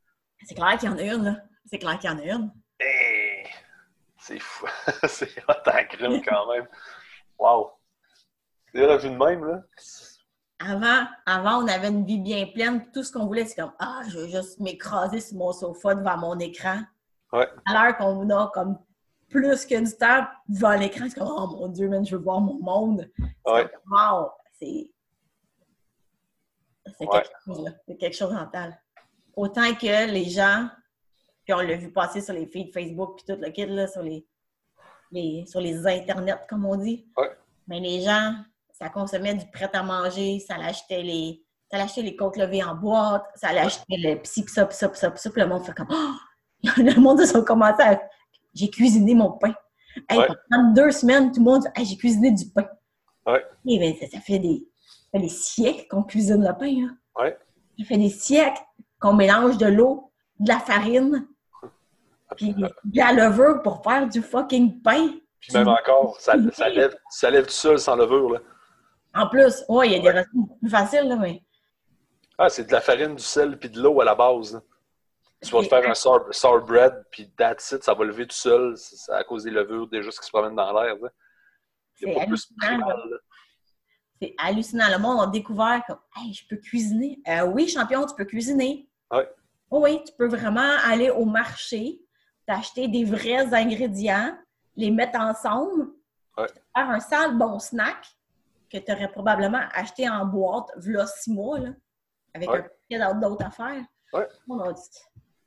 C'est 0.45 0.55
clair 0.55 0.77
qu'il 0.77 0.89
y 0.89 0.91
en 0.91 0.97
a 0.97 1.01
une, 1.01 1.23
là. 1.23 1.35
C'est 1.65 1.79
clair 1.79 1.99
qu'il 1.99 2.09
y 2.09 2.13
en 2.13 2.19
a 2.19 2.23
une. 2.23 2.51
Hey! 2.79 3.45
C'est 4.19 4.39
fou. 4.39 4.67
c'est 5.07 5.43
hot 5.47 5.71
crime 5.89 6.21
quand 6.23 6.51
même. 6.51 6.67
Wow! 7.37 7.71
C'est 8.73 8.85
la 8.85 8.97
vue 8.97 9.09
de 9.09 9.15
même, 9.15 9.45
là? 9.45 9.61
Avant, 10.59 11.07
avant, 11.25 11.63
on 11.63 11.67
avait 11.67 11.89
une 11.89 12.05
vie 12.05 12.19
bien 12.19 12.47
pleine. 12.47 12.89
Tout 12.91 13.03
ce 13.03 13.11
qu'on 13.11 13.25
voulait, 13.25 13.45
c'est 13.45 13.61
comme 13.61 13.73
Ah, 13.79 14.01
je 14.09 14.17
veux 14.17 14.27
juste 14.27 14.59
m'écraser 14.59 15.19
sur 15.19 15.37
mon 15.37 15.51
sofa 15.51 15.95
devant 15.95 16.17
mon 16.17 16.39
écran. 16.39 16.81
Ouais. 17.31 17.47
À 17.65 17.73
l'heure 17.73 17.97
qu'on 17.97 18.29
a 18.29 18.51
comme 18.53 18.77
plus 19.29 19.65
que 19.65 19.79
du 19.83 19.91
temps 19.97 20.25
devant 20.47 20.73
l'écran, 20.75 21.05
c'est 21.09 21.19
comme 21.19 21.29
Oh 21.29 21.47
mon 21.47 21.67
Dieu, 21.67 21.87
man, 21.89 22.05
je 22.05 22.15
veux 22.15 22.21
voir 22.23 22.39
mon 22.41 22.59
monde. 22.59 23.09
C'est 23.17 23.51
Ouais. 23.51 23.69
Wow! 23.89 24.29
C'est. 24.59 24.89
C'est 26.97 27.05
Ouais. 27.05 27.21
quelque 27.21 27.35
chose, 27.45 27.63
là. 27.65 27.71
C'est 27.87 27.97
quelque 27.97 28.15
chose 28.15 28.33
mental. 28.33 28.79
Autant 29.35 29.73
que 29.75 30.09
les 30.11 30.25
gens, 30.29 30.67
puis 31.43 31.53
on 31.53 31.59
l'a 31.59 31.75
vu 31.75 31.91
passer 31.91 32.21
sur 32.21 32.33
les 32.33 32.47
feeds 32.47 32.71
Facebook, 32.71 33.17
puis 33.17 33.25
tout 33.35 33.39
le 33.41 33.49
kit, 33.51 33.65
là, 33.65 33.87
sur 33.87 34.01
les, 34.01 34.25
les, 35.11 35.45
sur 35.47 35.59
les 35.61 35.85
internets, 35.85 36.45
comme 36.49 36.65
on 36.65 36.75
dit. 36.75 37.07
Ouais. 37.17 37.29
Mais 37.67 37.79
les 37.79 38.01
gens, 38.01 38.33
ça 38.71 38.89
consommait 38.89 39.35
du 39.35 39.45
prêt-à-manger, 39.51 40.39
ça 40.39 40.57
l'achetait 40.57 41.03
les. 41.03 41.43
Ça 41.69 41.77
l'achetait 41.77 42.01
les 42.01 42.15
côtes 42.15 42.37
levées 42.37 42.63
en 42.63 42.75
boîte, 42.75 43.25
ça 43.35 43.51
l'achetait 43.51 43.97
le 43.97 44.15
psi, 44.21 44.45
pis 44.45 44.53
ça, 44.53 44.65
pis 44.65 44.73
ça, 44.75 44.87
pis 44.87 44.97
ça, 44.97 45.11
pis 45.11 45.19
ça, 45.21 45.29
puis 45.29 45.41
le 45.41 45.47
monde 45.47 45.65
fait 45.65 45.73
comme 45.73 45.87
Oh! 45.91 46.13
Le 46.77 46.99
monde, 46.99 47.19
ils 47.21 47.37
ont 47.37 47.43
commencé 47.43 47.83
à. 47.83 48.01
J'ai 48.57 48.69
cuisiné 48.69 49.13
mon 49.15 49.31
pain. 49.33 49.53
Hey, 50.09 50.17
Ouais. 50.19 50.27
Pendant 50.49 50.73
deux 50.73 50.91
semaines, 50.91 51.31
tout 51.31 51.39
le 51.39 51.45
monde 51.45 51.61
dit 51.61 51.67
Hey, 51.75 51.85
j'ai 51.85 51.97
cuisiné 51.97 52.31
du 52.31 52.45
pain. 52.49 52.67
Ouais. 53.25 53.43
Ben, 53.65 53.93
ça, 53.99 54.07
ça 54.11 54.19
fait 54.19 54.39
des, 54.39 54.67
ça 54.85 55.11
fait 55.11 55.19
des 55.19 55.29
siècles 55.29 55.85
qu'on 55.89 56.03
cuisine 56.03 56.41
le 56.45 56.53
pain. 56.57 56.73
Hein. 56.85 56.97
Ouais. 57.21 57.37
Ça 57.79 57.85
fait 57.85 57.97
des 57.97 58.09
siècles 58.09 58.61
qu'on 58.99 59.13
mélange 59.13 59.57
de 59.57 59.67
l'eau, 59.67 60.11
de 60.39 60.49
la 60.49 60.59
farine, 60.59 61.27
puis 62.35 62.53
de 62.53 62.69
la 62.93 63.11
levure 63.13 63.61
pour 63.61 63.83
faire 63.83 64.07
du 64.07 64.21
fucking 64.21 64.81
pain. 64.81 65.09
Puis 65.39 65.53
même 65.53 65.67
encore, 65.67 66.19
ça, 66.19 66.33
ça, 66.53 66.67
lève, 66.69 66.95
ça 67.09 67.29
lève 67.29 67.45
tout 67.45 67.51
seul 67.51 67.79
sans 67.79 67.95
levure, 67.95 68.31
là. 68.33 68.39
En 69.13 69.27
plus, 69.29 69.63
ouais, 69.69 69.87
il 69.87 69.93
y 69.93 69.95
a 69.95 69.99
des 69.99 70.09
recettes 70.09 70.29
plus 70.59 70.69
faciles, 70.69 71.07
là, 71.07 71.15
mais. 71.15 71.41
Ah, 72.37 72.49
c'est 72.49 72.67
de 72.67 72.71
la 72.71 72.81
farine, 72.81 73.15
du 73.15 73.23
sel, 73.23 73.57
puis 73.57 73.69
de 73.69 73.81
l'eau 73.81 73.99
à 74.01 74.05
la 74.05 74.13
base. 74.15 74.53
là. 74.53 74.61
Tu 75.43 75.51
vas 75.51 75.61
te 75.61 75.67
faire 75.67 75.87
un 75.89 75.93
sour, 75.93 76.25
sour 76.31 76.61
bread, 76.61 77.05
puis 77.11 77.31
that's 77.37 77.71
it, 77.71 77.83
ça 77.83 77.93
va 77.93 78.03
lever 78.05 78.25
tout 78.25 78.35
seul. 78.35 78.75
À 79.09 79.23
cause 79.23 79.43
des 79.43 79.51
levures 79.51 79.87
déjà 79.87 80.09
ce 80.11 80.19
qui 80.19 80.25
se 80.25 80.31
promènent 80.31 80.55
dans 80.55 80.73
l'air. 80.81 80.95
C'est 81.95 82.15
hallucinant. 82.19 82.87
C'est 84.19 84.33
hallucinant. 84.39 84.85
Le 84.89 84.97
monde 84.97 85.21
a 85.21 85.27
découvert 85.27 85.83
comme 85.87 85.99
Hey, 86.15 86.33
je 86.33 86.47
peux 86.47 86.57
cuisiner. 86.57 87.19
Euh, 87.27 87.45
oui, 87.45 87.67
champion, 87.67 88.05
tu 88.05 88.15
peux 88.15 88.25
cuisiner. 88.25 88.89
Oh 89.11 89.81
oui, 89.83 90.01
tu 90.05 90.13
peux 90.17 90.27
vraiment 90.27 90.75
aller 90.85 91.09
au 91.09 91.25
marché, 91.25 91.99
t'acheter 92.45 92.87
des 92.87 93.03
vrais 93.03 93.53
ingrédients, 93.53 94.35
les 94.75 94.91
mettre 94.91 95.19
ensemble, 95.19 95.89
Ouais. 96.37 96.47
faire 96.75 96.89
un 96.89 96.99
sale 96.99 97.35
bon 97.37 97.57
snack 97.59 98.05
que 98.71 98.77
tu 98.77 98.91
aurais 98.91 99.11
probablement 99.11 99.61
acheté 99.73 100.07
en 100.07 100.23
boîte, 100.25 100.67
v'là 100.77 101.05
six 101.07 101.31
mois, 101.31 101.57
là, 101.59 101.69
avec 102.33 102.49
Ouais. 102.49 102.59
un 102.59 102.97
paquet 102.99 103.19
d'autres 103.19 103.45
affaires. 103.45 103.83
Ouais. 104.13 104.27
On 104.47 104.59
a, 104.59 104.73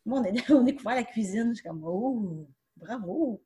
on 0.07 0.25
a- 0.25 0.29
on 0.55 0.61
a 0.61 0.65
découvert 0.65 0.95
la 0.97 1.05
cuisine. 1.05 1.51
Je 1.51 1.61
suis 1.61 1.65
comme, 1.69 1.83
oh, 1.85 2.47
bravo! 2.77 3.43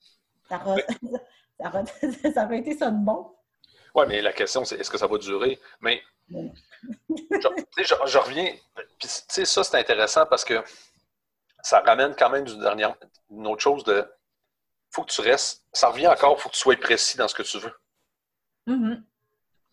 Ça 0.48 0.62
aurait, 0.66 0.86
ça 1.60 1.68
aurait- 1.68 2.32
ça 2.34 2.44
aurait 2.44 2.58
été 2.58 2.76
ça 2.76 2.90
de 2.90 3.04
bon. 3.04 3.34
Ouais, 3.94 4.06
mais 4.06 4.20
la 4.22 4.32
question, 4.32 4.64
c'est 4.64 4.76
est-ce 4.76 4.90
que 4.90 4.98
ça 4.98 5.06
va 5.06 5.18
durer? 5.18 5.58
Mais 5.80 6.02
je, 6.30 6.38
je, 7.78 7.94
je 8.06 8.18
reviens. 8.18 8.52
Puis, 8.74 8.86
tu 8.98 9.08
sais, 9.28 9.44
ça, 9.44 9.62
c'est 9.62 9.78
intéressant 9.78 10.26
parce 10.26 10.44
que 10.44 10.62
ça 11.62 11.80
ramène 11.80 12.14
quand 12.16 12.28
même 12.30 12.46
une, 12.46 12.60
dernière, 12.60 12.96
une 13.30 13.46
autre 13.46 13.62
chose 13.62 13.84
de. 13.84 14.04
faut 14.90 15.02
que 15.04 15.12
tu 15.12 15.20
restes. 15.20 15.64
Ça 15.72 15.88
revient 15.90 16.08
encore, 16.08 16.36
il 16.36 16.40
faut 16.40 16.48
que 16.48 16.54
tu 16.54 16.60
sois 16.60 16.76
précis 16.76 17.16
dans 17.16 17.28
ce 17.28 17.34
que 17.34 17.42
tu 17.42 17.58
veux. 17.58 17.72
Mhm. 18.66 19.04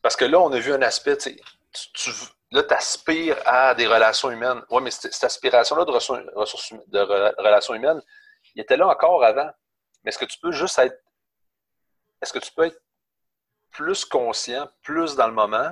Parce 0.02 0.16
que 0.16 0.26
là, 0.26 0.40
on 0.40 0.52
a 0.52 0.60
vu 0.60 0.72
un 0.74 0.82
aspect, 0.82 1.18
tu 1.18 1.36
tu, 1.36 1.92
tu 1.94 2.10
veux- 2.12 2.28
là, 2.52 2.64
tu 2.64 2.74
aspires 2.74 3.38
à 3.46 3.74
des 3.76 3.88
relations 3.88 4.30
humaines. 4.30 4.62
Oui, 4.70 4.82
mais 4.84 4.92
cette, 4.92 5.14
cette 5.14 5.24
aspiration-là 5.24 5.86
de, 5.86 5.92
ressources, 5.92 6.74
de 6.88 7.00
re- 7.00 7.36
relations 7.38 7.74
humaines, 7.74 8.02
il 8.56 8.62
était 8.62 8.78
là 8.78 8.88
encore 8.88 9.24
avant. 9.24 9.50
Mais 10.04 10.10
est-ce 10.10 10.20
que 10.20 10.26
tu 10.26 10.40
peux 10.40 10.52
juste 10.52 10.78
être 10.80 10.98
est-ce 12.22 12.34
que 12.34 12.40
tu 12.40 12.52
peux 12.52 12.66
être 12.66 12.80
plus 13.72 14.06
conscient, 14.06 14.70
plus 14.84 15.16
dans 15.16 15.28
le 15.28 15.34
moment, 15.34 15.72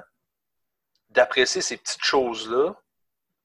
d'apprécier 1.09 1.61
ces 1.61 1.77
petites 1.77 2.03
choses-là, 2.03 2.73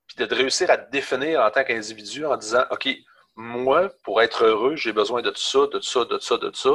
puis 0.06 0.26
de 0.26 0.34
réussir 0.34 0.70
à 0.70 0.78
te 0.78 0.90
définir 0.90 1.40
en 1.40 1.50
tant 1.50 1.64
qu'individu 1.64 2.24
en 2.24 2.36
disant, 2.36 2.64
OK, 2.70 2.88
moi, 3.36 3.90
pour 4.04 4.22
être 4.22 4.44
heureux, 4.44 4.76
j'ai 4.76 4.92
besoin 4.92 5.22
de 5.22 5.32
ça, 5.34 5.66
de 5.66 5.80
ça, 5.80 6.04
de 6.04 6.18
ça, 6.18 6.36
de 6.36 6.54
ça. 6.54 6.70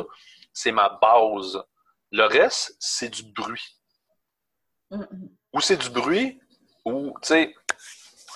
C'est 0.54 0.72
ma 0.72 0.90
base. 0.90 1.62
Le 2.12 2.26
reste, 2.26 2.76
c'est 2.80 3.10
du 3.10 3.24
bruit. 3.24 3.80
Ou 5.54 5.62
c'est 5.62 5.78
du 5.78 5.90
bruit, 5.90 6.40
ou, 6.86 7.14
tu 7.22 7.28
sais, 7.28 7.56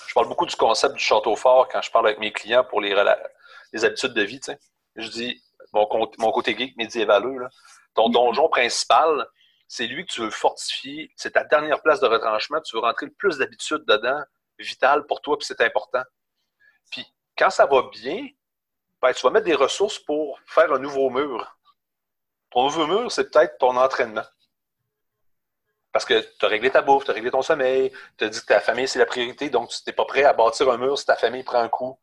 je 0.08 0.14
parle 0.14 0.28
beaucoup 0.28 0.46
du 0.46 0.56
concept 0.56 0.94
du 0.94 1.02
château 1.02 1.36
fort 1.36 1.68
quand 1.68 1.82
je 1.82 1.90
parle 1.90 2.06
avec 2.06 2.18
mes 2.18 2.32
clients 2.32 2.64
pour 2.64 2.80
les, 2.80 2.94
les 3.72 3.84
habitudes 3.84 4.14
de 4.14 4.22
vie, 4.22 4.40
tu 4.40 4.52
sais. 4.52 4.58
Je 4.96 5.08
dis, 5.08 5.42
mon, 5.72 5.88
mon 6.18 6.32
côté 6.32 6.56
geek 6.56 6.76
médiévaleux, 6.76 7.38
là, 7.38 7.48
ton 7.94 8.08
mm-hmm. 8.08 8.12
donjon 8.12 8.48
principal, 8.48 9.26
c'est 9.66 9.86
lui 9.86 10.06
que 10.06 10.12
tu 10.12 10.20
veux 10.20 10.30
fortifier, 10.30 11.10
c'est 11.16 11.32
ta 11.32 11.44
dernière 11.44 11.82
place 11.82 12.00
de 12.00 12.06
retranchement, 12.06 12.60
tu 12.60 12.76
veux 12.76 12.82
rentrer 12.82 13.06
le 13.06 13.12
plus 13.12 13.38
d'habitudes 13.38 13.84
dedans, 13.86 14.22
vital 14.58 15.06
pour 15.06 15.20
toi, 15.20 15.36
puis 15.36 15.46
c'est 15.46 15.60
important. 15.60 16.02
Puis 16.90 17.04
quand 17.36 17.50
ça 17.50 17.66
va 17.66 17.82
bien, 17.92 18.28
ben, 19.02 19.12
tu 19.12 19.22
vas 19.22 19.30
mettre 19.30 19.46
des 19.46 19.54
ressources 19.54 19.98
pour 19.98 20.38
faire 20.46 20.72
un 20.72 20.78
nouveau 20.78 21.10
mur. 21.10 21.58
Ton 22.50 22.64
nouveau 22.64 22.86
mur, 22.86 23.12
c'est 23.12 23.30
peut-être 23.30 23.58
ton 23.58 23.76
entraînement. 23.76 24.24
Parce 25.94 26.04
que 26.04 26.18
tu 26.18 26.44
as 26.44 26.48
réglé 26.48 26.72
ta 26.72 26.82
bouffe, 26.82 27.04
tu 27.04 27.12
as 27.12 27.14
réglé 27.14 27.30
ton 27.30 27.40
sommeil, 27.40 27.92
tu 28.18 28.24
as 28.24 28.28
dit 28.28 28.40
que 28.40 28.46
ta 28.46 28.58
famille, 28.58 28.88
c'est 28.88 28.98
la 28.98 29.06
priorité, 29.06 29.48
donc 29.48 29.70
tu 29.70 29.78
n'es 29.86 29.92
pas 29.92 30.04
prêt 30.04 30.24
à 30.24 30.32
bâtir 30.32 30.68
un 30.68 30.76
mur 30.76 30.98
si 30.98 31.06
ta 31.06 31.14
famille 31.14 31.44
prend 31.44 31.60
un 31.60 31.68
coup. 31.68 31.96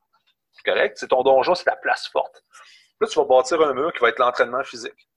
C'est 0.54 0.63
correct? 0.63 0.97
C'est 0.97 1.10
ton 1.10 1.23
donjon, 1.23 1.56
c'est 1.56 1.65
ta 1.65 1.75
place 1.75 2.08
forte. 2.08 2.41
Là, 3.01 3.08
tu 3.08 3.19
vas 3.19 3.25
bâtir 3.25 3.62
un 3.62 3.73
mur 3.73 3.91
qui 3.91 3.99
va 3.99 4.08
être 4.08 4.19
l'entraînement 4.19 4.63
physique. 4.63 5.10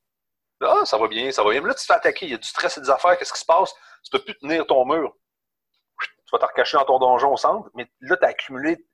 Là, 0.61 0.85
ça 0.87 0.99
va 0.99 1.07
bien, 1.07 1.31
ça 1.31 1.45
va 1.45 1.51
bien. 1.51 1.61
Mais 1.61 1.69
là, 1.69 1.75
tu 1.75 1.83
te 1.83 1.87
fais 1.87 1.93
attaquer, 1.93 2.27
il 2.27 2.33
y 2.33 2.35
a 2.35 2.39
du 2.39 2.49
stress 2.49 2.77
et 2.77 2.81
des 2.81 2.91
affaires, 2.91 3.17
qu'est-ce 3.17 3.33
qui 3.33 3.39
se 3.39 3.45
passe? 3.45 3.73
Tu 4.03 4.11
peux 4.11 4.25
plus 4.25 4.37
tenir 4.41 4.67
ton 4.67 4.85
mur. 4.85 5.15
Tu 6.01 6.31
vas 6.33 6.39
te 6.39 6.47
recacher 6.47 6.77
dans 6.77 6.85
ton 6.85 6.99
donjon 6.99 7.33
au 7.33 7.37
centre, 7.37 7.71
mais 7.75 7.87
là, 8.01 8.17
tu 8.17 8.25
as 8.25 8.29
accumulé, 8.31 8.85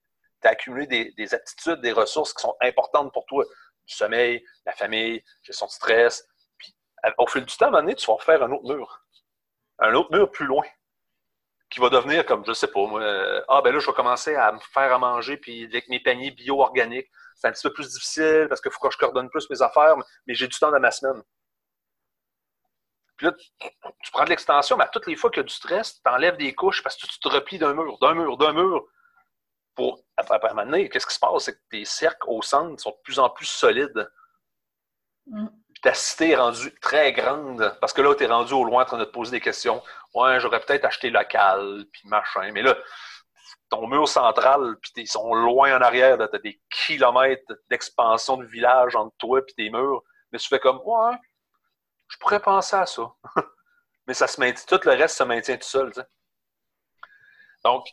accumulé 0.43 0.87
des, 0.89 1.11
des, 1.13 1.35
aptitudes, 1.35 1.81
des 1.81 1.93
ressources 1.93 2.35
qui 2.35 2.43
sont 2.43 2.55
importantes 2.61 3.15
pour 3.15 3.25
toi. 3.25 3.47
Du 3.87 3.95
sommeil, 3.95 4.45
la 4.67 4.73
famille, 4.73 5.25
gestion 5.43 5.65
de 5.65 5.71
stress. 5.71 6.29
Puis, 6.59 6.77
au 7.17 7.27
fil 7.27 7.47
du 7.47 7.57
temps, 7.57 7.65
à 7.65 7.69
un 7.69 7.71
moment 7.71 7.83
donné, 7.85 7.95
tu 7.95 8.05
vas 8.05 8.19
faire 8.19 8.43
un 8.43 8.53
autre 8.53 8.75
mur. 8.75 9.01
Un 9.81 9.95
autre 9.95 10.13
mur 10.13 10.31
plus 10.31 10.47
loin. 10.47 10.65
Qui 11.71 11.81
va 11.81 11.89
devenir 11.89 12.27
comme, 12.27 12.45
je 12.45 12.53
sais 12.53 12.67
pas, 12.67 12.85
moi, 12.87 13.01
euh, 13.01 13.43
ah 13.49 13.61
ben 13.63 13.73
là, 13.73 13.79
je 13.79 13.87
vais 13.87 13.93
commencer 13.93 14.35
à 14.35 14.53
me 14.53 14.59
faire 14.59 14.93
à 14.93 14.99
manger, 14.99 15.37
puis 15.37 15.65
avec 15.65 15.89
mes 15.89 16.01
paniers 16.01 16.33
bio-organiques, 16.33 17.09
c'est 17.37 17.49
un 17.49 17.53
petit 17.53 17.67
peu 17.67 17.73
plus 17.73 17.89
difficile 17.91 18.47
parce 18.49 18.61
qu'il 18.61 18.71
faut 18.71 18.81
que 18.81 18.93
je 18.93 18.99
coordonne 18.99 19.31
plus 19.31 19.49
mes 19.49 19.63
affaires, 19.63 19.97
mais 20.27 20.35
j'ai 20.35 20.49
du 20.49 20.59
temps 20.59 20.71
dans 20.71 20.81
ma 20.81 20.91
semaine. 20.91 21.23
Puis 23.17 23.27
là, 23.27 23.35
tu 24.03 24.11
prends 24.13 24.25
de 24.25 24.31
l'extension, 24.31 24.79
mais 24.79 24.85
à 24.85 24.89
toutes 24.89 25.07
les 25.07 25.15
fois 25.15 25.31
qu'il 25.31 25.41
y 25.41 25.45
a 25.45 25.45
du 25.45 25.53
stress, 25.53 26.01
tu 26.03 26.11
enlèves 26.11 26.39
des 26.39 26.55
couches 26.55 26.83
parce 26.83 26.97
que 26.97 27.07
tu 27.07 27.19
te 27.19 27.29
replies 27.29 27.59
d'un 27.59 27.75
mur, 27.75 27.99
d'un 27.99 28.15
mur, 28.15 28.39
d'un 28.39 28.55
mur. 28.55 28.87
Pour, 29.75 30.03
à 30.17 30.23
un 30.23 30.49
moment 30.55 30.65
donné, 30.65 30.89
qu'est-ce 30.89 31.07
qui 31.07 31.15
se 31.15 31.21
passe? 31.21 31.45
C'est 31.45 31.55
que 31.55 31.63
tes 31.71 31.85
cercles 31.85 32.27
au 32.29 32.43
centre 32.43 32.81
sont 32.81 32.91
de 32.91 32.97
plus 33.05 33.19
en 33.19 33.29
plus 33.29 33.47
solides. 33.47 34.11
Mm. 35.27 35.49
Ta 35.83 35.95
cité 35.95 36.31
est 36.31 36.37
rendue 36.37 36.75
très 36.81 37.13
grande 37.13 37.77
parce 37.81 37.93
que 37.93 38.03
là, 38.03 38.15
tu 38.15 38.25
es 38.25 38.27
rendu 38.27 38.53
au 38.53 38.65
loin 38.65 38.83
en 38.83 38.87
train 38.87 38.99
de 38.99 39.05
te 39.05 39.11
poser 39.11 39.33
des 39.33 39.41
questions. 39.41 39.83
Ouais, 40.15 40.41
j'aurais 40.41 40.61
peut-être 40.61 40.85
acheté 40.85 41.11
local, 41.11 41.85
puis 41.93 42.03
machin. 42.09 42.51
Mais 42.53 42.63
là, 42.63 42.77
ton 43.71 43.87
mur 43.87 44.09
central, 44.09 44.77
puis 44.83 44.93
ils 44.97 45.09
sont 45.09 45.33
loin 45.35 45.77
en 45.77 45.81
arrière, 45.81 46.19
tu 46.19 46.37
as 46.37 46.39
des 46.39 46.61
kilomètres 46.71 47.55
d'expansion 47.71 48.37
de 48.37 48.45
village 48.45 48.97
entre 48.97 49.17
toi 49.17 49.41
et 49.41 49.53
tes 49.55 49.71
murs. 49.71 50.03
Mais 50.33 50.39
tu 50.39 50.49
fais 50.49 50.59
comme, 50.59 50.81
ouais, 50.85 51.17
je 52.09 52.19
pourrais 52.19 52.41
penser 52.41 52.77
à 52.77 52.87
ça. 52.87 53.03
Mais 54.07 54.15
ça 54.15 54.27
se 54.27 54.41
maintient, 54.41 54.65
tout 54.67 54.87
le 54.87 54.95
reste 54.95 55.17
se 55.17 55.23
maintient 55.23 55.57
tout 55.57 55.69
seul. 55.69 55.93
Donc, 57.65 57.87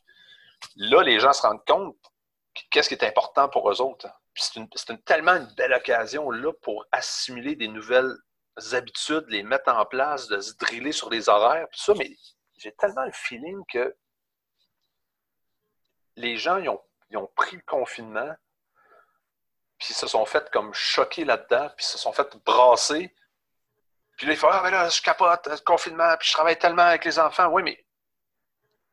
là, 0.76 1.04
les 1.04 1.20
gens 1.20 1.34
se 1.34 1.42
rendent 1.42 1.66
compte 1.66 1.96
qu'est-ce 2.72 2.90
qui 2.90 2.96
est 2.96 3.04
important 3.04 3.48
pour 3.50 3.70
eux 3.70 3.82
autres. 3.82 4.08
C'est 4.38 5.06
tellement 5.06 5.34
une 5.34 5.54
belle 5.56 5.74
occasion 5.74 6.30
pour 6.62 6.86
assimiler 6.92 7.56
des 7.56 7.68
nouvelles 7.68 8.16
habitudes, 8.74 9.26
les 9.30 9.44
mettre 9.44 9.72
en 9.72 9.86
place, 9.86 10.28
de 10.28 10.40
se 10.40 10.54
driller 10.56 10.92
sur 10.92 11.10
des 11.10 11.30
horaires, 11.30 11.68
tout 11.72 11.80
ça, 11.80 11.94
mais 11.98 12.16
j'ai 12.58 12.74
tellement 12.74 13.06
le 13.06 13.12
feeling 13.12 13.64
que 13.68 13.96
les 16.16 16.38
gens 16.38 16.58
ils 16.58 16.70
ont, 16.70 16.82
ils 17.10 17.20
pris 17.36 17.56
le 17.56 17.64
confinement, 17.68 18.34
puis 19.78 19.94
se 19.94 20.08
sont 20.08 20.26
fait 20.26 20.50
comme 20.52 20.74
choquer 20.74 21.24
là-dedans, 21.24 21.70
puis 21.76 21.86
se 21.86 21.98
sont 21.98 22.12
fait 22.12 22.36
brasser, 22.46 23.14
puis 24.18 24.26
là, 24.26 24.34
il 24.34 24.38
faut 24.38 24.48
Ah, 24.52 24.62
ben 24.64 24.72
là, 24.72 24.90
je 24.90 25.02
capote, 25.02 25.48
le 25.48 25.58
confinement, 25.64 26.18
puis 26.18 26.28
je 26.28 26.34
travaille 26.34 26.58
tellement 26.58 26.84
avec 26.84 27.06
les 27.06 27.20
enfants. 27.20 27.48
Oui, 27.50 27.62
mais 27.62 27.86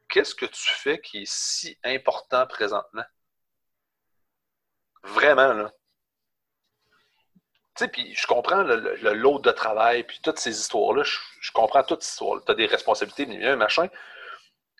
qu'est-ce 0.09 0.35
que 0.35 0.45
tu 0.47 0.71
fais 0.71 1.01
qui 1.01 1.23
est 1.23 1.31
si 1.31 1.79
important 1.83 2.47
présentement? 2.47 3.05
Vraiment, 5.05 5.53
là. 5.53 5.73
Tu 7.77 7.85
sais, 7.85 7.89
puis 7.89 8.15
je 8.15 8.27
comprends 8.27 8.63
le, 8.63 9.15
lot 9.15 9.41
de 9.41 9.51
travail, 9.51 10.05
puis 10.05 10.21
toutes 10.23 10.39
ces 10.39 10.59
histoires-là, 10.59 11.03
je, 11.03 11.53
comprends 11.53 11.83
toutes 11.83 12.03
ces 12.03 12.13
histoires. 12.13 12.41
Tu 12.45 12.53
as 12.53 12.55
des 12.55 12.67
responsabilités, 12.67 13.45
un 13.45 13.57
machin, 13.57 13.89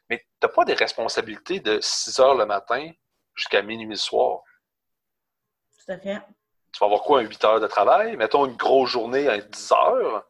mais 0.09 0.19
tu 0.19 0.27
n'as 0.43 0.49
pas 0.49 0.65
des 0.65 0.75
responsabilités 0.75 1.61
de 1.61 1.81
6 1.81 2.21
heures 2.21 2.37
le 2.37 2.47
matin 2.47 2.91
jusqu'à 3.35 3.63
minuit 3.63 3.89
le 3.89 3.97
soir. 3.97 4.43
Tout 5.85 5.93
à 5.93 5.99
fait. 5.99 6.21
Tu 6.73 6.79
vas 6.79 6.87
avoir 6.87 7.03
quoi, 7.03 7.21
un 7.21 7.23
8 7.23 7.45
heures 7.45 7.61
de 7.61 7.67
travail? 7.67 8.17
Mettons 8.17 8.47
une 8.47 8.57
grosse 8.57 8.91
journée 8.91 9.29
à 9.29 9.39
10 9.39 9.73
heures. 9.73 10.25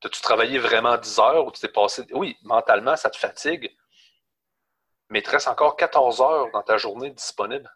T'as-tu 0.00 0.22
travaillé 0.22 0.58
vraiment 0.58 0.96
10 0.96 1.18
heures 1.18 1.46
ou 1.46 1.52
tu 1.52 1.60
t'es 1.60 1.68
passé? 1.68 2.06
Oui, 2.12 2.38
mentalement, 2.42 2.96
ça 2.96 3.10
te 3.10 3.18
fatigue. 3.18 3.76
Mais 5.10 5.18
il 5.18 5.22
te 5.22 5.30
reste 5.30 5.48
encore 5.48 5.76
14 5.76 6.22
heures 6.22 6.50
dans 6.52 6.62
ta 6.62 6.78
journée 6.78 7.10
disponible. 7.10 7.70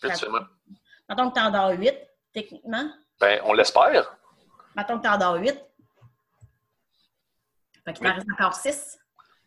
Puis 0.00 0.10
tu 0.12 0.26
Mettons 1.08 1.30
que 1.30 1.34
tu 1.34 1.40
en 1.40 1.50
dors 1.50 1.70
8, 1.70 1.94
techniquement. 2.32 2.90
Ben, 3.20 3.40
on 3.44 3.52
l'espère. 3.52 4.16
Mettons 4.76 4.98
que 4.98 5.02
tu 5.02 5.08
en 5.08 5.18
dors 5.18 5.36
8. 5.36 5.58
Fait 7.84 7.92
qu'il 7.94 8.06
t'en 8.06 8.14
reste 8.14 8.26
encore 8.32 8.54
6. 8.54 8.98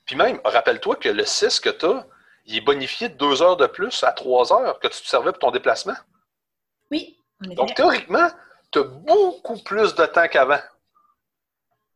Puis 0.05 0.15
même, 0.15 0.41
rappelle-toi 0.43 0.95
que 0.95 1.09
le 1.09 1.25
6 1.25 1.59
que 1.59 1.69
tu 1.69 1.85
as, 1.85 2.05
il 2.45 2.57
est 2.57 2.61
bonifié 2.61 3.09
de 3.09 3.15
2 3.15 3.41
heures 3.41 3.57
de 3.57 3.67
plus 3.67 4.03
à 4.03 4.11
3 4.11 4.53
heures 4.53 4.79
que 4.79 4.87
tu 4.87 5.01
te 5.01 5.07
servais 5.07 5.31
pour 5.31 5.39
ton 5.39 5.51
déplacement. 5.51 5.95
Oui. 6.89 7.17
Donc, 7.39 7.73
théoriquement, 7.75 8.27
tu 8.71 8.79
as 8.79 8.83
beaucoup 8.83 9.61
plus 9.63 9.95
de 9.95 10.05
temps 10.05 10.27
qu'avant. 10.27 10.59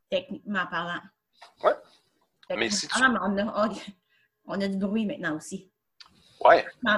Techniquement 0.10 0.66
parlant. 0.68 1.02
Oui. 1.64 1.72
Mais 2.56 2.70
si 2.70 2.88
tu... 2.88 3.04
on, 3.04 3.38
a, 3.38 3.70
on, 4.46 4.62
a, 4.62 4.68
du 4.68 4.78
bruit 4.78 5.06
maintenant 5.06 5.36
aussi. 5.36 5.72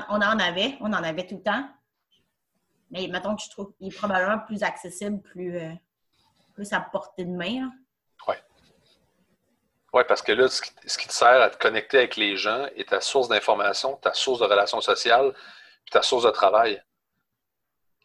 On 0.10 0.15
en 0.15 0.39
avait, 0.39 0.77
on 0.81 0.93
en 0.93 1.03
avait 1.03 1.25
tout 1.25 1.36
le 1.36 1.43
temps. 1.43 1.67
Mais 2.91 3.07
mettons 3.07 3.36
que 3.36 3.41
je 3.41 3.49
trouve 3.49 3.73
qu'il 3.73 3.88
est 3.88 3.97
probablement 3.97 4.39
plus 4.39 4.63
accessible, 4.63 5.21
plus, 5.21 5.57
euh, 5.57 5.71
plus 6.53 6.71
à 6.73 6.79
portée 6.79 7.25
de 7.25 7.31
main. 7.31 7.69
Oui. 8.27 8.36
Oui, 9.93 10.03
parce 10.07 10.21
que 10.21 10.31
là, 10.31 10.47
ce 10.47 10.62
qui, 10.62 10.71
ce 10.86 10.97
qui, 10.97 11.07
te 11.07 11.13
sert 11.13 11.41
à 11.41 11.49
te 11.49 11.57
connecter 11.57 11.97
avec 11.97 12.15
les 12.15 12.38
gens 12.38 12.65
est 12.75 12.89
ta 12.89 13.01
source 13.01 13.27
d'information, 13.27 13.95
ta 13.97 14.13
source 14.13 14.39
de 14.39 14.45
relations 14.45 14.81
sociales, 14.81 15.33
puis 15.83 15.91
ta 15.91 16.01
source 16.01 16.23
de 16.23 16.29
travail 16.29 16.81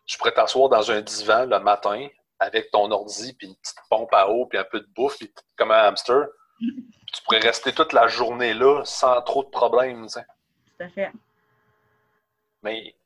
tu 0.06 0.18
pourrais 0.18 0.32
t'asseoir 0.32 0.68
dans 0.68 0.90
un 0.90 1.00
divan 1.00 1.46
le 1.46 1.58
matin 1.60 2.08
avec 2.38 2.70
ton 2.70 2.90
ordi, 2.90 3.32
puis 3.34 3.46
une 3.46 3.56
petite 3.56 3.78
pompe 3.88 4.12
à 4.12 4.28
eau, 4.28 4.46
puis 4.46 4.58
un 4.58 4.64
peu 4.64 4.80
de 4.80 4.88
bouffe, 4.94 5.16
puis 5.16 5.32
comme 5.56 5.70
un 5.70 5.84
hamster. 5.84 6.26
tu 6.60 7.22
pourrais 7.24 7.38
rester 7.38 7.72
toute 7.72 7.92
la 7.92 8.06
journée 8.08 8.54
là 8.54 8.82
sans 8.84 9.20
trop 9.22 9.44
de 9.44 9.48
problèmes. 9.48 10.06
Tout 10.06 10.20
à 10.80 10.88
fait. 10.88 11.10
Mais 12.62 12.96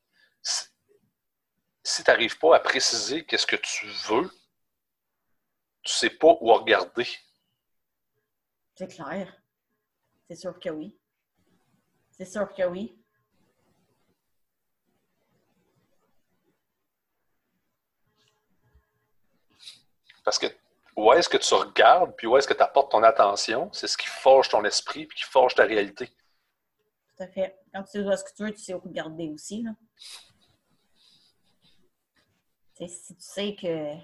si, 0.41 2.03
tu 2.03 2.11
n'arrives 2.11 2.37
pas 2.37 2.55
à 2.55 2.59
préciser 2.59 3.25
qu'est-ce 3.25 3.47
que 3.47 3.55
tu 3.55 3.87
veux, 4.07 4.29
tu 5.83 5.93
sais 5.93 6.09
pas 6.09 6.37
où 6.41 6.53
regarder. 6.53 7.07
C'est 8.75 8.87
clair. 8.87 9.33
C'est 10.27 10.35
sûr 10.35 10.59
que 10.59 10.69
oui. 10.69 10.97
C'est 12.11 12.25
sûr 12.25 12.53
que 12.53 12.63
oui. 12.63 12.95
Parce 20.23 20.37
que 20.37 20.47
où 20.97 21.13
est-ce 21.13 21.29
que 21.29 21.37
tu 21.37 21.53
regardes, 21.53 22.15
puis 22.15 22.27
où 22.27 22.35
est-ce 22.35 22.47
que 22.47 22.53
tu 22.53 22.61
apportes 22.61 22.91
ton 22.91 23.03
attention, 23.03 23.71
c'est 23.71 23.87
ce 23.87 23.97
qui 23.97 24.07
forge 24.07 24.49
ton 24.49 24.65
esprit, 24.65 25.05
puis 25.05 25.19
qui 25.19 25.23
forge 25.23 25.55
ta 25.55 25.63
réalité. 25.63 26.11
Tout 27.17 27.23
à 27.23 27.27
fait. 27.27 27.57
Quand 27.73 27.83
tu 27.83 27.91
sais 27.91 27.99
où 28.01 28.11
est-ce 28.11 28.23
que 28.23 28.35
tu 28.35 28.43
veux, 28.43 28.51
tu 28.51 28.61
sais 28.61 28.73
où 28.73 28.79
regarder 28.79 29.29
aussi. 29.29 29.63
Là. 29.63 29.71
si 32.75 33.15
tu 33.15 33.21
sais 33.21 33.55
que 33.59 33.95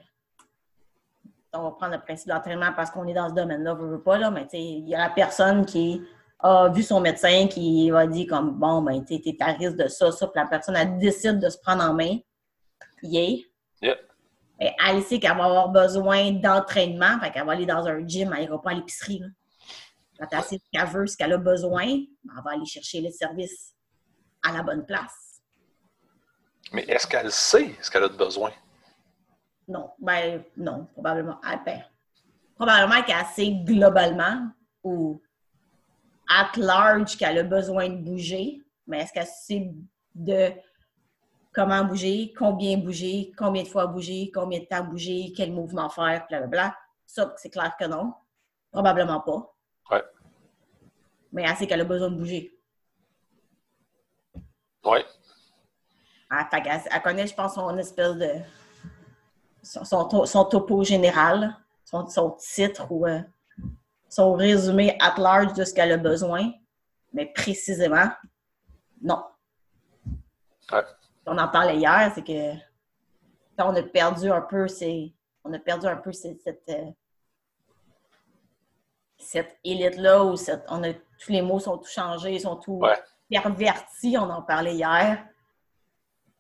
on 1.56 1.64
va 1.64 1.72
prendre 1.72 1.94
le 1.94 2.02
principe 2.02 2.30
d'entraînement 2.30 2.74
parce 2.76 2.90
qu'on 2.90 3.08
est 3.08 3.14
dans 3.14 3.30
ce 3.30 3.36
domaine-là, 3.36 3.78
je 3.80 3.86
veux 3.86 4.02
pas, 4.02 4.18
là, 4.18 4.32
mais 4.32 4.48
il 4.54 4.90
y 4.90 4.96
a 4.96 4.98
la 4.98 5.12
personne 5.12 5.64
qui 5.64 6.02
a 6.40 6.70
vu 6.70 6.82
son 6.82 7.00
médecin 7.00 7.48
qui 7.48 7.92
va 7.92 8.08
dire 8.08 8.28
comme 8.28 8.58
bon, 8.58 8.82
ben, 8.82 9.06
tu 9.06 9.14
es 9.14 9.38
à 9.40 9.52
risque 9.52 9.76
de 9.76 9.88
ça, 9.88 10.12
ça, 10.12 10.28
puis 10.28 10.42
la 10.42 10.48
personne 10.48 10.76
elle 10.76 10.98
décide 10.98 11.40
de 11.40 11.50
se 11.50 11.60
prendre 11.60 11.84
en 11.84 11.94
main. 11.94 12.18
yay. 13.04 13.46
Yeah. 13.82 13.98
Mais 14.60 14.76
elle 14.84 15.04
sait 15.04 15.20
qu'elle 15.20 15.38
va 15.38 15.46
avoir 15.46 15.70
besoin 15.70 16.32
d'entraînement, 16.32 17.20
fait 17.20 17.32
qu'elle 17.32 17.46
va 17.46 17.52
aller 17.52 17.68
dans 17.68 17.86
un 17.86 18.08
gym, 18.08 18.34
elle 18.34 18.46
n'ira 18.46 18.60
pas 18.60 18.72
à 18.72 18.74
l'épicerie. 18.74 19.22
Quand 20.20 20.28
elle 20.32 20.44
sait 20.44 20.58
ce 20.58 20.70
qu'elle 20.72 20.88
veut, 20.88 21.08
ce 21.08 21.18
qu'elle 21.18 21.34
a 21.34 21.38
besoin, 21.38 21.86
ben, 21.86 22.34
elle 22.38 22.44
va 22.44 22.52
aller 22.52 22.66
chercher 22.66 23.02
le 23.02 23.12
service 23.12 23.74
à 24.44 24.52
la 24.52 24.64
bonne 24.64 24.86
place. 24.86 25.42
Mais 26.72 26.84
est-ce 26.84 27.08
qu'elle 27.08 27.32
sait 27.32 27.76
ce 27.82 27.90
qu'elle 27.90 28.04
a 28.04 28.10
de 28.10 28.18
besoin? 28.18 28.52
Non, 29.68 29.92
ben 30.00 30.44
non, 30.58 30.86
probablement. 30.94 31.40
Ben, 31.66 31.84
probablement 32.56 33.02
qu'elle 33.04 33.26
sait 33.34 33.52
globalement 33.52 34.50
ou 34.84 35.22
at 36.30 36.52
large 36.58 37.18
qu'elle 37.18 37.40
a 37.40 37.44
besoin 37.44 37.90
de 37.90 37.98
bouger, 37.98 38.62
mais 38.88 39.00
est-ce 39.00 39.14
qu'elle 39.14 39.28
sait 39.28 39.72
de 40.16 40.52
comment 41.54 41.86
bouger, 41.86 42.34
combien 42.38 42.78
bouger, 42.78 43.32
combien 43.38 43.64
de 43.64 43.68
fois 43.68 43.88
bouger, 43.88 44.32
combien 44.34 44.60
de 44.60 44.66
temps 44.66 44.84
bouger, 44.84 45.34
quel 45.36 45.52
mouvement 45.52 45.90
faire, 45.90 46.26
blablabla? 46.28 46.76
Ça, 47.06 47.34
c'est 47.38 47.50
clair 47.50 47.76
que 47.80 47.86
non. 47.86 48.14
Probablement 48.72 49.22
pas. 49.22 49.53
Mais 51.34 51.44
elle 51.44 51.56
sait 51.58 51.68
qu'elle 51.68 51.82
a 51.82 51.86
besoin 51.86 52.10
de 52.10 52.16
bouger. 52.16 52.58
Ouais. 54.86 55.06
Ah, 56.30 56.48
fait 56.50 56.62
qu'elle- 56.62 56.82
elle 56.90 57.02
connaît, 57.02 57.28
je 57.28 57.34
pense, 57.36 57.56
son 57.56 57.78
espèce 57.78 58.16
de. 58.16 58.30
son, 59.62 59.84
son 59.84 60.26
son 60.26 60.46
topo 60.46 60.84
général, 60.84 61.56
son, 61.86 62.08
son 62.08 62.32
titre 62.32 62.86
ou 62.92 63.06
euh, 63.08 63.22
son 64.10 64.34
résumé 64.34 64.96
at 65.02 65.16
large 65.18 65.54
de 65.54 65.64
ce 65.66 65.74
qu'elle 65.74 65.92
a 65.92 65.98
besoin. 65.98 66.52
Mais 67.14 67.26
précisément, 67.28 68.10
non. 69.02 69.24
Ouais. 70.72 70.84
On 71.26 71.38
en 71.38 71.48
parlait 71.48 71.78
hier, 71.78 72.12
c'est 72.14 72.24
que 72.24 72.54
quand 73.58 73.72
on 73.72 73.76
a 73.76 73.84
perdu 73.84 74.30
un 74.32 74.42
peu 74.42 74.68
ces. 74.68 75.14
On 75.44 75.54
a 75.54 75.60
perdu 75.60 75.88
un 75.88 75.98
peu 75.98 76.12
ces- 76.12 76.40
cette. 76.44 76.64
euh, 76.70 76.92
cette 79.18 79.58
élite-là 79.64 80.24
où 80.26 80.36
cette- 80.36 80.66
on 80.68 80.84
a, 80.84 80.90
tous 81.24 81.32
les 81.32 81.42
mots 81.42 81.60
sont 81.60 81.78
tout 81.78 81.90
changés, 81.90 82.40
sont 82.40 82.58
tout 82.58 82.80
Ouais. 82.80 82.98
pervertis, 83.30 84.18
on 84.18 84.30
en 84.30 84.42
parlait 84.42 84.76
hier. 84.76 85.24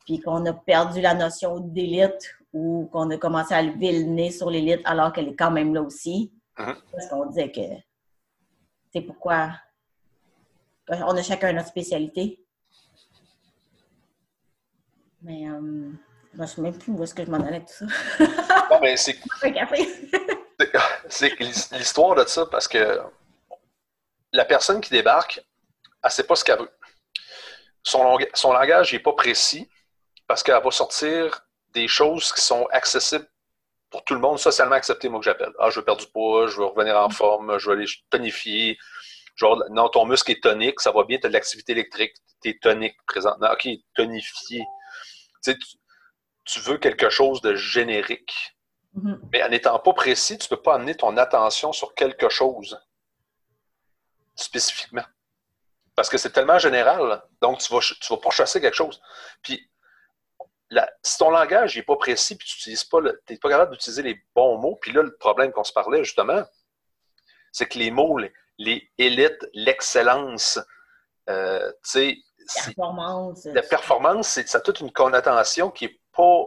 Puis 0.05 0.19
qu'on 0.19 0.45
a 0.45 0.53
perdu 0.53 0.99
la 1.01 1.13
notion 1.13 1.59
d'élite 1.59 2.35
ou 2.51 2.89
qu'on 2.91 3.09
a 3.09 3.17
commencé 3.17 3.53
à 3.53 3.61
lever 3.61 3.99
le 3.99 4.05
nez 4.05 4.31
sur 4.31 4.49
l'élite 4.49 4.81
alors 4.83 5.13
qu'elle 5.13 5.29
est 5.29 5.35
quand 5.35 5.51
même 5.51 5.73
là 5.73 5.81
aussi. 5.81 6.31
Mhm. 6.59 6.75
Parce 6.91 7.07
qu'on 7.07 7.25
disait 7.27 7.51
que 7.51 7.61
c'est 8.91 9.01
pourquoi 9.01 9.51
on 10.89 11.15
a 11.15 11.21
chacun 11.23 11.53
notre 11.53 11.69
spécialité. 11.69 12.39
Mais 15.21 15.47
euh, 15.49 15.89
je 16.33 16.41
ne 16.41 16.45
sais 16.45 16.61
même 16.61 16.77
plus 16.77 16.91
où 16.91 17.01
est-ce 17.03 17.15
que 17.15 17.23
je 17.25 17.31
m'en 17.31 17.37
allais 17.37 17.61
tout 17.61 17.67
ça. 17.69 17.85
Non, 18.69 18.79
mais 18.81 18.97
c'est 18.97 19.17
c'est 21.07 21.39
l'histoire 21.71 22.15
de 22.15 22.25
ça 22.25 22.45
parce 22.45 22.67
que 22.67 22.99
la 24.33 24.45
personne 24.45 24.81
qui 24.81 24.89
débarque, 24.89 25.37
elle 25.37 26.09
ne 26.09 26.09
sait 26.09 26.23
pas 26.23 26.35
ce 26.35 26.43
qu'elle 26.43 26.59
veut. 26.59 26.71
Son, 27.83 28.03
langage 28.51 28.93
n'est 28.93 28.99
pas 28.99 29.13
précis 29.13 29.69
parce 30.27 30.41
qu'elle 30.41 30.61
va 30.61 30.71
sortir 30.71 31.45
des 31.69 31.87
choses 31.87 32.33
qui 32.33 32.41
sont 32.41 32.65
accessibles 32.71 33.27
pour 33.89 34.03
tout 34.03 34.15
le 34.15 34.19
monde, 34.19 34.39
socialement 34.39 34.75
acceptées, 34.75 35.07
moi 35.07 35.19
que 35.19 35.25
j'appelle. 35.25 35.53
Ah, 35.59 35.69
je 35.69 35.79
veux 35.79 35.85
perdre 35.85 36.01
du 36.01 36.11
poids, 36.11 36.47
je 36.47 36.57
veux 36.57 36.65
revenir 36.65 36.97
en 36.97 37.09
forme, 37.09 37.59
je 37.59 37.69
veux 37.69 37.75
aller 37.75 37.85
tonifier. 38.09 38.77
Genre, 39.35 39.63
non, 39.69 39.87
ton 39.89 40.05
muscle 40.05 40.31
est 40.31 40.41
tonique, 40.41 40.79
ça 40.79 40.91
va 40.91 41.03
bien, 41.03 41.19
tu 41.19 41.27
as 41.27 41.29
de 41.29 41.33
l'activité 41.33 41.73
électrique, 41.73 42.13
tu 42.41 42.49
es 42.49 42.57
tonique 42.59 42.95
présentement. 43.05 43.51
OK, 43.51 43.67
tonifié. 43.93 44.63
Tu 45.43 45.51
sais, 45.51 45.57
tu- 46.45 46.59
veux 46.61 46.77
quelque 46.77 47.09
chose 47.09 47.41
de 47.41 47.55
générique. 47.55 48.55
Mhm. 48.93 49.19
Mais 49.31 49.43
en 49.43 49.49
n'étant 49.49 49.77
pas 49.79 49.93
précis, 49.93 50.37
tu 50.37 50.45
ne 50.45 50.55
peux 50.55 50.61
pas 50.61 50.75
amener 50.75 50.95
ton 50.95 51.17
attention 51.17 51.71
sur 51.71 51.93
quelque 51.93 52.29
chose 52.29 52.79
spécifiquement. 54.35 55.03
Parce 55.95 56.09
que 56.09 56.17
c'est 56.17 56.31
tellement 56.31 56.57
général, 56.59 57.23
donc 57.41 57.59
tu 57.59 57.71
vas, 57.73 57.79
tu 57.79 58.07
vas 58.13 58.17
pas 58.17 58.31
chasser 58.31 58.59
quelque 58.59 58.75
chose. 58.75 59.01
Puis, 59.43 59.69
la- 60.69 60.91
si 61.03 61.17
ton 61.19 61.29
langage 61.29 61.75
n'est 61.77 61.83
pas 61.83 61.95
précis, 61.97 62.35
puis 62.35 62.47
tu 62.59 62.69
n'es 62.71 63.37
pas 63.37 63.49
capable 63.49 63.71
d'utiliser 63.73 64.01
les 64.01 64.19
bons 64.35 64.57
mots, 64.57 64.75
puis 64.81 64.91
là, 64.91 65.03
le 65.03 65.15
problème 65.17 65.51
qu'on 65.51 65.63
se 65.63 65.73
parlait 65.73 66.03
justement, 66.03 66.43
c'est 67.51 67.67
que 67.67 67.77
les 67.77 67.91
mots, 67.91 68.17
les, 68.17 68.33
les 68.57 68.91
élites, 68.97 69.47
l'excellence, 69.53 70.59
euh, 71.29 71.71
tu 71.83 71.89
sais, 71.89 72.17
c'est- 72.47 72.73
Performance. 72.73 73.45
la 73.45 73.61
performance, 73.61 74.27
c'est, 74.29 74.47
ça 74.47 74.57
a 74.57 74.61
toute 74.61 74.79
une 74.79 74.91
connotation 74.91 75.69
qui 75.69 75.85
est 75.85 76.01
pas 76.11 76.45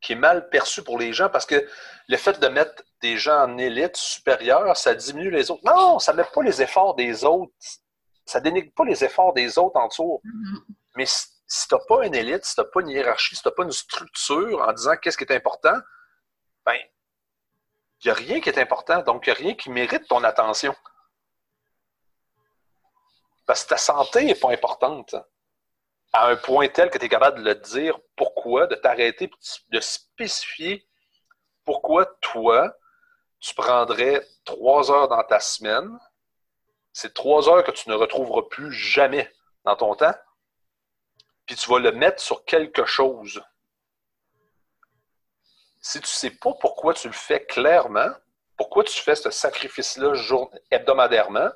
qui 0.00 0.12
est 0.12 0.16
mal 0.16 0.48
perçue 0.48 0.82
pour 0.82 0.98
les 0.98 1.12
gens 1.12 1.28
parce 1.28 1.46
que 1.46 1.68
le 2.08 2.16
fait 2.16 2.38
de 2.38 2.48
mettre 2.48 2.82
des 3.00 3.16
gens 3.16 3.44
en 3.44 3.58
élite 3.58 3.96
supérieure, 3.96 4.76
ça 4.76 4.94
diminue 4.94 5.30
les 5.30 5.50
autres. 5.50 5.62
Non, 5.64 5.98
ça 5.98 6.12
ne 6.12 6.18
met 6.18 6.24
pas 6.32 6.42
les 6.42 6.62
efforts 6.62 6.94
des 6.94 7.24
autres. 7.24 7.52
Ça 8.24 8.40
dénigre 8.40 8.72
pas 8.74 8.84
les 8.84 9.04
efforts 9.04 9.32
des 9.32 9.58
autres 9.58 9.76
en 9.76 9.88
dessous. 9.88 10.20
Mhm. 10.24 10.64
Mais 10.96 11.06
si, 11.06 11.26
si 11.46 11.68
tu 11.68 11.74
n'as 11.74 11.80
pas 11.86 12.06
une 12.06 12.14
élite, 12.14 12.44
si 12.44 12.54
tu 12.54 12.60
n'as 12.60 12.66
pas 12.66 12.80
une 12.80 12.88
hiérarchie, 12.88 13.36
si 13.36 13.42
tu 13.42 13.48
n'as 13.48 13.54
pas 13.54 13.62
une 13.64 13.72
structure 13.72 14.62
en 14.62 14.72
disant 14.72 14.96
qu'est-ce 14.96 15.16
qui 15.16 15.24
est 15.24 15.32
important, 15.32 15.76
ben, 16.64 16.78
il 18.02 18.06
n'y 18.06 18.10
a 18.10 18.14
rien 18.14 18.40
qui 18.40 18.48
est 18.48 18.58
important. 18.58 19.02
Donc, 19.02 19.26
il 19.26 19.30
n'y 19.30 19.36
a 19.36 19.38
rien 19.38 19.54
qui 19.54 19.70
mérite 19.70 20.06
ton 20.08 20.22
attention. 20.24 20.74
Parce 23.46 23.64
que 23.64 23.70
ta 23.70 23.76
santé 23.76 24.24
n'est 24.24 24.34
pas 24.34 24.50
importante 24.50 25.14
à 26.16 26.28
un 26.28 26.36
point 26.36 26.68
tel 26.68 26.88
que 26.90 26.96
tu 26.96 27.04
es 27.04 27.08
capable 27.08 27.42
de 27.42 27.48
le 27.48 27.54
dire 27.54 27.98
pourquoi, 28.16 28.66
de 28.66 28.74
t'arrêter, 28.74 29.30
de 29.68 29.80
spécifier 29.80 30.86
pourquoi 31.66 32.06
toi, 32.22 32.74
tu 33.40 33.54
prendrais 33.54 34.26
trois 34.44 34.90
heures 34.90 35.08
dans 35.08 35.22
ta 35.24 35.40
semaine. 35.40 35.98
C'est 36.92 37.12
trois 37.12 37.50
heures 37.50 37.64
que 37.64 37.72
tu 37.72 37.90
ne 37.90 37.94
retrouveras 37.94 38.42
plus 38.48 38.72
jamais 38.72 39.30
dans 39.64 39.76
ton 39.76 39.94
temps. 39.94 40.14
Puis 41.44 41.56
tu 41.56 41.68
vas 41.68 41.80
le 41.80 41.92
mettre 41.92 42.22
sur 42.22 42.44
quelque 42.44 42.86
chose. 42.86 43.42
Si 45.82 45.98
tu 45.98 46.04
ne 46.04 46.06
sais 46.06 46.30
pas 46.30 46.54
pourquoi 46.54 46.94
tu 46.94 47.08
le 47.08 47.12
fais 47.12 47.44
clairement, 47.44 48.10
pourquoi 48.56 48.84
tu 48.84 48.98
fais 49.02 49.16
ce 49.16 49.30
sacrifice-là 49.30 50.14
hebdomadairement, 50.70 51.50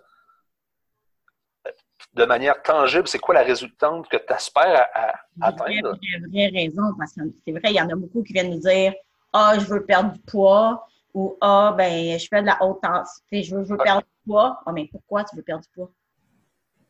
de 2.15 2.25
manière 2.25 2.63
tangible, 2.63 3.07
c'est 3.09 3.19
quoi 3.19 3.35
la 3.35 3.43
résultante 3.43 4.09
que 4.09 4.17
tu 4.17 4.33
espères 4.33 4.87
à, 4.95 5.09
à 5.11 5.49
atteindre? 5.49 5.91
Vraie, 5.91 6.19
vraie, 6.29 6.29
vraie 6.31 6.49
raison, 6.49 6.83
parce 6.99 7.13
que 7.15 7.21
c'est 7.45 7.53
vrai, 7.53 7.61
il 7.71 7.73
y 7.77 7.81
en 7.81 7.89
a 7.89 7.95
beaucoup 7.95 8.23
qui 8.23 8.33
viennent 8.33 8.51
nous 8.51 8.61
dire 8.61 8.95
Ah, 9.33 9.55
je 9.59 9.65
veux 9.67 9.85
perdre 9.85 10.13
du 10.13 10.19
poids 10.21 10.87
ou 11.15 11.37
Ah, 11.41 11.75
ben, 11.77 12.19
je 12.19 12.27
fais 12.29 12.41
de 12.43 12.47
la 12.47 12.59
haute 12.63 12.79
intensité, 12.83 13.43
je 13.43 13.57
veux, 13.57 13.65
je 13.65 13.71
veux 13.71 13.79
perdre 13.79 14.03
du 14.03 14.31
poids. 14.31 14.61
Ah, 14.67 14.73
mais 14.73 14.89
pourquoi 14.91 15.25
tu 15.25 15.37
veux 15.37 15.43
perdre 15.43 15.63
du 15.63 15.69
poids? 15.75 15.91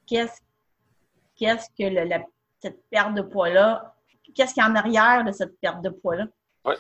Qu'est-ce 0.07 0.41
qu'est-ce 1.37 1.69
que 1.71 1.89
le- 1.89 2.05
la- 2.09 2.25
cette 2.61 2.83
perte 2.91 3.15
de 3.15 3.23
poids-là, 3.23 3.95
qu'est-ce 4.35 4.53
qu'il 4.55 4.63
y 4.63 4.67
a 4.67 4.71
en 4.71 4.75
arrière 4.75 5.25
de 5.25 5.33
cette 5.33 5.59
perte 5.61 5.81
de 5.83 5.89
poids-là? 5.91 6.27
Ouais. 6.65 6.77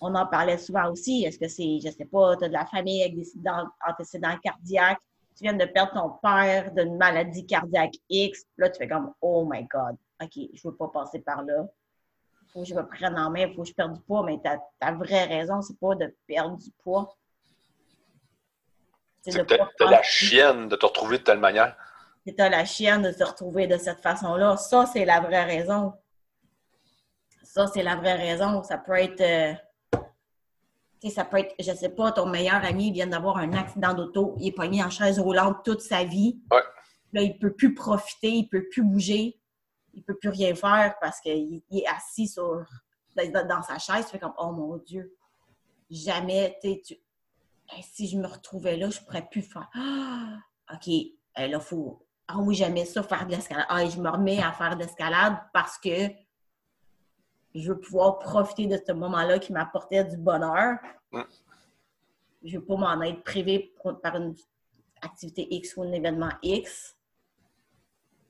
On 0.00 0.14
en 0.14 0.26
parlait 0.26 0.58
souvent 0.58 0.90
aussi. 0.90 1.24
Est-ce 1.24 1.38
que 1.38 1.48
c'est, 1.48 1.78
je 1.82 1.90
sais 1.90 2.04
pas, 2.04 2.36
tu 2.36 2.44
as 2.44 2.48
de 2.48 2.52
la 2.52 2.66
famille 2.66 3.02
avec 3.02 3.16
des 3.16 3.26
antécédents 3.88 4.36
cardiaques, 4.42 5.00
tu 5.36 5.42
viens 5.44 5.52
de 5.54 5.64
perdre 5.64 5.92
ton 5.94 6.10
père 6.22 6.72
d'une 6.72 6.96
maladie 6.96 7.44
cardiaque 7.46 7.94
X, 8.08 8.44
là, 8.56 8.70
tu 8.70 8.78
fais 8.78 8.88
comme 8.88 9.12
Oh 9.20 9.46
my 9.50 9.64
God, 9.64 9.96
OK, 10.22 10.30
je 10.52 10.68
veux 10.68 10.76
pas 10.76 10.88
passer 10.88 11.20
par 11.20 11.42
là. 11.42 11.66
Faut 12.52 12.62
que 12.62 12.68
je 12.68 12.74
me 12.74 12.86
prenne 12.86 13.18
en 13.18 13.30
main, 13.30 13.52
faut 13.54 13.62
que 13.62 13.68
je 13.68 13.74
perde 13.74 13.94
du 13.94 14.00
poids, 14.02 14.22
mais 14.22 14.38
ta, 14.38 14.58
ta 14.78 14.92
vraie 14.92 15.24
raison, 15.24 15.60
c'est 15.60 15.78
pas 15.78 15.96
de 15.96 16.14
perdre 16.26 16.56
du 16.56 16.70
poids. 16.82 17.16
C'est 19.22 19.32
de 19.38 19.42
que 19.42 19.56
pas 19.56 19.68
tu 19.76 19.84
as 19.84 19.90
la 19.90 20.02
chienne 20.02 20.68
de 20.68 20.76
te 20.76 20.86
retrouver 20.86 21.18
de 21.18 21.24
telle 21.24 21.40
manière. 21.40 21.76
t'as 22.36 22.48
la 22.48 22.64
chienne 22.64 23.02
de 23.02 23.10
se 23.10 23.24
retrouver 23.24 23.66
de 23.66 23.76
cette 23.76 24.00
façon-là. 24.00 24.56
Ça, 24.56 24.86
c'est 24.86 25.04
la 25.04 25.20
vraie 25.20 25.44
raison. 25.44 25.94
Ça, 27.42 27.66
c'est 27.66 27.82
la 27.82 27.96
vraie 27.96 28.14
raison. 28.14 28.62
Ça 28.62 28.78
peut 28.78 28.98
être. 28.98 29.20
euh, 29.20 29.54
ça 31.10 31.24
peut 31.24 31.38
être, 31.38 31.54
je 31.58 31.72
sais 31.72 31.90
pas, 31.90 32.12
ton 32.12 32.26
meilleur 32.26 32.64
ami 32.64 32.90
vient 32.92 33.06
d'avoir 33.06 33.36
un 33.36 33.52
accident 33.52 33.94
d'auto, 33.94 34.34
il 34.38 34.48
est 34.48 34.52
pogné 34.52 34.82
en 34.82 34.90
chaise 34.90 35.18
roulante 35.18 35.64
toute 35.64 35.80
sa 35.80 36.04
vie. 36.04 36.40
Ouais. 36.50 36.62
Là, 37.12 37.22
il 37.22 37.38
peut 37.38 37.52
plus 37.52 37.74
profiter, 37.74 38.30
il 38.30 38.48
peut 38.48 38.66
plus 38.70 38.82
bouger, 38.82 39.38
il 39.92 40.02
peut 40.02 40.16
plus 40.16 40.30
rien 40.30 40.54
faire 40.54 40.94
parce 41.00 41.20
qu'il 41.20 41.62
il 41.70 41.78
est 41.78 41.86
assis 41.86 42.26
sur, 42.26 42.64
dans, 43.16 43.62
sa 43.62 43.78
chaise. 43.78 44.06
Tu 44.06 44.12
fais 44.12 44.18
comme, 44.18 44.34
oh 44.38 44.50
mon 44.50 44.76
Dieu, 44.78 45.16
jamais, 45.90 46.58
tu 46.62 46.96
Hey, 47.70 47.82
si 47.82 48.08
je 48.08 48.18
me 48.18 48.26
retrouvais 48.26 48.76
là, 48.76 48.90
je 48.90 49.00
pourrais 49.00 49.26
plus 49.26 49.40
faire. 49.40 49.70
Ah, 49.74 50.36
OK, 50.72 50.86
hey, 50.86 51.50
là, 51.50 51.60
faut. 51.60 52.06
Ah 52.28 52.36
oui, 52.38 52.54
j'aimais 52.54 52.84
ça, 52.84 53.02
faire 53.02 53.26
de 53.26 53.32
l'escalade. 53.32 53.66
Ah, 53.70 53.86
je 53.86 53.98
me 53.98 54.10
remets 54.10 54.42
à 54.42 54.52
faire 54.52 54.76
de 54.76 54.82
l'escalade 54.82 55.36
parce 55.52 55.78
que 55.78 56.08
je 57.54 57.72
veux 57.72 57.78
pouvoir 57.78 58.18
profiter 58.18 58.66
de 58.66 58.76
ce 58.84 58.92
moment-là 58.92 59.38
qui 59.38 59.52
m'apportait 59.52 60.04
du 60.04 60.16
bonheur. 60.16 60.76
Je 62.42 62.58
veux 62.58 62.64
pas 62.64 62.76
m'en 62.76 63.00
être 63.02 63.22
privé 63.22 63.72
pour- 63.80 64.00
par 64.00 64.16
une 64.16 64.34
activité 65.00 65.46
X 65.54 65.76
ou 65.76 65.82
un 65.82 65.92
événement 65.92 66.30
X. 66.42 66.96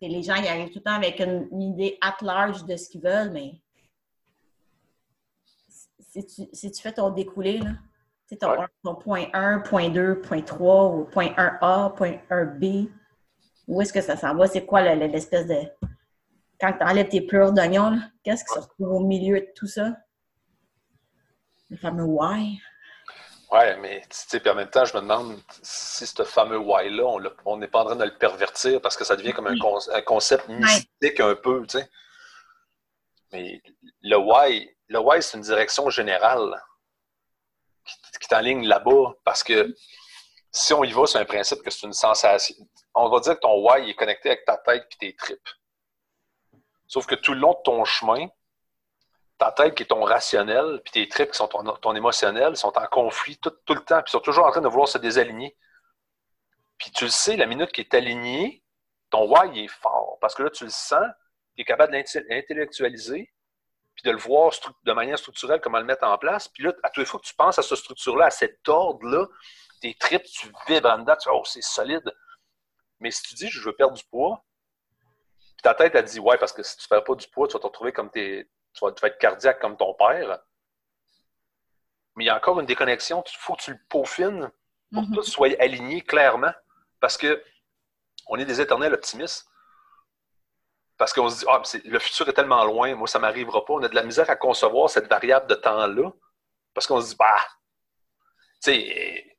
Et 0.00 0.08
les 0.08 0.22
gens, 0.22 0.34
ils 0.36 0.46
arrivent 0.46 0.68
tout 0.68 0.78
le 0.78 0.82
temps 0.84 0.94
avec 0.94 1.18
une, 1.20 1.48
une 1.50 1.62
idée 1.62 1.98
at 2.00 2.16
large 2.20 2.64
de 2.64 2.76
ce 2.76 2.88
qu'ils 2.90 3.00
veulent, 3.00 3.30
mais 3.30 3.54
si 6.00 6.24
tu, 6.26 6.42
si 6.52 6.70
tu 6.70 6.82
fais 6.82 6.92
ton 6.92 7.10
découlé, 7.10 7.58
là, 7.58 7.70
tu 8.28 8.34
sais, 8.34 8.36
ton, 8.36 8.50
Ouais. 8.50 8.66
ton 8.82 8.94
point 8.94 9.26
1, 9.32 9.60
point 9.60 9.88
2, 9.88 10.20
point 10.20 10.42
3, 10.42 10.88
ou 10.94 11.04
point 11.06 11.28
1A, 11.36 11.90
point 11.96 12.18
1B, 12.30 12.90
où 13.66 13.80
est-ce 13.80 13.92
que 13.92 14.00
ça 14.00 14.16
s'en 14.16 14.34
va? 14.34 14.46
C'est 14.46 14.64
quoi 14.66 14.82
le- 14.82 15.00
le- 15.00 15.06
l'espèce 15.10 15.46
de. 15.46 15.56
Quand 16.64 16.72
tu 16.78 16.84
enlèves 16.84 17.08
tes 17.08 17.20
pleurs 17.20 17.52
d'oignon, 17.52 17.90
là, 17.90 17.98
qu'est-ce 18.22 18.42
qui 18.42 18.54
se 18.54 18.58
retrouve 18.58 18.88
au 18.92 19.00
milieu 19.00 19.38
de 19.38 19.48
tout 19.54 19.66
ça? 19.66 19.90
Le 21.68 21.76
fameux 21.76 22.04
why. 22.04 22.58
Ouais, 23.52 23.76
mais 23.76 24.00
tu 24.02 24.06
sais, 24.10 24.40
puis 24.40 24.48
en 24.48 24.54
même 24.54 24.70
temps, 24.70 24.86
je 24.86 24.96
me 24.96 25.02
demande 25.02 25.38
si 25.62 26.06
ce 26.06 26.22
fameux 26.22 26.56
why-là, 26.56 27.04
on 27.44 27.56
n'est 27.58 27.68
pas 27.68 27.80
en 27.82 27.84
train 27.84 27.96
de 27.96 28.04
le 28.04 28.16
pervertir 28.16 28.80
parce 28.80 28.96
que 28.96 29.04
ça 29.04 29.14
devient 29.14 29.34
comme 29.34 29.46
un, 29.46 29.58
con- 29.58 29.78
un 29.92 30.00
concept 30.00 30.48
mystique 30.48 31.20
un 31.20 31.34
peu, 31.34 31.66
tu 31.66 31.78
sais. 31.78 31.90
Mais 33.32 33.62
le 34.00 34.16
why, 34.16 34.74
le 34.88 34.98
why, 35.00 35.22
c'est 35.22 35.36
une 35.36 35.42
direction 35.42 35.90
générale 35.90 36.62
qui, 37.84 37.94
qui 38.20 38.28
t'enligne 38.28 38.66
là-bas 38.66 39.12
parce 39.22 39.42
que 39.44 39.74
si 40.50 40.72
on 40.72 40.82
y 40.82 40.92
va 40.92 41.04
sur 41.04 41.20
un 41.20 41.26
principe 41.26 41.62
que 41.62 41.70
c'est 41.70 41.86
une 41.86 41.92
sensation, 41.92 42.56
on 42.94 43.10
va 43.10 43.20
dire 43.20 43.34
que 43.34 43.40
ton 43.40 43.60
why 43.62 43.90
est 43.90 43.94
connecté 43.94 44.30
avec 44.30 44.46
ta 44.46 44.56
tête 44.56 44.86
et 44.92 44.96
tes 44.98 45.16
tripes. 45.16 45.48
Sauf 46.94 47.06
que 47.06 47.16
tout 47.16 47.34
le 47.34 47.40
long 47.40 47.54
de 47.54 47.62
ton 47.64 47.84
chemin, 47.84 48.28
ta 49.38 49.50
tête 49.50 49.74
qui 49.74 49.82
est 49.82 49.86
ton 49.86 50.04
rationnel, 50.04 50.80
puis 50.84 50.92
tes 50.92 51.08
tripes 51.08 51.32
qui 51.32 51.36
sont 51.36 51.48
ton, 51.48 51.96
émotionnel, 51.96 52.56
sont 52.56 52.78
en 52.78 52.86
conflit 52.86 53.36
tout, 53.38 53.52
le 53.70 53.80
temps, 53.80 54.00
puis 54.00 54.12
sont 54.12 54.20
toujours 54.20 54.46
en 54.46 54.52
train 54.52 54.60
de 54.60 54.68
vouloir 54.68 54.86
se 54.86 54.98
désaligner. 54.98 55.56
Puis 56.78 56.92
tu 56.92 57.02
le 57.02 57.10
sais, 57.10 57.36
la 57.36 57.46
minute 57.46 57.72
qui 57.72 57.80
est 57.80 57.92
alignée, 57.94 58.62
ton 59.10 59.28
why 59.28 59.64
est 59.64 59.66
fort. 59.66 60.18
Parce 60.20 60.36
que 60.36 60.44
là, 60.44 60.50
tu 60.50 60.62
le 60.62 60.70
sens, 60.70 61.04
tu 61.56 61.62
es 61.62 61.64
capable 61.64 61.92
de 61.92 62.30
l'intellectualiser, 62.30 63.28
puis 63.96 64.04
de 64.04 64.12
le 64.12 64.18
voir 64.18 64.52
de 64.84 64.92
manière 64.92 65.18
structurelle, 65.18 65.60
comment 65.60 65.80
le 65.80 65.84
mettre 65.86 66.04
en 66.04 66.16
place. 66.16 66.46
Puis 66.46 66.62
là, 66.62 66.74
à 66.84 66.90
toutes 66.90 67.02
les 67.02 67.06
fois 67.06 67.18
que 67.18 67.26
tu 67.26 67.34
penses 67.34 67.58
à 67.58 67.62
cette 67.62 67.78
structure-là, 67.78 68.26
à 68.26 68.30
cet 68.30 68.68
ordre-là, 68.68 69.26
tes 69.80 69.94
tripes, 69.94 70.22
tu 70.22 70.46
vibres 70.68 70.90
en 70.90 70.98
dedans, 70.98 71.16
tu 71.16 71.28
fais, 71.28 71.34
oh, 71.34 71.42
c'est 71.44 71.60
solide. 71.60 72.08
Mais 73.00 73.10
si 73.10 73.24
tu 73.24 73.34
dis, 73.34 73.48
je 73.48 73.60
veux 73.62 73.74
perdre 73.74 73.96
du 73.96 74.04
poids, 74.04 74.44
ta 75.64 75.74
tête, 75.74 75.94
elle 75.94 76.04
dit, 76.04 76.20
ouais, 76.20 76.36
parce 76.36 76.52
que 76.52 76.62
si 76.62 76.76
tu 76.76 76.86
ne 76.90 76.96
fais 76.98 77.02
pas 77.02 77.14
du 77.14 77.26
poids, 77.28 77.48
tu 77.48 77.54
vas 77.54 77.58
te 77.58 77.66
retrouver 77.66 77.92
comme 77.92 78.10
tes, 78.10 78.48
tu 78.74 78.84
vas, 78.84 78.92
tu 78.92 79.00
vas 79.00 79.08
être 79.08 79.18
cardiaque 79.18 79.58
comme 79.60 79.76
ton 79.76 79.94
père. 79.94 80.40
Mais 82.16 82.24
il 82.24 82.26
y 82.26 82.30
a 82.30 82.36
encore 82.36 82.60
une 82.60 82.66
déconnexion. 82.66 83.24
Il 83.26 83.36
faut 83.38 83.54
que 83.54 83.62
tu 83.62 83.70
le 83.72 83.78
peaufines 83.88 84.50
pour 84.92 85.02
que 85.04 85.08
Mhm. 85.08 85.14
tout 85.14 85.22
soit 85.22 85.58
aligné 85.60 86.02
clairement. 86.02 86.52
Parce 87.00 87.16
que 87.16 87.42
on 88.26 88.38
est 88.38 88.44
des 88.44 88.60
éternels 88.60 88.92
optimistes. 88.94 89.48
Parce 90.98 91.12
qu'on 91.12 91.28
se 91.28 91.40
dit, 91.40 91.46
ah, 91.48 91.60
le 91.84 91.98
futur 91.98 92.28
est 92.28 92.34
tellement 92.34 92.64
loin, 92.64 92.94
moi, 92.94 93.08
ça 93.08 93.18
ne 93.18 93.22
m'arrivera 93.22 93.64
pas. 93.64 93.72
On 93.72 93.82
a 93.82 93.88
de 93.88 93.94
la 93.94 94.02
misère 94.04 94.28
à 94.30 94.36
concevoir 94.36 94.88
cette 94.90 95.08
variable 95.08 95.46
de 95.48 95.54
temps-là. 95.54 96.12
Parce 96.74 96.86
qu'on 96.86 97.00
se 97.00 97.08
dit, 97.08 97.16
bah, 97.18 97.36
tu 98.62 98.70
sais, 98.72 99.36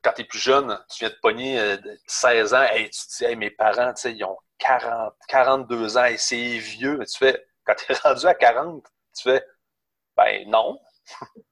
quand 0.00 0.12
tu 0.12 0.22
es 0.22 0.24
plus 0.24 0.38
jeune, 0.38 0.82
tu 0.90 1.00
viens 1.00 1.10
de 1.10 1.18
pogner 1.20 1.58
euh, 1.60 1.76
de 1.76 1.98
16 2.06 2.54
ans, 2.54 2.62
hey, 2.62 2.88
tu 2.90 3.00
te 3.00 3.16
dis, 3.18 3.24
Hey, 3.24 3.36
mes 3.36 3.50
parents, 3.50 3.92
tu 3.94 4.00
sais, 4.02 4.12
ils 4.14 4.24
ont 4.24 4.38
40, 4.58 5.14
42 5.28 5.96
ans 5.98 6.04
et 6.04 6.16
c'est 6.16 6.58
vieux. 6.58 6.98
Mais 6.98 7.06
tu 7.06 7.18
fais, 7.18 7.46
quand 7.64 7.74
tu 7.74 7.92
es 7.92 7.94
rendu 8.02 8.26
à 8.26 8.34
40, 8.34 8.84
tu 9.16 9.22
fais, 9.22 9.44
ben 10.16 10.48
non, 10.48 10.80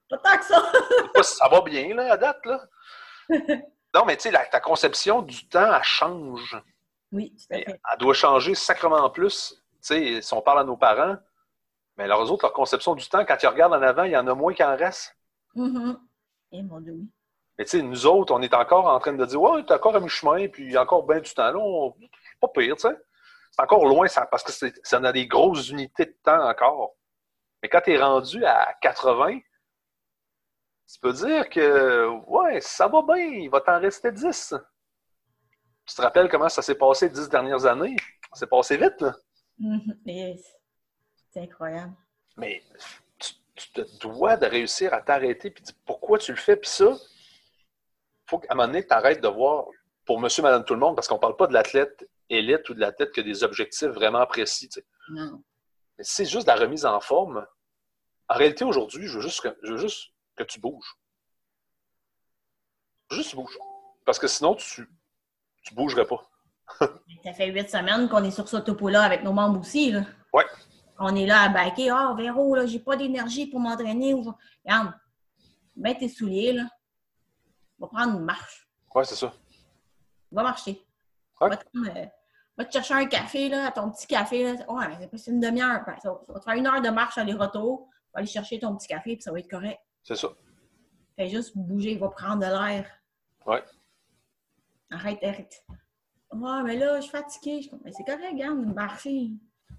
Pas 0.09 0.19
tant 0.19 0.39
que 0.39 0.45
ça! 0.45 0.73
ça 1.23 1.49
va 1.49 1.61
bien, 1.63 1.95
là, 1.95 2.13
à 2.13 2.17
date, 2.17 2.45
là. 2.47 2.67
Non, 3.95 4.07
mais 4.07 4.17
tu 4.17 4.31
sais, 4.31 4.49
ta 4.51 4.59
conception 4.59 5.21
du 5.21 5.47
temps, 5.49 5.75
elle 5.75 5.83
change. 5.83 6.59
Oui, 7.13 7.37
tout 7.37 7.55
à 7.55 7.59
fait. 7.59 7.81
elle 7.93 7.99
doit 7.99 8.15
changer 8.15 8.55
sacrément 8.55 9.11
plus. 9.11 9.55
Tu 9.75 9.79
sais, 9.83 10.23
si 10.23 10.33
on 10.33 10.41
parle 10.41 10.61
à 10.61 10.65
nos 10.65 10.79
parents, 10.79 11.19
mais 11.99 12.07
eux 12.09 12.13
autres, 12.15 12.47
leur 12.47 12.55
conception 12.55 12.95
du 12.95 13.07
temps, 13.07 13.25
quand 13.27 13.37
ils 13.43 13.47
regardent 13.47 13.75
en 13.75 13.83
avant, 13.83 14.05
il 14.05 14.13
y 14.13 14.17
en 14.17 14.27
a 14.27 14.35
moins 14.35 14.55
qui 14.55 14.65
en 14.65 14.77
reste. 14.77 15.15
Mhm. 15.55 15.99
Eh 16.53 16.63
mon 16.63 16.81
Dieu, 16.81 16.93
oui. 16.93 17.11
Mais 17.59 17.65
tu 17.65 17.73
sais, 17.73 17.83
nous 17.83 18.07
autres, 18.07 18.35
on 18.35 18.41
est 18.41 18.55
encore 18.55 18.87
en 18.87 18.99
train 18.99 19.13
de 19.13 19.25
dire, 19.27 19.41
ouais, 19.41 19.63
t'es 19.65 19.75
encore 19.75 19.95
à 19.95 20.01
mi-chemin, 20.01 20.49
puis 20.49 20.65
il 20.65 20.73
y 20.73 20.77
a 20.77 20.83
encore 20.83 21.07
bien 21.07 21.21
du 21.21 21.33
temps. 21.33 21.53
Là, 21.53 21.59
on... 21.59 21.95
pas 22.43 22.61
pire, 22.61 22.77
tu 22.77 22.83
sais. 22.83 22.97
C'est 23.51 23.63
encore 23.63 23.87
loin, 23.87 24.09
ça, 24.09 24.27
parce 24.27 24.43
que 24.43 24.53
c'est, 24.53 24.75
ça 24.83 24.99
en 24.99 25.05
a 25.05 25.13
des 25.13 25.27
grosses 25.27 25.69
unités 25.69 26.07
de 26.07 26.17
temps 26.23 26.49
encore. 26.49 26.97
Mais 27.63 27.69
quand 27.69 27.81
tu 27.83 27.93
es 27.93 28.03
rendu 28.03 28.45
à 28.45 28.75
80, 28.81 29.39
tu 30.91 31.01
peux 31.01 31.13
dire 31.13 31.49
que, 31.49 32.09
ouais, 32.27 32.61
ça 32.61 32.89
va 32.89 33.03
bien, 33.03 33.25
il 33.25 33.51
va 33.51 33.61
t'en 33.61 33.79
rester 33.79 34.11
10. 34.11 34.55
Tu 35.87 35.95
te 35.95 36.03
rappelles 36.03 36.29
comment 36.29 36.49
ça 36.49 36.63
s'est 36.63 36.75
passé 36.75 37.09
les 37.09 37.15
10 37.15 37.29
dernières 37.29 37.67
années? 37.67 37.97
Ça 38.33 38.41
s'est 38.41 38.47
passé 38.47 38.77
vite, 38.77 39.01
là. 39.01 39.15
Mhm. 39.59 39.99
Et 40.07 40.37
C'est 41.31 41.41
incroyable. 41.41 41.95
Mais 42.37 42.63
tu, 43.19 43.35
tu 43.55 43.73
te 43.73 43.99
dois 43.99 44.37
de 44.37 44.47
réussir 44.47 44.93
à 44.95 45.03
t'arrêter 45.03 45.51
puis 45.51 45.63
dire 45.63 45.75
pourquoi 45.85 46.19
tu 46.19 46.33
le 46.33 46.39
fais. 46.39 46.57
Puis 46.57 46.71
ça, 46.71 46.93
faut 48.29 48.39
qu'à 48.39 48.53
un 48.53 48.55
moment 48.57 48.69
donné, 48.69 48.87
tu 48.87 48.93
arrêtes 48.93 49.21
de 49.21 49.29
voir 49.29 49.67
pour 50.05 50.19
monsieur, 50.19 50.43
madame, 50.43 50.65
tout 50.65 50.75
le 50.75 50.81
monde, 50.81 50.97
parce 50.97 51.07
qu'on 51.07 51.19
parle 51.19 51.37
pas 51.37 51.47
de 51.47 51.53
l'athlète 51.53 52.09
élite 52.33 52.69
ou 52.69 52.75
de 52.75 52.81
l'athlète 52.81 53.13
qui 53.13 53.21
a 53.21 53.23
des 53.23 53.45
objectifs 53.45 53.89
vraiment 53.89 54.27
précis. 54.27 54.69
tu 54.69 54.81
sais. 54.81 54.87
Non. 55.11 55.43
Mais 55.99 56.05
si 56.05 56.15
c'est 56.15 56.25
juste 56.25 56.47
de 56.47 56.53
la 56.53 56.57
remise 56.57 56.87
en 56.87 57.01
forme, 57.01 57.47
en 58.29 58.35
réalité, 58.35 58.65
aujourd'hui, 58.65 59.07
je 59.07 59.17
veux 59.17 59.23
juste 59.23 59.41
que, 59.41 59.57
je 59.63 59.73
veux 59.73 59.79
juste 59.79 60.13
que 60.37 60.43
tu 60.43 60.61
bouges. 60.61 60.97
Juste 63.11 63.31
tu 63.31 63.37
bouges. 63.37 63.59
Parce 64.05 64.19
que 64.19 64.27
sinon, 64.27 64.55
tu 64.55 64.89
tu 65.63 65.75
bougerais 65.75 66.07
pas. 66.07 66.29
Ça 67.25 67.33
fait 67.33 67.51
huit 67.51 67.71
semaines 67.71 68.09
qu'on 68.09 68.25
est 68.25 68.31
sur 68.31 68.49
ce 68.49 68.57
topo-là 68.57 69.03
avec 69.03 69.23
nos 69.23 69.33
membres 69.33 69.61
aussi. 69.61 69.93
Là. 69.93 70.05
Ouais. 70.33 70.45
On 70.99 71.15
est 71.15 71.27
là 71.27 71.43
à 71.43 71.49
baquer. 71.49 71.91
Ah, 71.91 72.15
Véro, 72.17 72.55
là, 72.55 72.67
j'ai 72.67 72.81
pas 72.81 72.97
d'énergie 72.97 73.47
pour 73.47 73.61
m'entraîner. 73.61 74.15
Ou... 74.15 74.35
Regarde, 74.65 74.93
mets 75.77 75.97
tes 75.97 76.09
souliers, 76.09 76.53
là. 76.53 76.65
Va 77.79 77.89
prendre 77.89 78.19
une 78.19 78.25
marche. 78.25 78.69
Ouais, 78.95 79.05
c'est 79.05 79.17
ça. 79.17 79.33
Va 80.31 80.43
marcher. 80.43 80.85
Ouais. 81.41 81.49
Va, 81.49 81.57
te, 81.57 81.65
euh, 81.77 82.07
va 82.57 82.65
te 82.65 82.73
chercher 82.73 82.95
un 82.95 83.07
café, 83.07 83.49
là, 83.49 83.67
à 83.69 83.73
ton 83.73 83.91
petit 83.91 84.07
café. 84.07 84.45
Là. 84.45 84.73
Ouais, 84.73 84.89
mais 84.89 84.97
c'est 85.01 85.09
pas- 85.09 85.31
une 85.31 85.41
demi-heure. 85.41 85.83
Ben, 85.87 85.97
ça, 86.03 86.13
va 86.29 86.39
te 86.41 86.45
faire 86.45 86.55
une 86.55 86.67
heure 86.67 86.83
de 86.83 86.89
marche 86.91 87.19
aller-retour. 87.19 87.89
Va 88.13 88.19
aller 88.19 88.27
chercher 88.27 88.59
ton 88.59 88.77
petit 88.77 88.89
café, 88.89 89.15
puis 89.17 89.23
ça 89.23 89.33
va 89.33 89.39
être 89.39 89.51
correct. 89.51 89.81
C'est 90.03 90.17
ça. 90.17 90.29
Fais 91.17 91.29
juste 91.29 91.57
bouger, 91.57 91.97
va 91.97 92.09
prendre 92.09 92.41
de 92.41 92.47
l'air. 92.47 92.91
Ouais. 93.47 93.63
Arrête, 94.91 95.19
arrête. 95.23 95.65
Ouais, 96.33 96.63
mais 96.65 96.77
là, 96.77 96.97
je 96.97 97.03
suis 97.03 97.11
fatiguée. 97.11 97.71
Mais 97.85 97.93
c'est 97.93 98.05
correct, 98.05 98.33
regarde, 98.33 98.59
marcher. 98.75 99.31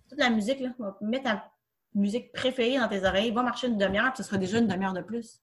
Toute 0.09 0.19
la 0.19 0.30
musique, 0.30 0.59
là, 0.59 0.69
va 0.80 0.97
mettre 1.01 1.24
ta 1.26 1.51
musique 1.95 2.32
préférée 2.32 2.80
dans 2.80 2.88
tes 2.88 3.03
oreilles, 3.05 3.32
va 3.32 3.43
marcher 3.43 3.67
une 3.67 3.78
demi-heure, 3.78 4.11
puis 4.13 4.17
ce 4.17 4.24
sera 4.24 4.38
déjà 4.38 4.57
une 4.59 4.67
demi-heure 4.67 4.93
de 4.93 5.01
plus. 5.01 5.41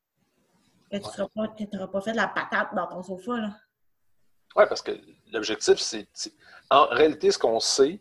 Que 0.90 0.96
tu 0.96 1.20
n'auras 1.20 1.86
pas, 1.88 2.00
fait 2.00 2.12
de 2.12 2.16
la 2.16 2.26
patate 2.28 2.74
dans 2.74 2.86
ton 2.88 3.02
sofa, 3.02 3.36
là. 3.36 3.56
Oui, 4.56 4.64
parce 4.68 4.82
que 4.82 4.90
l'objectif, 5.32 5.78
c'est. 5.78 6.08
En 6.70 6.86
réalité, 6.86 7.30
ce 7.30 7.38
qu'on 7.38 7.58
sait, 7.60 8.00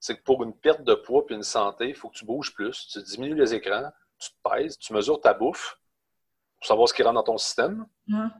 c'est 0.00 0.16
que 0.16 0.22
pour 0.22 0.42
une 0.42 0.54
perte 0.54 0.82
de 0.82 0.94
poids 0.94 1.24
puis 1.26 1.34
une 1.34 1.42
santé, 1.42 1.88
il 1.90 1.94
faut 1.94 2.08
que 2.08 2.16
tu 2.16 2.24
bouges 2.24 2.52
plus, 2.54 2.88
tu 2.88 3.02
diminues 3.02 3.34
les 3.34 3.54
écrans, 3.54 3.90
tu 4.18 4.30
te 4.30 4.48
pèses, 4.50 4.78
tu 4.78 4.92
mesures 4.92 5.20
ta 5.20 5.32
bouffe 5.34 5.78
pour 6.58 6.66
savoir 6.66 6.88
ce 6.88 6.94
qui 6.94 7.02
rentre 7.02 7.14
dans 7.14 7.22
ton 7.22 7.38
système, 7.38 7.86
Hum. 8.08 8.30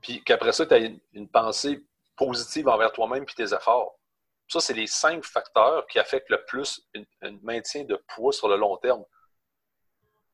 puis 0.00 0.22
qu'après 0.24 0.52
ça, 0.52 0.64
tu 0.66 0.74
as 0.74 0.78
une, 0.78 0.98
une 1.12 1.28
pensée 1.28 1.84
positive 2.16 2.68
envers 2.68 2.90
toi-même 2.92 3.24
puis 3.24 3.34
tes 3.34 3.52
efforts. 3.54 3.98
Ça, 4.48 4.60
c'est 4.60 4.72
les 4.74 4.86
cinq 4.86 5.24
facteurs 5.24 5.86
qui 5.88 5.98
affectent 5.98 6.30
le 6.30 6.42
plus 6.46 6.80
un 7.22 7.36
maintien 7.42 7.84
de 7.84 7.96
poids 8.08 8.32
sur 8.32 8.48
le 8.48 8.56
long 8.56 8.76
terme. 8.78 9.04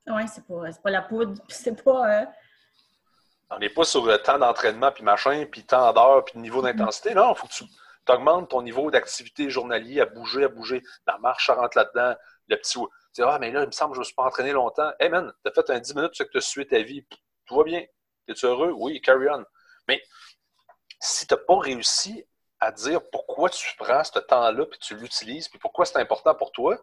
Ouais, 0.06 0.26
c'est 0.26 0.46
pas, 0.46 0.70
pas 0.82 0.90
la 0.90 1.02
poudre, 1.02 1.34
puis 1.48 1.56
c'est 1.56 1.82
pas. 1.82 2.22
euh, 2.22 2.26
On 3.50 3.58
n'est 3.58 3.70
pas 3.70 3.84
sur 3.84 4.04
le 4.06 4.18
temps 4.18 4.38
d'entraînement, 4.38 4.90
puis 4.90 5.04
machin, 5.04 5.46
puis 5.50 5.64
temps 5.64 5.92
d'heure, 5.92 6.24
puis 6.24 6.38
niveau 6.38 6.62
d'intensité. 6.62 7.14
Non, 7.14 7.34
il 7.34 7.38
faut 7.38 7.46
que 7.46 7.52
tu 7.52 7.64
augmentes 8.08 8.50
ton 8.50 8.62
niveau 8.62 8.90
d'activité 8.90 9.50
journalier 9.50 10.00
à 10.00 10.06
bouger, 10.06 10.44
à 10.44 10.48
bouger. 10.48 10.82
La 11.06 11.18
marche, 11.18 11.46
ça 11.46 11.54
rentre 11.54 11.76
là-dedans. 11.76 12.14
Le 12.48 12.56
petit. 12.56 12.78
Tu 12.78 13.22
dis, 13.22 13.22
ah, 13.22 13.38
mais 13.38 13.50
là, 13.52 13.62
il 13.62 13.66
me 13.66 13.72
semble 13.72 13.92
que 13.92 13.96
je 13.96 14.00
ne 14.00 14.02
me 14.02 14.04
suis 14.04 14.14
pas 14.14 14.24
entraîné 14.24 14.52
longtemps. 14.52 14.90
Hey 14.98 15.08
man, 15.08 15.32
tu 15.44 15.50
as 15.50 15.54
fait 15.54 15.70
un 15.70 15.78
10 15.78 15.94
minutes, 15.94 16.12
tu 16.12 16.16
sais 16.18 16.26
que 16.26 16.32
tu 16.32 16.38
as 16.38 16.40
suivi 16.40 16.66
ta 16.66 16.82
vie. 16.82 17.06
Tout 17.46 17.56
va 17.56 17.64
bien. 17.64 17.84
Es-tu 18.26 18.46
heureux? 18.46 18.72
Oui, 18.76 19.00
carry 19.00 19.28
on. 19.30 19.44
Mais 19.86 20.02
si 21.00 21.26
tu 21.26 21.34
n'as 21.34 21.40
pas 21.40 21.58
réussi 21.58 22.26
à 22.60 22.72
dire 22.72 23.00
pourquoi 23.10 23.50
tu 23.50 23.76
prends 23.76 24.02
ce 24.02 24.18
temps-là, 24.18 24.66
puis 24.66 24.78
tu 24.78 24.96
l'utilises, 24.96 25.48
puis 25.48 25.58
pourquoi 25.58 25.84
c'est 25.84 25.98
important 25.98 26.34
pour 26.34 26.50
toi, 26.52 26.78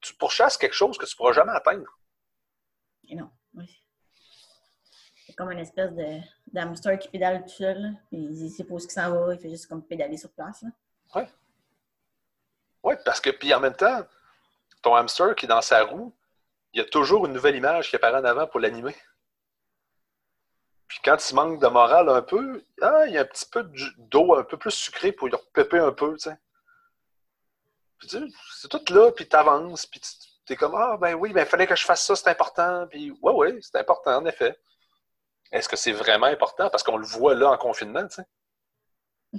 tu 0.00 0.14
pourchasses 0.14 0.56
quelque 0.56 0.74
chose 0.74 0.98
que 0.98 1.06
tu 1.06 1.14
ne 1.14 1.16
pourras 1.16 1.32
jamais 1.32 1.52
atteindre. 1.52 1.86
Et 3.08 3.14
non. 3.14 3.30
Oui. 5.38 5.44
Comme 5.44 5.52
une 5.52 5.58
espèce 5.58 5.92
de 5.92 6.18
d'hamster 6.52 6.98
qui 6.98 7.08
pédale 7.08 7.42
tout 7.44 7.50
seul. 7.50 7.80
là. 7.80 7.88
Puis 8.08 8.18
Il 8.18 8.50
sait 8.50 8.64
pas 8.64 8.74
où 8.74 8.78
il 8.78 8.90
s'en 8.90 9.10
va, 9.10 9.34
il 9.34 9.40
fait 9.40 9.50
juste 9.50 9.66
comme 9.66 9.82
pédaler 9.82 10.16
sur 10.16 10.30
place. 10.30 10.62
Là. 10.62 10.68
Oui, 12.82 12.94
parce 13.04 13.20
que, 13.20 13.30
puis 13.30 13.52
en 13.52 13.60
même 13.60 13.74
temps, 13.74 14.06
ton 14.82 14.94
hamster 14.94 15.34
qui 15.34 15.46
est 15.46 15.48
dans 15.48 15.60
sa 15.60 15.82
roue, 15.82 16.14
il 16.72 16.78
y 16.78 16.80
a 16.80 16.84
toujours 16.88 17.26
une 17.26 17.32
nouvelle 17.32 17.56
image 17.56 17.90
qui 17.90 17.96
apparaît 17.96 18.18
en 18.18 18.24
avant 18.24 18.46
pour 18.46 18.60
l'animer. 18.60 18.96
Puis 20.86 21.00
quand 21.04 21.30
il 21.30 21.34
manque 21.34 21.60
de 21.60 21.66
morale 21.66 22.08
un 22.08 22.22
peu, 22.22 22.64
ah, 22.80 23.04
il 23.06 23.14
y 23.14 23.18
a 23.18 23.22
un 23.22 23.24
petit 23.24 23.46
peu 23.50 23.68
d'eau 23.98 24.34
un 24.36 24.44
peu 24.44 24.56
plus 24.56 24.70
sucrée 24.70 25.12
pour 25.12 25.28
lui 25.28 25.36
repéper 25.36 25.78
un 25.78 25.92
peu, 25.92 26.14
tu 26.14 26.30
sais. 26.30 26.36
Puis 27.98 28.08
tu 28.08 28.18
sais, 28.18 28.24
c'est 28.52 28.68
tout 28.68 28.94
là, 28.94 29.10
puis 29.10 29.28
t'avances, 29.28 29.84
puis 29.86 30.00
tu 30.00 30.08
tu 30.48 30.54
es 30.54 30.56
comme 30.56 30.74
Ah, 30.74 30.96
ben 30.98 31.14
oui, 31.14 31.32
ben 31.32 31.42
il 31.42 31.46
fallait 31.46 31.66
que 31.66 31.76
je 31.76 31.84
fasse 31.84 32.06
ça, 32.06 32.16
c'est 32.16 32.28
important. 32.28 32.86
Puis, 32.88 33.10
ouais, 33.20 33.32
ouais, 33.32 33.58
c'est 33.60 33.76
important, 33.76 34.16
en 34.16 34.24
effet. 34.24 34.58
Est-ce 35.52 35.68
que 35.68 35.76
c'est 35.76 35.92
vraiment 35.92 36.26
important? 36.26 36.68
Parce 36.70 36.82
qu'on 36.82 36.96
le 36.96 37.06
voit 37.06 37.34
là 37.34 37.50
en 37.50 37.56
confinement, 37.58 38.06
tu 38.06 38.16
sais. 38.16 38.26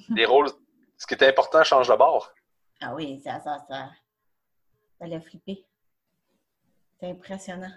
Les 0.09 0.25
rôles, 0.25 0.49
ce 0.97 1.05
qui 1.07 1.13
était 1.13 1.27
important 1.27 1.63
change 1.63 1.87
de 1.87 1.95
bord. 1.95 2.31
Ah 2.81 2.93
oui, 2.95 3.19
ça, 3.23 3.39
ça, 3.41 3.57
ça. 3.67 3.89
Ça 4.99 5.07
l'a 5.07 5.19
flippé. 5.21 5.65
C'est 6.99 7.09
impressionnant. 7.09 7.71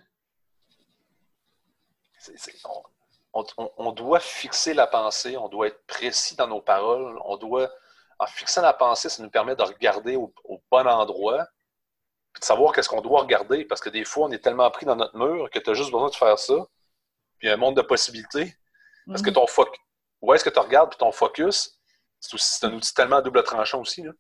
On, 3.35 3.45
on- 3.57 3.73
on 3.79 3.93
doit 3.93 4.21
fixer 4.21 4.75
la 4.75 4.87
pensée, 4.87 5.37
on 5.37 5.49
doit 5.49 5.69
être 5.69 5.85
précis 5.87 6.37
dans 6.37 6.47
nos 6.47 6.61
paroles, 6.61 7.19
on 7.25 7.37
doit, 7.37 7.71
en 8.19 8.27
fixant 8.27 8.63
la 8.63 8.75
pensée, 8.75 9.09
ça 9.09 9.23
nous 9.23 9.31
permet 9.31 9.57
de 9.57 9.63
regarder 9.63 10.17
au, 10.17 10.33
au 10.45 10.63
bon 10.71 10.87
endroit, 10.87 11.47
puis 12.33 12.41
de 12.41 12.45
savoir 12.45 12.73
qu'est-ce 12.75 12.89
qu'on 12.89 13.01
doit 13.01 13.23
regarder, 13.23 13.65
parce 13.65 13.81
que 13.81 13.89
des 13.89 14.05
fois, 14.05 14.27
on 14.27 14.31
est 14.33 14.39
tellement 14.39 14.71
pris 14.71 14.85
dans 14.87 14.97
notre 14.97 15.17
mur 15.17 15.49
que 15.51 15.59
tu 15.59 15.71
as 15.71 15.75
juste 15.75 15.91
besoin 15.91 16.11
de 16.11 16.15
faire 16.15 16.39
ça, 16.39 16.55
puis 17.43 17.49
il 17.49 17.51
y 17.51 17.51
a 17.51 17.55
un 17.55 17.59
monde 17.59 17.77
de 17.77 17.83
possibilités, 17.83 18.55
parce 19.09 19.21
que 19.21 19.31
Mhm. 19.31 19.35
ton 19.35 19.47
focus, 19.49 19.81
où 20.21 20.33
est-ce 20.33 20.45
que 20.45 20.51
tu 20.51 20.61
regardes, 20.61 20.91
puis 20.91 20.99
ton 20.99 21.11
focus, 21.11 21.77
c'est 22.21 22.67
un 22.67 22.73
outil 22.73 22.95
tellement 22.95 23.17
à 23.17 23.23
double 23.23 23.43
tranchant 23.43 23.81
aussi. 23.81 24.01
Là. 24.05 24.13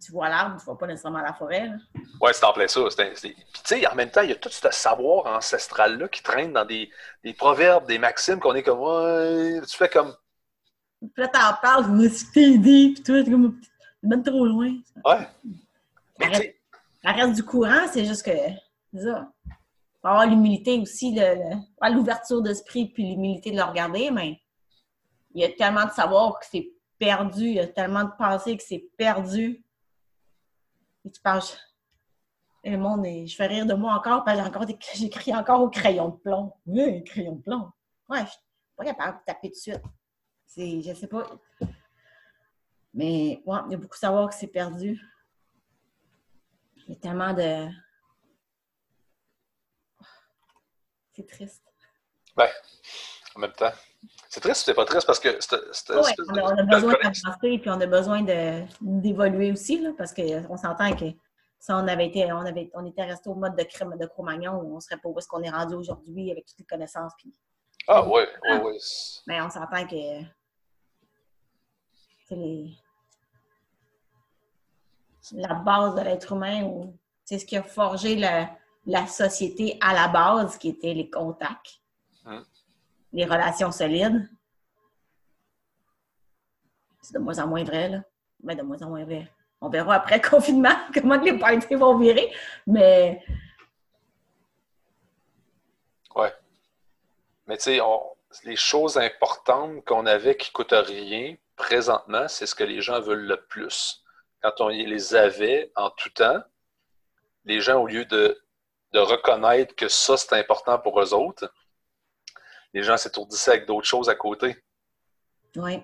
Tu 0.00 0.12
vois 0.12 0.28
l'arbre, 0.28 0.56
tu 0.60 0.64
vois 0.64 0.78
pas 0.78 0.86
nécessairement 0.86 1.20
la 1.22 1.32
forêt. 1.34 1.66
là. 1.66 1.74
Ouais, 2.20 2.32
c'est 2.32 2.44
en 2.44 2.52
plein 2.52 2.68
ça. 2.68 2.80
Puis 2.96 3.34
tu 3.34 3.36
sais, 3.64 3.84
en 3.88 3.96
même 3.96 4.12
temps, 4.12 4.20
il 4.20 4.28
y 4.30 4.32
a 4.32 4.36
tout 4.36 4.48
ce 4.48 4.70
savoir 4.70 5.26
ancestral-là 5.26 6.06
qui 6.06 6.22
traîne 6.22 6.52
dans 6.52 6.64
des, 6.64 6.88
des 7.24 7.34
proverbes, 7.34 7.84
des 7.88 7.98
maximes 7.98 8.38
qu'on 8.38 8.54
est 8.54 8.62
comme, 8.62 8.78
ouais, 8.78 9.60
tu 9.68 9.76
fais 9.76 9.88
comme, 9.88 10.14
Puis 11.00 11.10
là, 11.16 11.26
t'en 11.26 11.54
parles, 11.60 11.84
vous 11.86 12.08
t'es 12.32 12.58
dit, 12.58 12.92
puis 12.94 13.02
toi, 13.02 13.24
t'es 13.24 13.30
comme 13.32 13.60
même 14.04 14.22
trop 14.22 14.46
loin. 14.46 14.72
ouais. 15.04 15.28
Mais 16.20 16.30
tu 16.30 16.36
sais, 16.36 16.60
La 17.02 17.12
reste 17.12 17.34
du 17.34 17.42
courant, 17.42 17.88
c'est 17.92 18.04
juste 18.04 18.24
que, 18.24 18.30
c'est 18.94 19.02
ça. 19.02 19.28
Faut 20.02 20.08
avoir 20.08 20.26
l'humilité 20.26 20.80
aussi, 20.80 21.16
l'ouverture 21.90 22.42
d'esprit 22.42 22.86
puis 22.88 23.04
l'humilité 23.08 23.52
de 23.52 23.56
le 23.56 23.62
regarder, 23.62 24.10
mais 24.10 24.40
il 25.34 25.40
y 25.40 25.44
a 25.44 25.52
tellement 25.52 25.86
de 25.86 25.92
savoir 25.92 26.38
que 26.40 26.46
c'est 26.50 26.72
perdu, 26.98 27.44
il 27.46 27.54
y 27.54 27.60
a 27.60 27.68
tellement 27.68 28.04
de 28.04 28.10
pensées 28.18 28.56
que 28.56 28.62
c'est 28.62 28.90
perdu. 28.98 29.64
Et 31.04 31.10
tu 31.10 31.20
et 32.64 32.70
le 32.70 32.78
monde, 32.78 33.04
est- 33.06 33.26
je 33.26 33.34
fais 33.34 33.46
rire 33.46 33.66
de 33.66 33.74
moi 33.74 33.94
encore, 33.94 34.24
parce 34.24 34.38
que 34.50 34.74
j'écris 34.94 35.34
encore 35.34 35.62
au 35.62 35.68
crayon 35.70 36.10
de 36.10 36.16
plomb. 36.16 36.52
Oui, 36.66 37.02
crayon 37.04 37.36
de 37.36 37.42
plomb. 37.42 37.70
Ouais, 38.08 38.24
je 38.24 38.30
suis 38.30 38.40
pas 38.76 38.84
capable 38.84 39.18
de 39.18 39.24
taper 39.24 39.48
de 39.48 39.54
suite. 39.54 39.82
C'est, 40.46 40.80
je 40.82 40.94
sais 40.94 41.08
pas. 41.08 41.26
Mais, 42.94 43.42
ouais, 43.46 43.58
il 43.66 43.72
y 43.72 43.74
a 43.74 43.78
beaucoup 43.78 43.94
de 43.94 43.98
savoir 43.98 44.28
que 44.28 44.34
c'est 44.34 44.46
perdu. 44.48 45.00
Il 46.86 46.90
y 46.90 46.92
a 46.92 46.96
tellement 47.00 47.32
de. 47.32 47.68
C'est 51.14 51.26
triste. 51.26 51.62
ben, 52.36 52.48
en 53.36 53.40
même 53.40 53.52
temps, 53.52 53.72
c'est 54.28 54.40
triste 54.40 54.62
ou 54.62 54.64
c'est 54.64 54.74
pas 54.74 54.84
triste 54.84 55.06
parce 55.06 55.20
que 55.20 55.38
c'est 55.40 55.56
Ouais, 55.94 56.00
on, 56.28 56.34
a, 56.36 56.42
on 56.42 56.58
a 56.58 56.62
besoin 56.62 56.92
d'avancer 56.92 57.58
puis 57.58 57.70
on 57.70 57.80
a 57.80 57.86
besoin 57.86 58.22
d'évoluer 58.80 59.52
aussi, 59.52 59.78
là, 59.80 59.90
parce 59.96 60.12
qu'on 60.14 60.56
s'entend 60.56 60.94
que 60.96 61.06
si 61.58 61.70
on 61.70 61.86
avait 61.86 62.06
été, 62.08 62.30
on 62.32 62.38
avait, 62.44 62.70
on 62.74 62.84
était 62.86 63.04
resté 63.04 63.28
au 63.30 63.34
mode 63.34 63.56
de 63.56 63.62
crème 63.64 63.96
de 63.98 64.06
Cro-Magnon, 64.06 64.52
on 64.74 64.80
serait 64.80 64.96
pas 64.96 65.08
où 65.08 65.18
est-ce 65.18 65.28
qu'on 65.28 65.42
est 65.42 65.50
rendu 65.50 65.74
aujourd'hui 65.74 66.30
avec 66.30 66.46
toutes 66.46 66.58
les 66.58 66.64
connaissances. 66.64 67.12
Puis, 67.18 67.32
Ah, 67.88 68.06
ouais, 68.06 68.26
ouais, 68.48 68.60
ouais. 68.62 68.76
mais 69.26 69.40
on 69.40 69.50
s'entend 69.50 69.86
que 69.86 69.96
c'est 72.26 72.34
les- 72.36 72.74
la 75.34 75.54
base 75.54 75.94
de 75.94 76.00
l'être 76.00 76.32
humain, 76.32 76.64
ou 76.64 76.96
c'est 77.24 77.38
ce 77.38 77.46
qui 77.46 77.56
a 77.56 77.62
forgé 77.62 78.16
la, 78.16 78.50
la 78.86 79.06
société 79.06 79.78
à 79.80 79.94
la 79.94 80.08
base, 80.08 80.58
qui 80.58 80.68
était 80.70 80.94
les 80.94 81.08
contacts, 81.10 81.80
Hum. 82.24 82.44
les 83.12 83.24
relations 83.24 83.70
solides. 83.72 84.28
C'est 87.00 87.14
de 87.14 87.18
moins 87.18 87.38
en 87.38 87.46
moins 87.48 87.64
vrai, 87.64 87.88
là. 87.88 88.02
Mais 88.42 88.54
de 88.56 88.62
moins 88.62 88.80
en 88.82 88.88
moins 88.90 89.04
vrai. 89.04 89.30
On 89.60 89.68
verra 89.68 89.94
après 89.96 90.16
le 90.22 90.22
confinement 90.30 90.74
comment 90.94 91.20
les 91.20 91.38
parties 91.38 91.74
vont 91.74 91.96
virer, 91.98 92.32
mais 92.66 93.24
Ouais. 96.14 96.32
Mais 97.46 97.56
tu 97.56 97.62
sais, 97.64 97.80
on- 97.80 98.02
les 98.44 98.56
choses 98.56 98.96
importantes 98.98 99.84
qu'on 99.84 100.06
avait 100.06 100.36
qui 100.36 100.50
coûtent 100.52 100.72
rien, 100.72 101.36
présentement, 101.56 102.28
c'est 102.28 102.46
ce 102.46 102.54
que 102.54 102.64
les 102.64 102.80
gens 102.82 103.00
veulent 103.00 103.26
le 103.26 103.40
plus. 103.46 104.02
Quand 104.42 104.52
on 104.60 104.68
les 104.68 105.14
avait 105.14 105.70
en 105.76 105.90
tout 105.90 106.10
temps, 106.10 106.40
les 107.44 107.60
gens, 107.60 107.80
au 107.80 107.86
lieu 107.86 108.04
de, 108.04 108.41
de 108.92 108.98
reconnaître 108.98 109.74
que 109.74 109.88
ça, 109.88 110.16
c'est 110.16 110.34
important 110.34 110.78
pour 110.78 111.00
eux 111.00 111.14
autres, 111.14 111.52
les 112.74 112.82
gens 112.82 112.96
s'étourdissaient 112.96 113.52
avec 113.52 113.66
d'autres 113.66 113.86
choses 113.86 114.08
à 114.08 114.14
côté. 114.14 114.62
oui. 115.56 115.82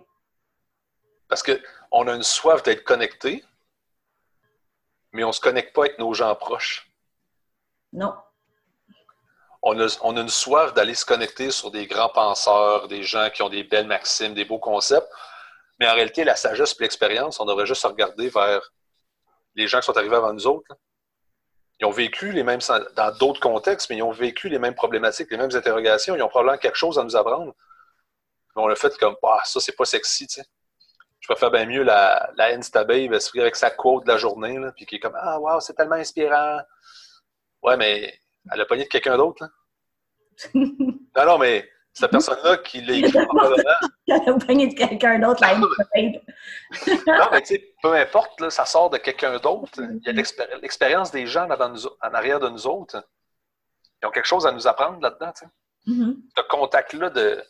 Parce 1.28 1.42
qu'on 1.42 2.08
a 2.08 2.14
une 2.14 2.22
soif 2.22 2.62
d'être 2.62 2.84
connecté, 2.84 3.44
mais 5.12 5.24
on 5.24 5.28
ne 5.28 5.32
se 5.32 5.40
connecte 5.42 5.74
pas 5.74 5.82
avec 5.82 5.98
nos 5.98 6.14
gens 6.14 6.34
proches. 6.34 6.90
Non. 7.92 8.14
on 9.60 9.78
a, 9.78 9.98
on 10.02 10.16
a 10.16 10.20
une 10.22 10.30
soif 10.30 10.72
d'aller 10.72 10.94
se 10.94 11.04
connecter 11.04 11.50
sur 11.50 11.70
des 11.70 11.86
grands 11.86 12.08
penseurs, 12.08 12.88
des 12.88 13.02
gens 13.02 13.28
qui 13.28 13.42
ont 13.42 13.50
des 13.50 13.62
belles 13.62 13.86
maximes, 13.86 14.32
des 14.32 14.46
beaux 14.46 14.58
concepts. 14.58 15.10
Mais 15.78 15.86
en 15.86 15.92
réalité, 15.92 16.24
la 16.24 16.34
sagesse 16.34 16.74
et 16.78 16.82
l'expérience, 16.82 17.40
on 17.40 17.44
devrait 17.44 17.66
juste 17.66 17.82
se 17.82 17.86
regarder 17.86 18.30
vers 18.30 18.72
les 19.54 19.68
gens 19.68 19.80
qui 19.80 19.86
sont 19.86 19.96
arrivés 19.98 20.16
avant 20.16 20.32
nous 20.32 20.46
autres. 20.46 20.66
là. 20.70 20.76
Ils 21.80 21.86
ont 21.86 21.90
vécu 21.90 22.32
les 22.32 22.42
mêmes, 22.42 22.60
dans 22.96 23.16
d'autres 23.18 23.40
contextes, 23.40 23.88
mais 23.88 23.96
ils 23.96 24.02
ont 24.02 24.10
vécu 24.10 24.48
les 24.48 24.58
mêmes 24.58 24.74
problématiques, 24.74 25.30
les 25.30 25.36
mêmes 25.36 25.54
interrogations. 25.54 26.16
Ils 26.16 26.22
ont 26.22 26.28
probablement 26.28 26.58
quelque 26.58 26.76
chose 26.76 26.98
à 26.98 27.04
nous 27.04 27.14
apprendre. 27.14 27.54
Mais 28.56 28.62
on 28.62 28.66
l'a 28.66 28.74
fait 28.74 28.96
comme, 28.98 29.16
ah, 29.22 29.40
ça, 29.44 29.60
c'est 29.60 29.76
pas 29.76 29.84
sexy, 29.84 30.26
tu 30.26 30.40
sais. 30.40 30.46
Je 31.20 31.28
préfère 31.28 31.50
bien 31.50 31.66
mieux 31.66 31.82
la, 31.82 32.30
la 32.36 32.46
Insta 32.46 32.84
Babe 32.84 33.12
avec 33.12 33.56
sa 33.56 33.70
quote 33.70 34.04
de 34.04 34.08
la 34.08 34.18
journée, 34.18 34.58
là, 34.58 34.72
puis 34.72 34.86
qui 34.86 34.96
est 34.96 35.00
comme, 35.00 35.16
ah, 35.16 35.38
wow, 35.38 35.60
c'est 35.60 35.74
tellement 35.74 35.96
inspirant. 35.96 36.60
Ouais, 37.62 37.76
mais 37.76 38.18
elle 38.52 38.60
a 38.60 38.66
pogné 38.66 38.84
de 38.84 38.88
quelqu'un 38.88 39.16
d'autre, 39.16 39.44
là. 39.44 39.50
Non, 40.54 41.26
non, 41.26 41.38
mais 41.38 41.68
cette 41.98 42.10
personne-là 42.10 42.56
qui 42.58 42.80
l'a 42.82 42.94
écrit 43.08 43.26
probablement. 43.26 43.70
Elle 44.06 44.14
a 44.14 44.32
de 44.66 44.74
quelqu'un 44.74 45.18
d'autre, 45.18 45.40
la 45.40 45.54
Non, 45.58 47.28
mais 47.32 47.40
tu 47.42 47.54
sais, 47.56 47.74
peu 47.82 47.92
importe, 47.94 48.40
là, 48.40 48.50
ça 48.50 48.64
sort 48.64 48.90
de 48.90 48.98
quelqu'un 48.98 49.38
d'autre. 49.38 49.72
Il 49.80 50.00
y 50.06 50.08
a 50.08 50.12
l'expéri- 50.12 50.60
l'expérience 50.60 51.10
des 51.10 51.26
gens 51.26 51.46
nous- 51.68 51.86
en 52.00 52.14
arrière 52.14 52.40
de 52.40 52.48
nous 52.48 52.66
autres. 52.66 53.04
Ils 54.02 54.06
ont 54.06 54.10
quelque 54.10 54.26
chose 54.26 54.46
à 54.46 54.52
nous 54.52 54.66
apprendre 54.66 55.00
là-dedans. 55.00 55.32
tu 55.32 55.44
sais. 55.44 55.50
Mhm. 55.86 56.20
Ce 56.36 56.42
contact-là 56.42 57.10
de, 57.10 57.42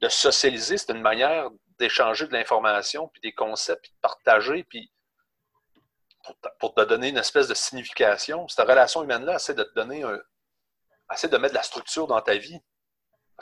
de 0.00 0.08
socialiser, 0.08 0.78
c'est 0.78 0.92
une 0.92 1.00
manière 1.02 1.48
d'échanger 1.78 2.26
de 2.26 2.32
l'information, 2.32 3.08
puis 3.08 3.20
des 3.22 3.32
concepts, 3.32 3.82
puis 3.82 3.90
de 3.92 4.00
partager, 4.00 4.64
puis 4.64 4.92
pour, 6.24 6.38
te- 6.38 6.48
pour 6.60 6.74
te 6.74 6.82
donner 6.82 7.08
une 7.08 7.18
espèce 7.18 7.48
de 7.48 7.54
signification. 7.54 8.46
Cette 8.48 8.68
relation 8.68 9.02
humaine-là 9.02 9.36
essaie 9.36 9.54
de 9.54 9.64
te 9.64 9.74
donner 9.74 10.02
un. 10.04 10.20
essaie 11.12 11.28
de 11.28 11.36
mettre 11.36 11.52
de 11.54 11.58
la 11.58 11.64
structure 11.64 12.06
dans 12.06 12.20
ta 12.20 12.34
vie. 12.36 12.60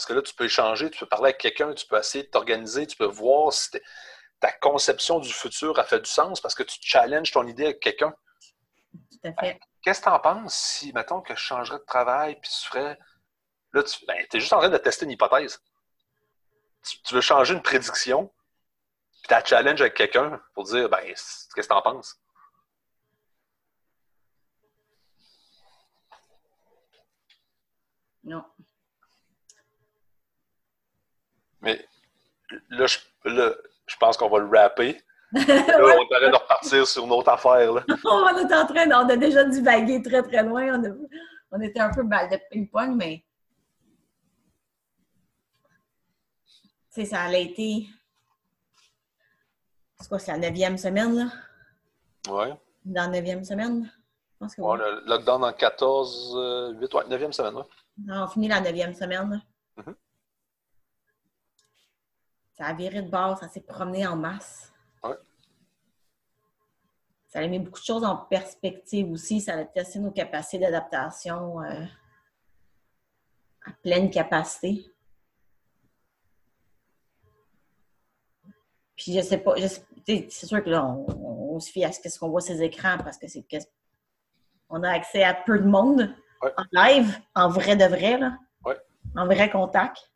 Parce 0.00 0.06
que 0.06 0.14
là, 0.14 0.22
tu 0.22 0.32
peux 0.32 0.46
échanger, 0.46 0.88
tu 0.88 0.98
peux 0.98 1.04
parler 1.04 1.26
avec 1.26 1.36
quelqu'un, 1.36 1.74
tu 1.74 1.86
peux 1.86 1.98
essayer 1.98 2.24
de 2.24 2.30
t'organiser, 2.30 2.86
tu 2.86 2.96
peux 2.96 3.04
voir 3.04 3.52
si 3.52 3.68
ta 4.40 4.50
conception 4.50 5.18
du 5.18 5.30
futur 5.30 5.78
a 5.78 5.84
fait 5.84 6.00
du 6.00 6.08
sens 6.08 6.40
parce 6.40 6.54
que 6.54 6.62
tu 6.62 6.78
challenges 6.80 7.32
ton 7.32 7.46
idée 7.46 7.64
avec 7.64 7.80
quelqu'un. 7.80 8.14
Tout 8.92 9.18
à 9.24 9.32
fait. 9.38 9.60
Qu'est-ce 9.82 10.00
que 10.00 10.04
tu 10.04 10.10
en 10.10 10.18
penses 10.18 10.54
si, 10.54 10.94
mettons, 10.94 11.20
que 11.20 11.34
je 11.34 11.40
changerais 11.40 11.80
de 11.80 11.84
travail 11.84 12.40
puis 12.40 12.50
tu 12.50 12.66
ferais. 12.66 12.98
Là, 13.74 13.82
tu 13.82 14.06
ben, 14.06 14.16
es 14.32 14.40
juste 14.40 14.54
en 14.54 14.60
train 14.60 14.70
de 14.70 14.78
tester 14.78 15.04
une 15.04 15.10
hypothèse. 15.10 15.62
Tu, 16.82 17.02
tu 17.02 17.14
veux 17.14 17.20
changer 17.20 17.52
une 17.52 17.60
prédiction, 17.60 18.32
puis 19.20 19.28
tu 19.28 19.34
as 19.34 19.44
challenge 19.44 19.82
avec 19.82 19.92
quelqu'un 19.92 20.40
pour 20.54 20.64
dire, 20.64 20.88
ben, 20.88 21.02
qu'est-ce 21.04 21.46
que 21.54 21.60
tu 21.60 21.72
en 21.74 21.82
penses? 21.82 22.18
Non. 28.24 28.42
Mais 31.62 31.84
là, 32.70 32.86
je, 32.86 32.98
là, 33.24 33.52
je 33.86 33.96
pense 33.96 34.16
qu'on 34.16 34.28
va 34.28 34.38
le 34.38 34.48
rapper. 34.48 35.00
Là, 35.32 35.40
Ouais, 35.44 35.96
on 35.96 36.04
devrait 36.04 36.30
de 36.30 36.34
repartir 36.34 36.84
sur 36.88 37.04
une 37.04 37.12
autre 37.12 37.28
affaire. 37.30 37.72
Là. 37.72 37.84
on 38.04 38.36
est 38.36 38.52
en 38.52 38.66
train, 38.66 38.90
on 38.90 39.08
a 39.08 39.16
déjà 39.16 39.44
divagué 39.44 40.02
très 40.02 40.22
très 40.24 40.42
loin. 40.42 40.76
On, 40.80 40.84
a- 40.84 40.96
on 41.52 41.60
était 41.60 41.78
un 41.78 41.90
peu 41.92 42.02
mal 42.02 42.28
de 42.28 42.36
ping-pong, 42.50 42.96
mais. 42.96 43.24
Tu 46.92 47.02
sais, 47.02 47.04
ça 47.04 47.22
a 47.22 47.32
été. 47.36 47.86
C'est 50.00 50.08
quoi, 50.08 50.18
c'est 50.18 50.32
la 50.32 50.38
neuvième 50.38 50.76
semaine, 50.78 51.14
là? 51.14 51.26
Ouais. 52.28 52.52
Dans 52.84 53.02
la 53.02 53.08
neuvième 53.08 53.44
semaine? 53.44 53.84
Je 54.32 54.38
pense 54.38 54.54
que 54.56 54.62
oui. 54.62 54.78
le 54.78 55.02
lockdown 55.06 55.44
en 55.44 55.52
14, 55.52 56.34
euh, 56.36 56.72
8, 56.72 56.94
ouais, 56.94 57.04
9e 57.04 57.32
semaine. 57.32 57.54
Ouais. 57.54 57.62
On 58.08 58.26
finit 58.26 58.48
la 58.48 58.60
neuvième 58.60 58.94
semaine. 58.94 59.30
là. 59.30 59.82
Mhm. 59.84 59.94
Ça 62.60 62.66
a 62.66 62.74
viré 62.74 63.00
de 63.00 63.08
bord, 63.08 63.38
ça 63.38 63.48
s'est 63.48 63.62
promené 63.62 64.06
en 64.06 64.16
masse. 64.16 64.70
Ouais. 65.02 65.16
ça 67.26 67.38
a 67.38 67.46
mis 67.46 67.58
beaucoup 67.58 67.80
de 67.80 67.84
choses 67.84 68.04
en 68.04 68.16
perspective 68.16 69.10
aussi. 69.10 69.40
Ça 69.40 69.54
a 69.54 69.64
testé 69.64 69.98
nos 69.98 70.10
capacités 70.10 70.58
d'adaptation 70.58 71.62
euh, 71.62 71.86
à 73.64 73.70
pleine 73.82 74.10
capacité. 74.10 74.84
Puis 78.94 79.14
je 79.14 79.22
sais 79.22 79.38
pas, 79.38 79.54
c'est 80.06 80.30
sûr 80.30 80.62
que 80.62 80.68
là, 80.68 80.84
on, 80.84 81.58
se 81.60 81.72
fie 81.72 81.82
à 81.82 81.92
ce 81.92 82.18
qu'on 82.18 82.28
voit 82.28 82.42
ces 82.42 82.62
écrans 82.62 82.98
parce 82.98 83.16
que 83.16 83.26
c'est 83.26 83.42
on 84.68 84.82
a 84.82 84.90
accès 84.90 85.24
à 85.24 85.32
peu 85.32 85.58
de 85.58 85.66
monde 85.66 86.14
en 86.42 86.64
live, 86.72 87.18
en 87.34 87.48
vrai 87.48 87.76
de 87.76 87.86
vrai, 87.86 88.18
là, 88.18 88.36
en 89.16 89.24
vrai 89.24 89.48
contact. 89.48 90.09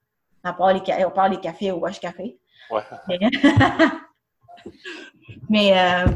À 0.45 0.53
part 0.53 0.73
les, 0.73 0.81
on 1.05 1.11
parle 1.11 1.33
les 1.33 1.41
cafés 1.41 1.73
au 1.73 1.79
Wash 1.79 1.99
Café. 1.99 2.39
Ouais. 2.71 2.83
Mais, 5.49 5.77
euh, 5.79 6.07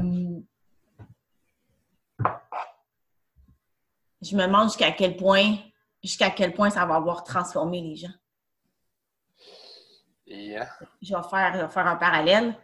je 4.22 4.36
me 4.36 4.46
demande 4.46 4.68
jusqu'à 4.68 4.92
quel 4.92 5.16
point 5.16 5.56
jusqu'à 6.02 6.30
quel 6.30 6.54
point 6.54 6.70
ça 6.70 6.86
va 6.86 6.96
avoir 6.96 7.24
transformé 7.24 7.80
les 7.80 7.96
gens. 7.96 8.12
Je, 10.26 11.14
vais 11.14 11.22
faire, 11.30 11.72
faire 11.72 11.86
un 11.86 11.96
parallèle. 11.96 12.54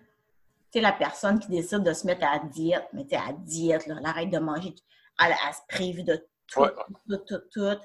Tu 0.70 0.78
sais, 0.78 0.80
la 0.80 0.92
personne 0.92 1.38
qui 1.38 1.48
décide 1.48 1.82
de 1.82 1.92
se 1.92 2.06
mettre 2.06 2.26
à 2.26 2.36
la 2.36 2.44
diète, 2.44 2.86
mais 2.92 3.06
tu 3.06 3.14
à 3.14 3.26
la 3.26 3.32
diète, 3.32 3.86
là, 3.86 3.96
elle 3.98 4.06
arrête 4.06 4.30
de 4.30 4.38
manger, 4.38 4.74
elle, 5.18 5.32
se 5.32 5.60
prive 5.68 6.04
de 6.04 6.26
tout, 6.46 6.66
tout, 7.08 7.16
tout, 7.26 7.40
tout, 7.52 7.78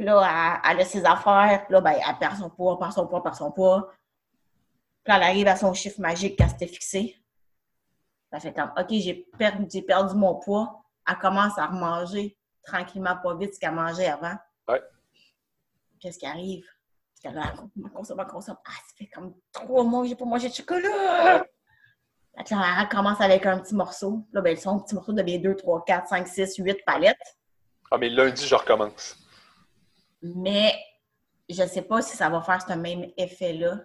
Puis 0.00 0.06
là, 0.06 0.62
elle, 0.64 0.80
a 0.80 0.84
ses 0.86 1.04
affaires, 1.04 1.66
puis 1.66 1.74
là, 1.74 1.82
ben, 1.82 1.92
elle 1.92 2.16
perd 2.18 2.34
son 2.38 2.48
poids, 2.48 2.78
perd 2.78 2.94
son 2.94 3.06
poids, 3.06 3.22
perd 3.22 3.34
son 3.34 3.52
poids. 3.52 3.92
Puis 5.04 5.12
là, 5.12 5.16
elle 5.18 5.24
arrive 5.24 5.46
à 5.46 5.56
son 5.56 5.74
chiffre 5.74 6.00
magique 6.00 6.38
qu'elle 6.38 6.48
s'était 6.48 6.68
fixé. 6.68 7.22
Elle 8.32 8.40
fait 8.40 8.54
comme, 8.54 8.72
OK, 8.78 8.86
j'ai 8.88 9.28
perdu, 9.36 9.82
perdu 9.82 10.14
mon 10.14 10.36
poids. 10.36 10.82
Elle 11.06 11.18
commence 11.18 11.58
à 11.58 11.66
remanger 11.66 12.34
tranquillement, 12.62 13.14
pas 13.22 13.34
vite, 13.34 13.52
ce 13.52 13.60
qu'elle 13.60 13.74
mangeait 13.74 14.06
avant. 14.06 14.36
Ouais. 14.68 14.80
Qu'est-ce 16.00 16.18
qui 16.18 16.24
arrive? 16.24 16.64
Parce 17.22 17.34
qu'elle 17.34 17.90
consomme, 17.92 18.26
consomme. 18.26 18.56
Ah, 18.64 18.70
ça 18.70 18.94
fait 18.96 19.08
comme 19.08 19.34
trois 19.52 19.84
mois 19.84 20.04
que 20.04 20.08
j'ai 20.08 20.16
pas 20.16 20.24
mangé 20.24 20.48
de 20.48 20.54
chocolat! 20.54 21.44
elle 22.36 22.88
commence 22.88 23.20
avec 23.20 23.44
un 23.44 23.58
petit 23.58 23.74
morceau. 23.74 24.26
Là, 24.32 24.40
ben, 24.40 24.56
son 24.56 24.80
petit 24.80 24.94
morceau 24.94 25.12
devient 25.12 25.40
2, 25.40 25.56
3, 25.56 25.84
4, 25.84 26.08
5, 26.08 26.26
6, 26.26 26.56
8 26.56 26.84
palettes. 26.86 27.36
Ah, 27.90 27.98
mais 27.98 28.08
lundi, 28.08 28.46
je 28.46 28.54
recommence. 28.54 29.19
Mais 30.22 30.74
je 31.48 31.62
ne 31.62 31.68
sais 31.68 31.82
pas 31.82 32.02
si 32.02 32.16
ça 32.16 32.28
va 32.28 32.42
faire 32.42 32.62
ce 32.62 32.72
même 32.74 33.06
effet-là. 33.16 33.80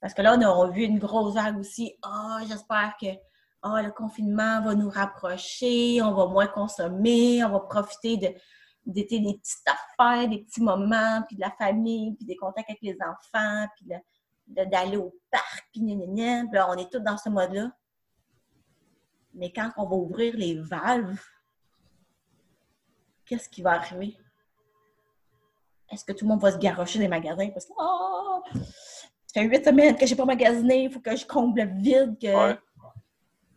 Parce 0.00 0.12
que 0.12 0.22
là, 0.22 0.36
on 0.36 0.42
a 0.42 0.70
vu 0.70 0.82
une 0.82 0.98
grosse 0.98 1.34
vague 1.34 1.58
aussi. 1.58 1.96
Ah, 2.02 2.40
j'espère 2.46 2.94
que 3.00 3.06
oh, 3.64 3.78
le 3.82 3.90
confinement 3.90 4.60
va 4.62 4.74
nous 4.74 4.90
rapprocher, 4.90 6.02
on 6.02 6.12
va 6.12 6.26
moins 6.26 6.46
consommer, 6.46 7.42
on 7.44 7.50
va 7.50 7.60
profiter 7.60 8.16
de, 8.18 8.28
des 8.84 9.04
petites 9.04 9.66
affaires, 9.66 10.28
des 10.28 10.42
petits 10.42 10.60
moments, 10.60 11.22
puis 11.26 11.36
de 11.36 11.40
la 11.40 11.50
famille, 11.52 12.14
puis 12.16 12.26
des 12.26 12.36
contacts 12.36 12.68
avec 12.68 12.82
les 12.82 12.98
enfants, 13.00 13.66
puis 13.76 13.86
d'aller 14.46 14.98
au 14.98 15.14
parc, 15.30 15.68
puis 15.72 15.80
gna, 15.80 16.44
Puis 16.44 16.54
là, 16.54 16.70
on 16.70 16.76
est 16.76 16.90
tous 16.92 17.00
dans 17.00 17.16
ce 17.16 17.30
mode-là. 17.30 17.70
Mais 19.32 19.52
quand 19.52 19.70
on 19.78 19.86
va 19.86 19.96
ouvrir 19.96 20.36
les 20.36 20.60
valves, 20.60 21.20
qu'est-ce 23.24 23.48
qui 23.48 23.62
va 23.62 23.72
arriver? 23.72 24.16
Est-ce 25.90 26.04
que 26.04 26.12
tout 26.12 26.24
le 26.24 26.30
monde 26.30 26.40
va 26.40 26.52
se 26.52 26.58
garrocher 26.58 26.98
des 26.98 27.08
magasins? 27.08 27.50
Parce 27.50 27.66
que 27.66 27.72
oh, 27.76 28.42
ça 28.54 29.40
fait 29.40 29.44
huit 29.44 29.64
semaines 29.64 29.96
que 29.96 30.06
je 30.06 30.12
n'ai 30.12 30.16
pas 30.16 30.24
magasiné, 30.24 30.84
il 30.84 30.90
faut 30.90 31.00
que 31.00 31.14
je 31.14 31.26
comble 31.26 31.60
le 31.60 31.80
vide. 31.80 32.18
Que... 32.20 32.58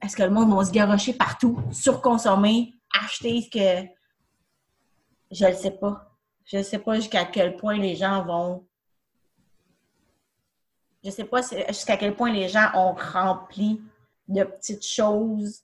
Est-ce 0.02 0.16
que 0.16 0.24
le 0.24 0.30
monde 0.30 0.56
va 0.56 0.64
se 0.64 0.72
garrocher 0.72 1.14
partout, 1.14 1.60
surconsommer, 1.72 2.74
acheter 2.94 3.42
ce 3.42 3.50
que 3.50 3.88
je 5.32 5.46
ne 5.46 5.54
sais 5.54 5.72
pas. 5.72 6.18
Je 6.46 6.58
ne 6.58 6.64
sais 6.64 6.80
pas 6.80 6.96
jusqu'à 6.96 7.26
quel 7.26 7.58
point 7.58 7.78
les 7.78 7.96
gens 7.96 8.24
vont. 8.24 8.68
Je 11.04 11.10
ne 11.10 11.14
sais 11.14 11.26
pas 11.26 11.42
jusqu'à 11.70 11.98
quel 11.98 12.16
point 12.16 12.32
les 12.32 12.48
gens 12.48 12.70
ont 12.74 12.94
rempli 12.94 13.82
de 14.28 14.44
petites 14.44 14.86
choses 14.86 15.64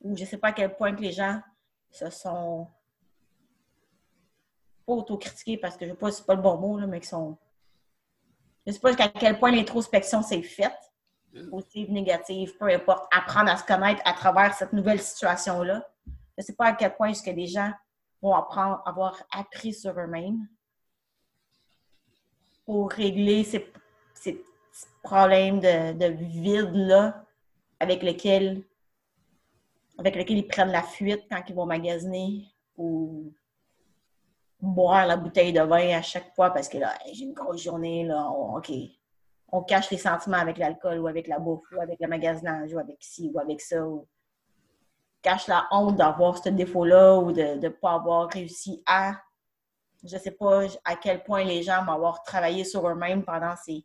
ou 0.00 0.16
je 0.16 0.22
ne 0.22 0.26
sais 0.26 0.38
pas 0.38 0.48
à 0.48 0.52
quel 0.52 0.76
point 0.76 0.94
que 0.94 1.00
les 1.00 1.12
gens 1.12 1.40
se 1.90 2.10
sont 2.10 2.68
pas 4.86 4.92
autocritiqués 4.92 5.58
parce 5.58 5.76
que 5.76 5.84
je 5.84 5.90
sais 5.90 5.96
pas 5.96 6.10
c'est 6.10 6.26
pas 6.26 6.34
le 6.34 6.42
bon 6.42 6.56
mot, 6.56 6.78
là, 6.78 6.86
mais 6.86 7.00
qui 7.00 7.08
sont. 7.08 7.36
Je 8.66 8.72
sais 8.72 8.78
pas 8.78 8.88
jusqu'à 8.88 9.08
quel 9.08 9.38
point 9.38 9.50
l'introspection 9.50 10.22
s'est 10.22 10.42
faite, 10.42 10.92
positive, 11.50 11.90
négative, 11.90 12.56
peu 12.58 12.66
importe, 12.66 13.06
apprendre 13.12 13.50
à 13.50 13.56
se 13.56 13.64
connaître 13.64 14.00
à 14.04 14.12
travers 14.12 14.54
cette 14.54 14.72
nouvelle 14.72 15.00
situation-là. 15.00 15.88
Je 16.36 16.42
sais 16.42 16.54
pas 16.54 16.66
à 16.66 16.72
quel 16.72 16.94
point 16.94 17.08
jusqu'à 17.08 17.32
des 17.32 17.46
gens 17.46 17.70
vont 18.22 18.34
apprendre, 18.34 18.82
avoir 18.84 19.22
appris 19.30 19.72
sur 19.72 19.98
eux-mêmes 19.98 20.48
pour 22.64 22.90
régler 22.90 23.44
ces, 23.44 23.72
ces 24.14 24.44
problèmes 25.02 25.60
de, 25.60 25.92
de 25.92 26.06
vide-là 26.06 27.24
avec 27.78 28.02
lesquels, 28.02 28.62
avec 29.98 30.16
lesquels 30.16 30.38
ils 30.38 30.48
prennent 30.48 30.72
la 30.72 30.82
fuite 30.82 31.24
quand 31.30 31.42
ils 31.48 31.54
vont 31.54 31.66
magasiner 31.66 32.48
ou 32.76 33.32
boire 34.60 35.06
la 35.06 35.16
bouteille 35.16 35.52
de 35.52 35.60
vin 35.60 35.96
à 35.96 36.02
chaque 36.02 36.34
fois 36.34 36.50
parce 36.50 36.68
que 36.68 36.78
là, 36.78 36.94
j'ai 37.12 37.24
une 37.24 37.34
grosse 37.34 37.62
journée, 37.62 38.04
là, 38.04 38.28
OK. 38.28 38.70
On 39.52 39.62
cache 39.62 39.90
les 39.90 39.98
sentiments 39.98 40.38
avec 40.38 40.58
l'alcool 40.58 40.98
ou 40.98 41.06
avec 41.06 41.28
la 41.28 41.38
bouffe 41.38 41.70
ou 41.72 41.80
avec 41.80 42.00
le 42.00 42.08
magasinage 42.08 42.72
ou 42.74 42.78
avec 42.78 42.96
ci 43.00 43.30
ou 43.32 43.38
avec 43.38 43.60
ça 43.60 43.76
cache 45.26 45.48
la 45.48 45.66
honte 45.72 45.96
d'avoir 45.96 46.38
ce 46.38 46.50
défaut-là 46.50 47.18
ou 47.18 47.32
de 47.32 47.58
ne 47.60 47.68
pas 47.68 47.94
avoir 47.94 48.30
réussi 48.30 48.80
à. 48.86 49.14
Je 50.04 50.14
ne 50.14 50.20
sais 50.20 50.30
pas 50.30 50.62
à 50.84 50.94
quel 50.94 51.24
point 51.24 51.42
les 51.42 51.64
gens 51.64 51.84
vont 51.84 51.92
avoir 51.92 52.22
travaillé 52.22 52.62
sur 52.62 52.88
eux-mêmes 52.88 53.24
pendant 53.24 53.56
ces 53.56 53.84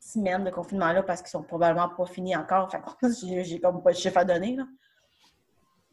semaines 0.00 0.42
de 0.42 0.50
confinement-là 0.50 1.04
parce 1.04 1.22
qu'ils 1.22 1.30
sont 1.30 1.44
probablement 1.44 1.88
pas 1.90 2.06
finis 2.06 2.34
encore. 2.34 2.64
Enfin, 2.66 2.82
j'ai 3.24 3.60
comme 3.60 3.82
pas 3.84 3.92
de 3.92 3.96
chiffre 3.96 4.18
à 4.18 4.24
donner. 4.24 4.56
Là. 4.56 4.64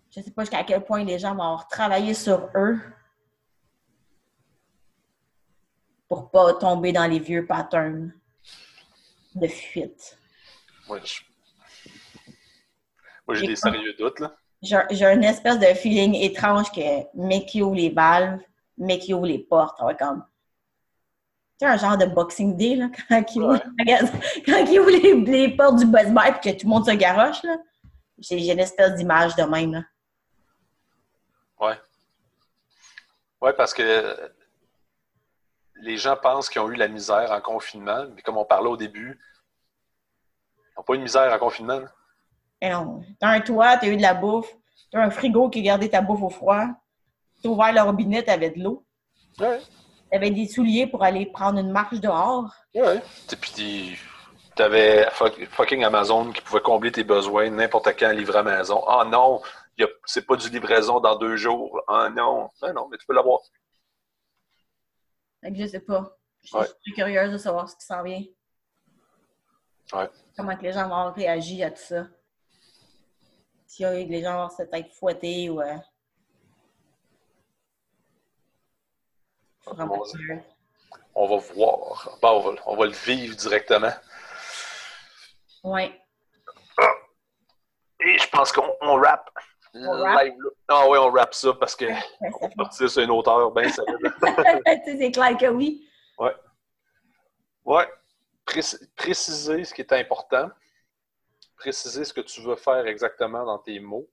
Je 0.10 0.20
ne 0.20 0.26
sais 0.26 0.32
pas 0.32 0.44
jusqu'à 0.44 0.64
quel 0.64 0.84
point 0.84 1.04
les 1.04 1.20
gens 1.20 1.36
vont 1.36 1.44
avoir 1.44 1.68
travaillé 1.68 2.16
sur 2.16 2.50
eux 2.56 2.80
pour 6.08 6.30
pas 6.30 6.54
tomber 6.54 6.92
dans 6.92 7.08
les 7.08 7.20
vieux 7.20 7.46
patterns 7.46 8.14
de 9.36 9.48
fuite. 9.48 10.18
Oui, 10.90 11.00
moi, 13.28 13.36
j'ai 13.36 13.48
des 13.48 13.56
sérieux 13.56 13.94
doutes, 13.98 14.20
là. 14.20 14.36
J'ai 14.62 15.06
une 15.06 15.24
espèce 15.24 15.60
de 15.60 15.66
feeling 15.66 16.16
étrange 16.16 16.72
que 16.72 16.82
mec 17.16 17.48
qui 17.48 17.62
ouvre 17.62 17.76
les 17.76 17.90
valves, 17.90 18.40
mec 18.78 19.02
qui 19.02 19.14
ouvre 19.14 19.26
les 19.26 19.40
portes. 19.40 19.80
Va 19.82 19.94
comme. 19.94 20.24
Tu 21.60 21.66
sais, 21.66 21.72
un 21.72 21.78
genre 21.78 21.98
de 21.98 22.06
Boxing 22.06 22.56
Day, 22.56 22.76
là, 22.76 22.90
quand 23.10 23.24
il 23.36 23.44
ouvre, 23.44 23.64
quand 24.46 24.66
il 24.66 24.80
ouvre 24.80 24.92
les, 24.92 25.48
les, 25.48 25.56
portes 25.56 25.78
du 25.78 25.86
Buzz 25.86 26.12
Bar 26.12 26.28
et 26.28 26.40
que 26.40 26.58
tout 26.58 26.66
le 26.66 26.70
monde 26.70 26.86
se 26.86 26.92
garoche, 26.92 27.44
là. 27.44 27.58
J'ai 28.20 28.52
une 28.52 28.60
espèce 28.60 28.96
d'image 28.96 29.36
de 29.36 29.44
même, 29.44 29.74
là. 29.74 29.84
Ouais. 31.60 31.78
Ouais, 33.42 33.54
parce 33.54 33.74
que 33.74 34.32
les 35.82 35.98
gens 35.98 36.16
pensent 36.16 36.50
qu'ils 36.50 36.62
ont 36.62 36.70
eu 36.70 36.76
la 36.76 36.88
misère 36.88 37.32
en 37.32 37.42
confinement, 37.42 38.06
mais 38.16 38.22
comme 38.22 38.38
on 38.38 38.46
parlait 38.46 38.70
au 38.70 38.78
début, 38.78 39.20
ils 40.56 40.78
n'ont 40.78 40.84
pas 40.84 40.94
eu 40.94 40.98
de 40.98 41.04
misère 41.04 41.34
en 41.34 41.40
confinement. 41.40 41.82
Mais 42.62 42.72
non. 42.72 43.04
T'as 43.20 43.28
un 43.30 43.42
toit, 43.42 43.78
t'as 43.78 43.88
eu 43.88 43.98
de 43.98 44.02
la 44.02 44.14
bouffe, 44.14 44.54
t'as 44.92 45.02
un 45.02 45.10
frigo 45.10 45.50
qui 45.50 45.62
gardé 45.62 45.90
ta 45.90 46.02
bouffe 46.02 46.22
au 46.22 46.30
froid, 46.30 46.66
t'as 47.42 47.50
ouvert 47.50 47.74
le 47.74 47.82
robinet, 47.82 48.24
t'avais 48.24 48.52
de 48.52 48.64
l'eau. 48.64 48.86
Ouais. 49.40 49.60
T'avais 50.12 50.32
des 50.32 50.48
souliers 50.48 50.88
pour 50.88 51.04
aller 51.04 51.26
prendre 51.26 51.60
une 51.60 51.72
marche 51.72 52.00
dehors. 52.00 52.54
Ouais. 52.76 53.02
Et 53.32 53.36
puis 53.36 53.98
t'avais 54.56 55.10
fucking 55.50 55.84
Amazon 55.84 56.32
qui 56.32 56.42
pouvait 56.42 56.62
combler 56.62 56.92
tes 56.92 57.04
besoins 57.04 57.50
n'importe 57.50 57.88
quand 57.98 58.12
livré 58.12 58.38
à 58.38 58.44
maison. 58.44 58.84
Ah 58.88 59.04
non, 59.06 59.42
c'est 60.06 60.26
pas 60.26 60.36
du 60.36 60.50
livraison 60.50 61.00
dans 61.00 61.18
deux 61.18 61.36
jours. 61.36 61.82
Ah 61.88 62.10
non. 62.16 62.50
Ah 62.62 62.72
non, 62.72 62.88
mais 62.92 62.98
tu 62.98 63.08
peux 63.08 63.16
l'avoir. 63.16 63.40
Je 65.44 65.68
sais 65.68 65.80
pas. 65.80 66.18
Je 66.42 66.66
suis 66.82 66.94
curieuse 66.94 67.32
de 67.32 67.38
savoir 67.38 67.70
ce 67.70 67.76
qui 67.76 67.86
s'en 67.86 68.04
vient. 68.04 68.24
Ouais. 69.94 70.10
Comment 70.36 70.56
que 70.56 70.64
les 70.64 70.74
gens 70.74 70.88
vont 70.88 71.12
réagir 71.12 71.68
à 71.68 71.72
tout 71.72 71.82
ça 71.82 72.08
s'il 73.74 73.84
y 73.84 73.90
a 73.90 74.00
eu 74.00 74.06
les 74.06 74.22
gens 74.22 74.50
se 74.50 74.62
être 74.62 74.94
fouettés 74.94 75.50
ou. 75.50 75.60
Euh... 75.60 75.78
On, 79.66 79.74
va, 79.74 79.84
on 81.16 81.28
va 81.28 81.38
voir. 81.38 82.20
on, 82.22 82.40
va, 82.40 82.56
on, 82.68 82.76
va, 82.76 82.86
le 82.86 82.92
vivre 82.92 83.36
directement. 83.36 83.94
Oui. 85.64 85.92
Et 88.02 88.20
je 88.20 88.30
pense 88.30 88.52
qu'on 88.52 88.76
on 88.82 89.02
rap? 89.74 90.24
Live, 90.24 90.34
ah 90.68 90.88
oui, 90.90 90.98
on 90.98 91.12
rap 91.12 91.34
ça 91.34 91.54
parce 91.54 91.76
que 91.76 91.86
on 92.42 92.50
partir 92.50 92.90
sur 92.90 93.02
une 93.02 93.12
hauteur 93.12 93.52
bien 93.52 93.70
C'est 93.70 95.12
clair 95.12 95.38
que 95.38 95.48
oui. 95.48 95.88
Oui. 96.20 96.30
Oui. 97.66 97.84
préciser 98.96 99.64
ce 99.64 99.74
qui 99.74 99.82
est 99.82 99.94
important 99.94 100.50
préciser 101.64 102.04
ce 102.04 102.14
que 102.14 102.20
tu 102.20 102.42
veux 102.42 102.58
faire 102.58 102.86
exactement 102.88 103.46
dans 103.46 103.58
tes 103.58 103.80
mots. 103.80 104.10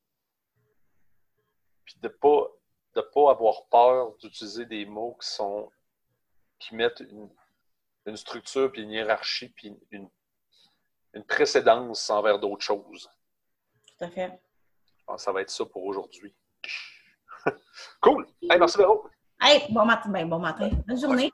Puis 1.84 1.96
de 2.00 2.06
ne 2.06 2.12
pas, 2.12 2.46
de 2.94 3.00
pas 3.00 3.30
avoir 3.32 3.66
peur 3.66 4.14
d'utiliser 4.18 4.66
des 4.66 4.86
mots 4.86 5.16
qui 5.20 5.28
sont 5.28 5.68
qui 6.61 6.76
mettent 6.76 7.00
une, 7.00 7.28
une 8.06 8.16
structure, 8.16 8.70
puis 8.70 8.82
une 8.82 8.92
hiérarchie, 8.92 9.48
puis 9.48 9.74
une, 9.90 10.08
une 11.14 11.24
précédence 11.24 12.08
envers 12.11 12.38
d'autres 12.38 12.62
choses. 12.62 13.11
Tout 13.86 14.04
à 14.04 14.11
fait. 14.11 14.38
Pense 15.11 15.22
que 15.22 15.24
ça 15.24 15.32
va 15.32 15.42
être 15.42 15.50
ça 15.50 15.64
pour 15.64 15.84
aujourd'hui. 15.86 16.32
cool! 18.00 18.28
Hey, 18.42 18.61
merci 18.61 18.78
Véro! 18.78 19.11
Hey, 19.42 19.66
bon 19.72 19.84
matin. 19.84 20.08
Ben, 20.08 20.28
bon 20.28 20.38
matin. 20.38 20.70
Bonne 20.86 21.00
journée. 21.00 21.32